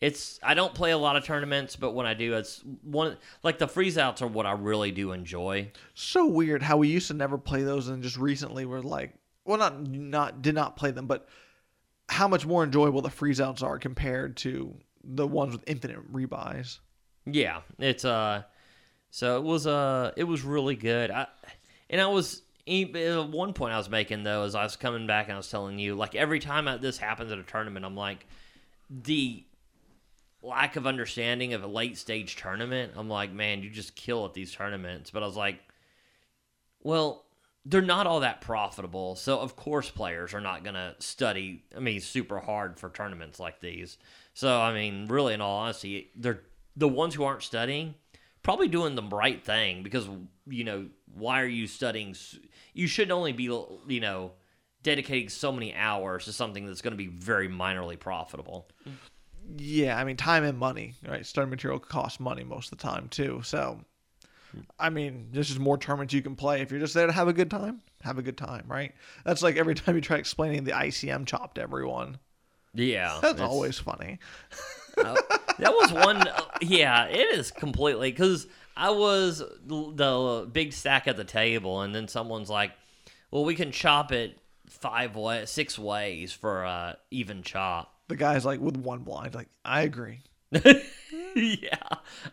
it's 0.00 0.40
I 0.42 0.54
don't 0.54 0.74
play 0.74 0.92
a 0.92 0.98
lot 0.98 1.16
of 1.16 1.24
tournaments, 1.24 1.76
but 1.76 1.92
when 1.92 2.06
I 2.06 2.14
do, 2.14 2.34
it's 2.34 2.62
one 2.82 3.16
like 3.42 3.58
the 3.58 3.68
freeze 3.68 3.98
outs 3.98 4.22
are 4.22 4.26
what 4.26 4.46
I 4.46 4.52
really 4.52 4.92
do 4.92 5.12
enjoy. 5.12 5.70
So 5.94 6.26
weird 6.26 6.62
how 6.62 6.78
we 6.78 6.88
used 6.88 7.08
to 7.08 7.14
never 7.14 7.36
play 7.36 7.62
those, 7.62 7.88
and 7.88 8.02
just 8.02 8.16
recently 8.16 8.64
we're 8.64 8.80
like, 8.80 9.12
well, 9.44 9.58
not 9.58 9.86
not 9.86 10.42
did 10.42 10.54
not 10.54 10.76
play 10.76 10.90
them, 10.90 11.06
but 11.06 11.28
how 12.08 12.26
much 12.26 12.46
more 12.46 12.64
enjoyable 12.64 13.02
the 13.02 13.10
freeze 13.10 13.40
outs 13.40 13.62
are 13.62 13.78
compared 13.78 14.36
to 14.38 14.74
the 15.04 15.26
ones 15.26 15.52
with 15.52 15.62
infinite 15.66 16.12
rebuys. 16.12 16.78
Yeah, 17.26 17.60
it's 17.78 18.04
uh, 18.04 18.44
so 19.10 19.36
it 19.36 19.44
was 19.44 19.66
uh, 19.66 20.12
it 20.16 20.24
was 20.24 20.42
really 20.42 20.76
good. 20.76 21.10
I 21.10 21.26
and 21.90 22.00
I 22.00 22.06
was 22.06 22.42
at 22.66 23.28
one 23.28 23.52
point 23.52 23.74
I 23.74 23.78
was 23.78 23.90
making 23.90 24.22
though, 24.22 24.44
as 24.44 24.54
I 24.54 24.62
was 24.62 24.76
coming 24.76 25.06
back 25.06 25.26
and 25.26 25.34
I 25.34 25.36
was 25.36 25.50
telling 25.50 25.78
you, 25.78 25.94
like 25.94 26.14
every 26.14 26.38
time 26.38 26.80
this 26.80 26.96
happens 26.96 27.32
at 27.32 27.38
a 27.38 27.42
tournament, 27.42 27.84
I'm 27.84 27.96
like 27.96 28.26
the 28.88 29.44
lack 30.42 30.76
of 30.76 30.86
understanding 30.86 31.54
of 31.54 31.62
a 31.62 31.66
late 31.66 31.98
stage 31.98 32.36
tournament. 32.36 32.92
I'm 32.96 33.08
like, 33.08 33.32
man, 33.32 33.62
you 33.62 33.70
just 33.70 33.94
kill 33.94 34.24
at 34.24 34.34
these 34.34 34.52
tournaments. 34.52 35.10
But 35.10 35.22
I 35.22 35.26
was 35.26 35.36
like, 35.36 35.60
well, 36.82 37.24
they're 37.66 37.82
not 37.82 38.06
all 38.06 38.20
that 38.20 38.40
profitable. 38.40 39.16
So 39.16 39.38
of 39.38 39.54
course 39.56 39.90
players 39.90 40.32
are 40.32 40.40
not 40.40 40.64
gonna 40.64 40.94
study. 40.98 41.64
I 41.76 41.80
mean, 41.80 42.00
super 42.00 42.38
hard 42.40 42.78
for 42.78 42.90
tournaments 42.90 43.38
like 43.38 43.60
these. 43.60 43.98
So 44.32 44.60
I 44.60 44.72
mean, 44.72 45.06
really, 45.08 45.34
in 45.34 45.40
all 45.40 45.58
honesty, 45.58 46.10
they're 46.16 46.42
the 46.76 46.88
ones 46.88 47.14
who 47.14 47.24
aren't 47.24 47.42
studying 47.42 47.94
probably 48.42 48.68
doing 48.68 48.94
the 48.94 49.02
right 49.02 49.44
thing 49.44 49.82
because 49.82 50.08
you 50.46 50.64
know 50.64 50.88
why 51.14 51.42
are 51.42 51.46
you 51.46 51.66
studying? 51.66 52.14
You 52.72 52.86
should 52.86 53.10
only 53.10 53.32
be 53.32 53.44
you 53.44 54.00
know 54.00 54.32
dedicating 54.82 55.28
so 55.28 55.52
many 55.52 55.74
hours 55.74 56.24
to 56.24 56.32
something 56.32 56.66
that's 56.66 56.80
going 56.80 56.92
to 56.92 56.96
be 56.96 57.08
very 57.08 57.48
minorly 57.48 57.98
profitable. 57.98 58.68
Yeah, 59.56 59.98
I 59.98 60.04
mean 60.04 60.16
time 60.16 60.44
and 60.44 60.58
money, 60.58 60.94
right? 61.06 61.24
Starting 61.24 61.50
material 61.50 61.78
costs 61.78 62.20
money 62.20 62.44
most 62.44 62.72
of 62.72 62.78
the 62.78 62.82
time 62.82 63.08
too. 63.08 63.40
So, 63.44 63.80
I 64.78 64.90
mean, 64.90 65.28
there's 65.32 65.48
just 65.48 65.60
more 65.60 65.78
tournaments 65.78 66.14
you 66.14 66.22
can 66.22 66.36
play 66.36 66.60
if 66.60 66.70
you're 66.70 66.80
just 66.80 66.94
there 66.94 67.06
to 67.06 67.12
have 67.12 67.28
a 67.28 67.32
good 67.32 67.50
time. 67.50 67.80
Have 68.02 68.18
a 68.18 68.22
good 68.22 68.36
time, 68.36 68.64
right? 68.68 68.94
That's 69.24 69.42
like 69.42 69.56
every 69.56 69.74
time 69.76 69.94
you 69.94 70.00
try 70.00 70.16
explaining 70.18 70.64
the 70.64 70.72
ICM 70.72 71.26
chop 71.26 71.54
to 71.54 71.62
everyone. 71.62 72.18
Yeah, 72.74 73.18
That's 73.22 73.40
always 73.40 73.78
funny. 73.78 74.18
Uh, 74.96 75.16
that 75.58 75.72
was 75.72 75.92
one. 75.92 76.28
uh, 76.28 76.42
yeah, 76.60 77.06
it 77.06 77.38
is 77.38 77.50
completely 77.50 78.10
because 78.12 78.46
I 78.76 78.90
was 78.90 79.42
the 79.66 80.48
big 80.50 80.72
stack 80.72 81.08
at 81.08 81.16
the 81.16 81.24
table, 81.24 81.82
and 81.82 81.94
then 81.94 82.06
someone's 82.06 82.48
like, 82.48 82.72
"Well, 83.30 83.44
we 83.44 83.54
can 83.54 83.72
chop 83.72 84.12
it 84.12 84.38
five 84.68 85.16
way, 85.16 85.44
six 85.46 85.78
ways 85.78 86.32
for 86.32 86.64
uh, 86.64 86.94
even 87.10 87.42
chop." 87.42 87.99
The 88.10 88.16
guy's 88.16 88.44
like 88.44 88.60
with 88.60 88.76
one 88.76 89.00
blind, 89.00 89.34
like 89.34 89.48
I 89.64 89.82
agree. 89.82 90.20
yeah, 90.52 91.78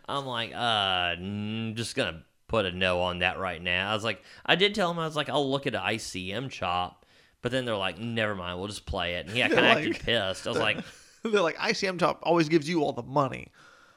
I'm 0.08 0.26
like, 0.26 0.52
uh, 0.52 1.16
mm, 1.16 1.74
just 1.74 1.94
gonna 1.96 2.22
put 2.48 2.66
a 2.66 2.72
no 2.72 3.00
on 3.00 3.20
that 3.20 3.38
right 3.38 3.62
now. 3.62 3.90
I 3.90 3.94
was 3.94 4.04
like, 4.04 4.22
I 4.44 4.56
did 4.56 4.74
tell 4.74 4.90
him 4.90 4.98
I 4.98 5.06
was 5.06 5.16
like, 5.16 5.28
I'll 5.30 5.50
look 5.50 5.66
at 5.66 5.74
an 5.74 5.80
ICM 5.80 6.50
chop, 6.50 7.06
but 7.42 7.52
then 7.52 7.64
they're 7.64 7.76
like, 7.76 7.98
never 7.98 8.34
mind, 8.34 8.58
we'll 8.58 8.68
just 8.68 8.86
play 8.86 9.14
it. 9.14 9.26
And 9.28 9.36
yeah, 9.36 9.48
kind 9.48 9.60
of 9.60 9.64
Like- 9.66 9.78
acted 9.78 10.00
pissed. 10.00 10.46
I 10.46 10.50
was 10.50 10.58
like. 10.58 10.78
They're 11.24 11.42
like 11.42 11.56
ICM 11.56 11.98
chop 11.98 12.20
always 12.22 12.48
gives 12.48 12.68
you 12.68 12.80
all 12.82 12.92
the 12.92 13.02
money. 13.02 13.48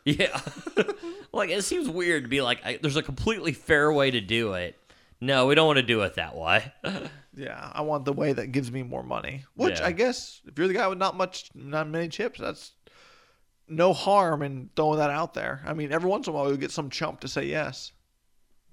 Yeah. 0.06 0.42
like, 1.32 1.52
it 1.52 1.64
seems 1.64 1.88
weird 1.88 2.24
to 2.24 2.30
be 2.30 2.42
like, 2.42 2.66
I, 2.66 2.80
there's 2.82 2.96
a 2.98 3.04
completely 3.04 3.54
fair 3.54 3.94
way 3.94 4.10
to 4.10 4.20
do 4.20 4.54
it. 4.54 4.76
No, 5.22 5.46
we 5.46 5.54
don't 5.54 5.68
want 5.68 5.78
to 5.78 5.84
do 5.84 6.02
it 6.02 6.16
that 6.16 6.36
way. 6.36 6.74
Yeah, 7.36 7.72
I 7.74 7.82
want 7.82 8.06
the 8.06 8.14
way 8.14 8.34
that 8.34 8.48
gives 8.48 8.72
me 8.72 8.84
more 8.84 9.04
money. 9.04 9.46
Which 9.56 9.80
Yeah. 9.80 9.88
I 9.88 9.92
guess 9.94 10.42
if 10.46 10.58
you're 10.58 10.68
the 10.68 10.74
guy 10.74 10.88
with 10.88 10.98
not 10.98 11.16
much, 11.16 11.50
not 11.56 11.88
many 11.88 12.10
chips, 12.10 12.40
that's 12.40 12.74
no 13.68 13.94
harm 13.94 14.42
in 14.42 14.70
throwing 14.76 15.00
that 15.00 15.10
out 15.10 15.34
there. 15.34 15.62
I 15.66 15.74
mean, 15.74 15.92
every 15.94 16.10
once 16.10 16.28
in 16.28 16.34
a 16.34 16.36
while 16.36 16.48
you'll 16.50 16.58
get 16.58 16.72
some 16.72 16.90
chump 16.90 17.22
to 17.22 17.28
say 17.30 17.46
yes. 17.46 17.94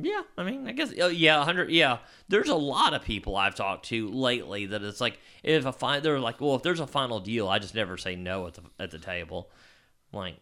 yeah, 0.01 0.23
I 0.37 0.43
mean, 0.45 0.67
I 0.67 0.73
guess, 0.73 0.93
uh, 1.01 1.07
yeah, 1.07 1.39
100, 1.39 1.71
yeah. 1.71 1.99
There's 2.29 2.49
a 2.49 2.55
lot 2.57 2.95
of 2.95 3.03
people 3.03 3.37
I've 3.37 3.55
talked 3.55 3.87
to 3.87 4.09
lately 4.11 4.67
that 4.67 4.83
it's 4.83 5.01
like, 5.01 5.19
if 5.45 5.65
a 5.67 5.73
fi- 5.73 6.01
they're 6.01 6.19
like, 6.21 6.41
well, 6.41 6.55
if 6.57 6.63
there's 6.63 6.81
a 6.81 6.87
final 6.87 7.21
deal, 7.21 7.49
I 7.49 7.59
just 7.61 7.75
never 7.77 7.97
say 7.97 8.17
no 8.17 8.47
at 8.49 8.55
the, 8.55 8.63
at 8.81 8.91
the 8.91 8.99
table. 8.99 9.51
I'm 10.13 10.19
like, 10.19 10.37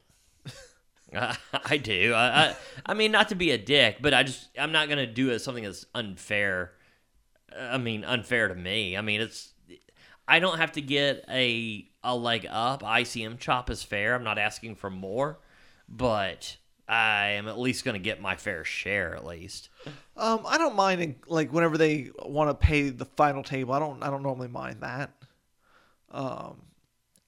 I, 1.14 1.36
I 1.64 1.76
do. 1.78 2.12
I, 2.14 2.26
I, 2.48 2.56
I 2.86 2.94
mean, 2.94 3.12
not 3.12 3.28
to 3.30 3.34
be 3.34 3.50
a 3.50 3.58
dick, 3.58 3.98
but 4.00 4.12
I 4.14 4.22
just, 4.22 4.48
I'm 4.58 4.72
not 4.72 4.88
going 4.88 4.98
to 4.98 5.06
do 5.06 5.30
it 5.30 5.38
something 5.40 5.64
that's 5.64 5.84
unfair. 5.94 6.72
I 7.59 7.78
mean, 7.78 8.05
unfair 8.05 8.49
to 8.49 8.55
me. 8.55 8.97
I 8.97 9.01
mean, 9.03 9.20
it's, 9.20 9.53
I 10.28 10.38
don't 10.40 10.59
have 10.59 10.72
to 10.72 10.80
get 10.80 11.24
a 11.28 11.88
a 12.03 12.14
leg 12.16 12.47
up. 12.49 12.82
ICM 12.82 13.38
chop 13.38 13.70
is 13.70 13.82
fair. 13.82 14.14
I'm 14.14 14.24
not 14.24 14.38
asking 14.38 14.76
for 14.76 14.90
more, 14.90 15.38
but 15.88 16.57
I 16.88 17.30
am 17.30 17.49
at 17.49 17.59
least 17.59 17.84
going 17.84 17.94
to 17.94 18.03
get 18.03 18.20
my 18.20 18.36
fair 18.36 18.64
share 18.64 19.14
at 19.16 19.24
least. 19.26 19.68
Um, 20.16 20.40
I 20.47 20.57
don't 20.59 20.76
mind 20.76 21.01
in, 21.03 21.16
like 21.26 21.53
whenever 21.53 21.76
they 21.78 22.11
want 22.24 22.51
to 22.51 22.55
pay 22.55 22.90
the 22.90 23.05
final 23.05 23.42
table. 23.42 23.74
I 23.74 23.78
don't. 23.78 24.03
I 24.03 24.11
don't 24.11 24.22
normally 24.22 24.49
mind 24.49 24.82
that. 24.82 25.12
Um, 26.11 26.62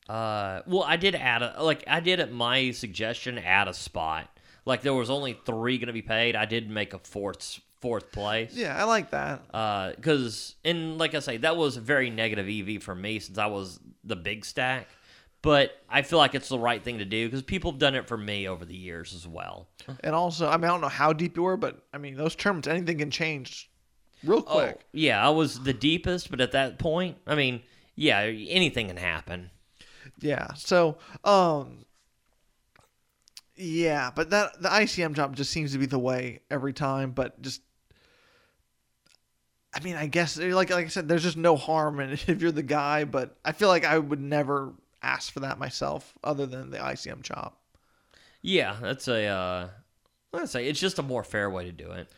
Uh, 0.08 0.62
well, 0.66 0.84
I 0.84 0.96
did 0.96 1.14
add 1.14 1.42
a 1.42 1.62
like 1.62 1.84
I 1.86 2.00
did 2.00 2.20
at 2.20 2.32
my 2.32 2.70
suggestion 2.70 3.38
add 3.38 3.68
a 3.68 3.74
spot. 3.74 4.28
Like 4.64 4.82
there 4.82 4.94
was 4.94 5.10
only 5.10 5.34
three 5.34 5.78
going 5.78 5.88
to 5.88 5.92
be 5.92 6.02
paid. 6.02 6.34
I 6.36 6.46
did 6.46 6.70
make 6.70 6.94
a 6.94 6.98
fourth 6.98 7.60
fourth 7.80 8.10
place. 8.12 8.54
yeah, 8.54 8.76
I 8.80 8.84
like 8.84 9.10
that. 9.10 9.42
Uh, 9.52 9.92
because 9.94 10.56
and 10.64 10.98
like 10.98 11.14
I 11.14 11.20
say, 11.20 11.36
that 11.38 11.56
was 11.56 11.76
a 11.76 11.80
very 11.80 12.10
negative 12.10 12.48
EV 12.48 12.82
for 12.82 12.94
me 12.94 13.18
since 13.18 13.38
I 13.38 13.46
was 13.46 13.80
the 14.04 14.16
big 14.16 14.44
stack. 14.44 14.88
But 15.40 15.70
I 15.88 16.02
feel 16.02 16.18
like 16.18 16.34
it's 16.34 16.48
the 16.48 16.58
right 16.58 16.82
thing 16.82 16.98
to 16.98 17.04
do 17.04 17.26
because 17.26 17.42
people 17.42 17.70
have 17.70 17.78
done 17.78 17.94
it 17.94 18.08
for 18.08 18.16
me 18.16 18.48
over 18.48 18.64
the 18.64 18.74
years 18.74 19.14
as 19.14 19.26
well. 19.26 19.68
And 20.00 20.12
also, 20.12 20.48
I 20.48 20.56
mean, 20.56 20.64
I 20.64 20.68
don't 20.68 20.80
know 20.80 20.88
how 20.88 21.12
deep 21.12 21.36
you 21.36 21.44
were, 21.44 21.56
but 21.56 21.80
I 21.94 21.98
mean, 21.98 22.16
those 22.16 22.34
tournaments, 22.34 22.66
anything 22.66 22.98
can 22.98 23.12
change 23.12 23.70
real 24.24 24.42
quick. 24.42 24.76
Oh, 24.80 24.84
yeah, 24.92 25.24
I 25.24 25.30
was 25.30 25.60
the 25.60 25.72
deepest, 25.72 26.30
but 26.30 26.40
at 26.40 26.52
that 26.52 26.80
point, 26.80 27.18
I 27.24 27.36
mean, 27.36 27.62
yeah, 27.94 28.18
anything 28.20 28.88
can 28.88 28.96
happen. 28.96 29.50
Yeah. 30.20 30.54
So, 30.54 30.98
um, 31.22 31.84
yeah, 33.54 34.10
but 34.14 34.30
that 34.30 34.60
the 34.60 34.68
ICM 34.68 35.14
chop 35.14 35.34
just 35.34 35.50
seems 35.50 35.72
to 35.72 35.78
be 35.78 35.86
the 35.86 35.98
way 35.98 36.40
every 36.50 36.72
time. 36.72 37.12
But 37.12 37.40
just, 37.42 37.62
I 39.74 39.80
mean, 39.80 39.96
I 39.96 40.06
guess 40.06 40.38
like 40.38 40.70
like 40.70 40.86
I 40.86 40.88
said, 40.88 41.08
there's 41.08 41.22
just 41.22 41.36
no 41.36 41.56
harm 41.56 42.00
in 42.00 42.10
it 42.10 42.24
if 42.28 42.40
you're 42.40 42.52
the 42.52 42.62
guy. 42.62 43.04
But 43.04 43.36
I 43.44 43.52
feel 43.52 43.68
like 43.68 43.84
I 43.84 43.98
would 43.98 44.20
never 44.20 44.72
ask 45.02 45.32
for 45.32 45.40
that 45.40 45.58
myself, 45.58 46.14
other 46.24 46.46
than 46.46 46.70
the 46.70 46.78
ICM 46.78 47.22
chop. 47.22 47.60
Yeah, 48.42 48.76
that's 48.80 49.08
a. 49.08 49.26
Uh, 49.26 49.68
let's 50.32 50.52
say 50.52 50.66
it's 50.68 50.80
just 50.80 50.98
a 50.98 51.02
more 51.02 51.24
fair 51.24 51.50
way 51.50 51.64
to 51.64 51.72
do 51.72 51.90
it. 51.92 52.08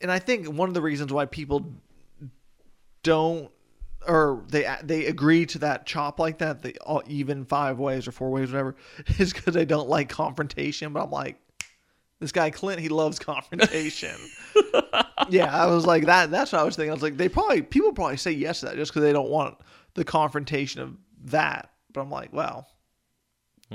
and 0.00 0.10
I 0.10 0.18
think 0.18 0.46
one 0.48 0.68
of 0.68 0.74
the 0.74 0.82
reasons 0.82 1.12
why 1.12 1.26
people 1.26 1.72
don't 3.02 3.50
or 4.06 4.44
they 4.48 4.66
they 4.82 5.06
agree 5.06 5.46
to 5.46 5.58
that 5.58 5.86
chop 5.86 6.18
like 6.18 6.38
that, 6.38 6.62
the 6.62 6.78
all 6.80 7.02
even 7.06 7.44
five 7.44 7.78
ways 7.78 8.08
or 8.08 8.12
four 8.12 8.30
ways, 8.30 8.50
whatever, 8.50 8.76
is 9.18 9.32
because 9.32 9.54
they 9.54 9.64
don't 9.64 9.88
like 9.88 10.08
confrontation. 10.08 10.92
But 10.92 11.04
I'm 11.04 11.10
like, 11.10 11.36
this 12.20 12.32
guy 12.32 12.50
Clint, 12.50 12.80
he 12.80 12.88
loves 12.88 13.18
confrontation. 13.18 14.14
yeah, 15.30 15.54
I 15.54 15.66
was 15.66 15.86
like 15.86 16.06
that. 16.06 16.30
That's 16.30 16.52
what 16.52 16.60
I 16.60 16.64
was 16.64 16.76
thinking. 16.76 16.90
I 16.90 16.94
was 16.94 17.02
like, 17.02 17.16
they 17.16 17.28
probably 17.28 17.62
people 17.62 17.92
probably 17.92 18.18
say 18.18 18.30
yes 18.30 18.60
to 18.60 18.66
that 18.66 18.76
just 18.76 18.92
because 18.92 19.02
they 19.02 19.12
don't 19.12 19.30
want 19.30 19.56
the 19.94 20.04
confrontation 20.04 20.82
of 20.82 20.96
that. 21.24 21.70
But 21.92 22.02
I'm 22.02 22.10
like, 22.10 22.32
well, 22.32 22.68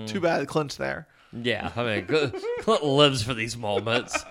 too 0.05 0.19
hmm. 0.19 0.23
bad 0.23 0.47
Clint's 0.47 0.75
there. 0.75 1.07
Yeah, 1.33 1.71
I 1.75 1.83
mean, 1.83 2.31
Clint 2.61 2.83
lives 2.83 3.23
for 3.23 3.33
these 3.33 3.57
moments. 3.57 4.23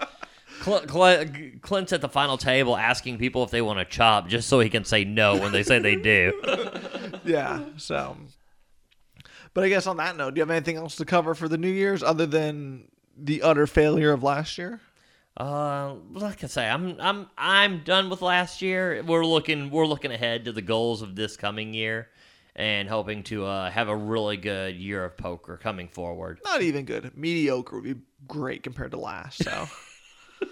Clint, 0.61 0.89
Clint, 0.89 1.63
Clint's 1.63 1.93
at 1.93 2.01
the 2.01 2.09
final 2.09 2.39
table 2.39 2.77
asking 2.77 3.19
people 3.19 3.43
if 3.43 3.51
they 3.51 3.61
want 3.61 3.79
to 3.81 3.85
chop 3.85 4.29
just 4.29 4.49
so 4.49 4.61
he 4.61 4.71
can 4.71 4.85
say 4.85 5.05
no 5.05 5.37
when 5.37 5.53
they 5.53 5.63
say 5.63 5.79
they 5.79 5.97
do. 5.97 6.41
yeah. 7.25 7.61
So, 7.77 8.17
but 9.53 9.65
I 9.65 9.69
guess 9.69 9.87
on 9.87 9.99
that 9.99 10.17
note, 10.17 10.35
do 10.35 10.39
you 10.39 10.43
have 10.43 10.51
anything 10.51 10.77
else 10.77 10.97
to 10.97 11.05
cover 11.05 11.35
for 11.35 11.49
the 11.49 11.59
New 11.59 11.71
Year's 11.71 12.03
other 12.03 12.25
than 12.25 12.89
the 13.17 13.43
utter 13.43 13.67
failure 13.67 14.13
of 14.13 14.23
last 14.23 14.59
year? 14.59 14.81
Uh, 15.37 15.95
like 16.13 16.45
I 16.45 16.47
say, 16.47 16.69
I'm 16.69 16.97
I'm 17.01 17.27
I'm 17.37 17.83
done 17.83 18.09
with 18.09 18.23
last 18.23 18.63
year. 18.63 19.03
We're 19.05 19.27
looking 19.27 19.71
we're 19.71 19.87
looking 19.87 20.13
ahead 20.13 20.45
to 20.45 20.53
the 20.53 20.63
goals 20.63 21.03
of 21.03 21.17
this 21.17 21.37
coming 21.37 21.75
year, 21.75 22.09
and 22.55 22.89
hoping 22.89 23.25
to 23.25 23.45
uh, 23.45 23.71
have 23.71 23.89
a 23.89 23.97
really 23.97 24.37
good 24.37 24.77
year 24.77 25.05
of 25.05 25.17
poker 25.17 25.57
coming 25.57 25.89
forward. 25.89 26.39
Not 26.45 26.63
even 26.63 26.85
good. 26.85 27.17
Mediocre 27.17 27.75
would 27.75 27.85
be 27.85 28.01
great 28.29 28.63
compared 28.63 28.93
to 28.93 28.97
last. 28.97 29.43
So, 29.43 29.67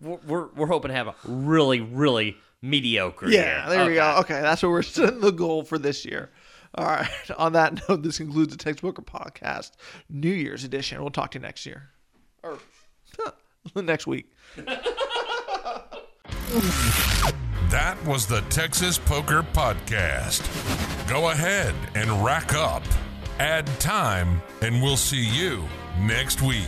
We're 0.00 0.46
we're, 0.54 0.66
hoping 0.66 0.90
to 0.90 0.94
have 0.94 1.08
a 1.08 1.14
really 1.24 1.80
really 1.80 2.36
mediocre. 2.62 3.28
yeah, 3.28 3.68
year. 3.68 3.76
there 3.76 3.86
we 3.86 3.94
go. 3.94 4.10
Okay. 4.18 4.34
Okay, 4.34 4.40
that's 4.40 4.62
what 4.62 4.68
we're 4.70 4.82
setting 4.84 5.20
the 5.20 5.32
goal 5.32 5.64
for 5.64 5.78
this 5.78 6.04
year. 6.04 6.30
All 6.74 6.86
right. 6.86 7.08
On 7.36 7.52
that 7.54 7.88
note, 7.88 8.02
this 8.02 8.18
concludes 8.18 8.56
the 8.56 8.62
Texas 8.62 8.80
Poker 8.80 9.02
podcast, 9.02 9.72
New 10.08 10.30
Year's 10.30 10.64
edition. 10.64 11.00
We'll 11.00 11.10
talk 11.10 11.32
to 11.32 11.38
you 11.38 11.42
next 11.42 11.66
year, 11.66 11.90
or 12.42 12.58
next 13.82 14.06
week. 14.06 14.30
That 17.70 18.04
was 18.04 18.26
the 18.26 18.40
Texas 18.50 18.98
Poker 18.98 19.44
Podcast. 19.44 20.42
Go 21.08 21.30
ahead 21.30 21.72
and 21.94 22.24
rack 22.24 22.52
up, 22.52 22.82
add 23.38 23.64
time, 23.78 24.42
and 24.60 24.82
we'll 24.82 24.96
see 24.96 25.24
you 25.24 25.68
next 26.00 26.42
week. 26.42 26.66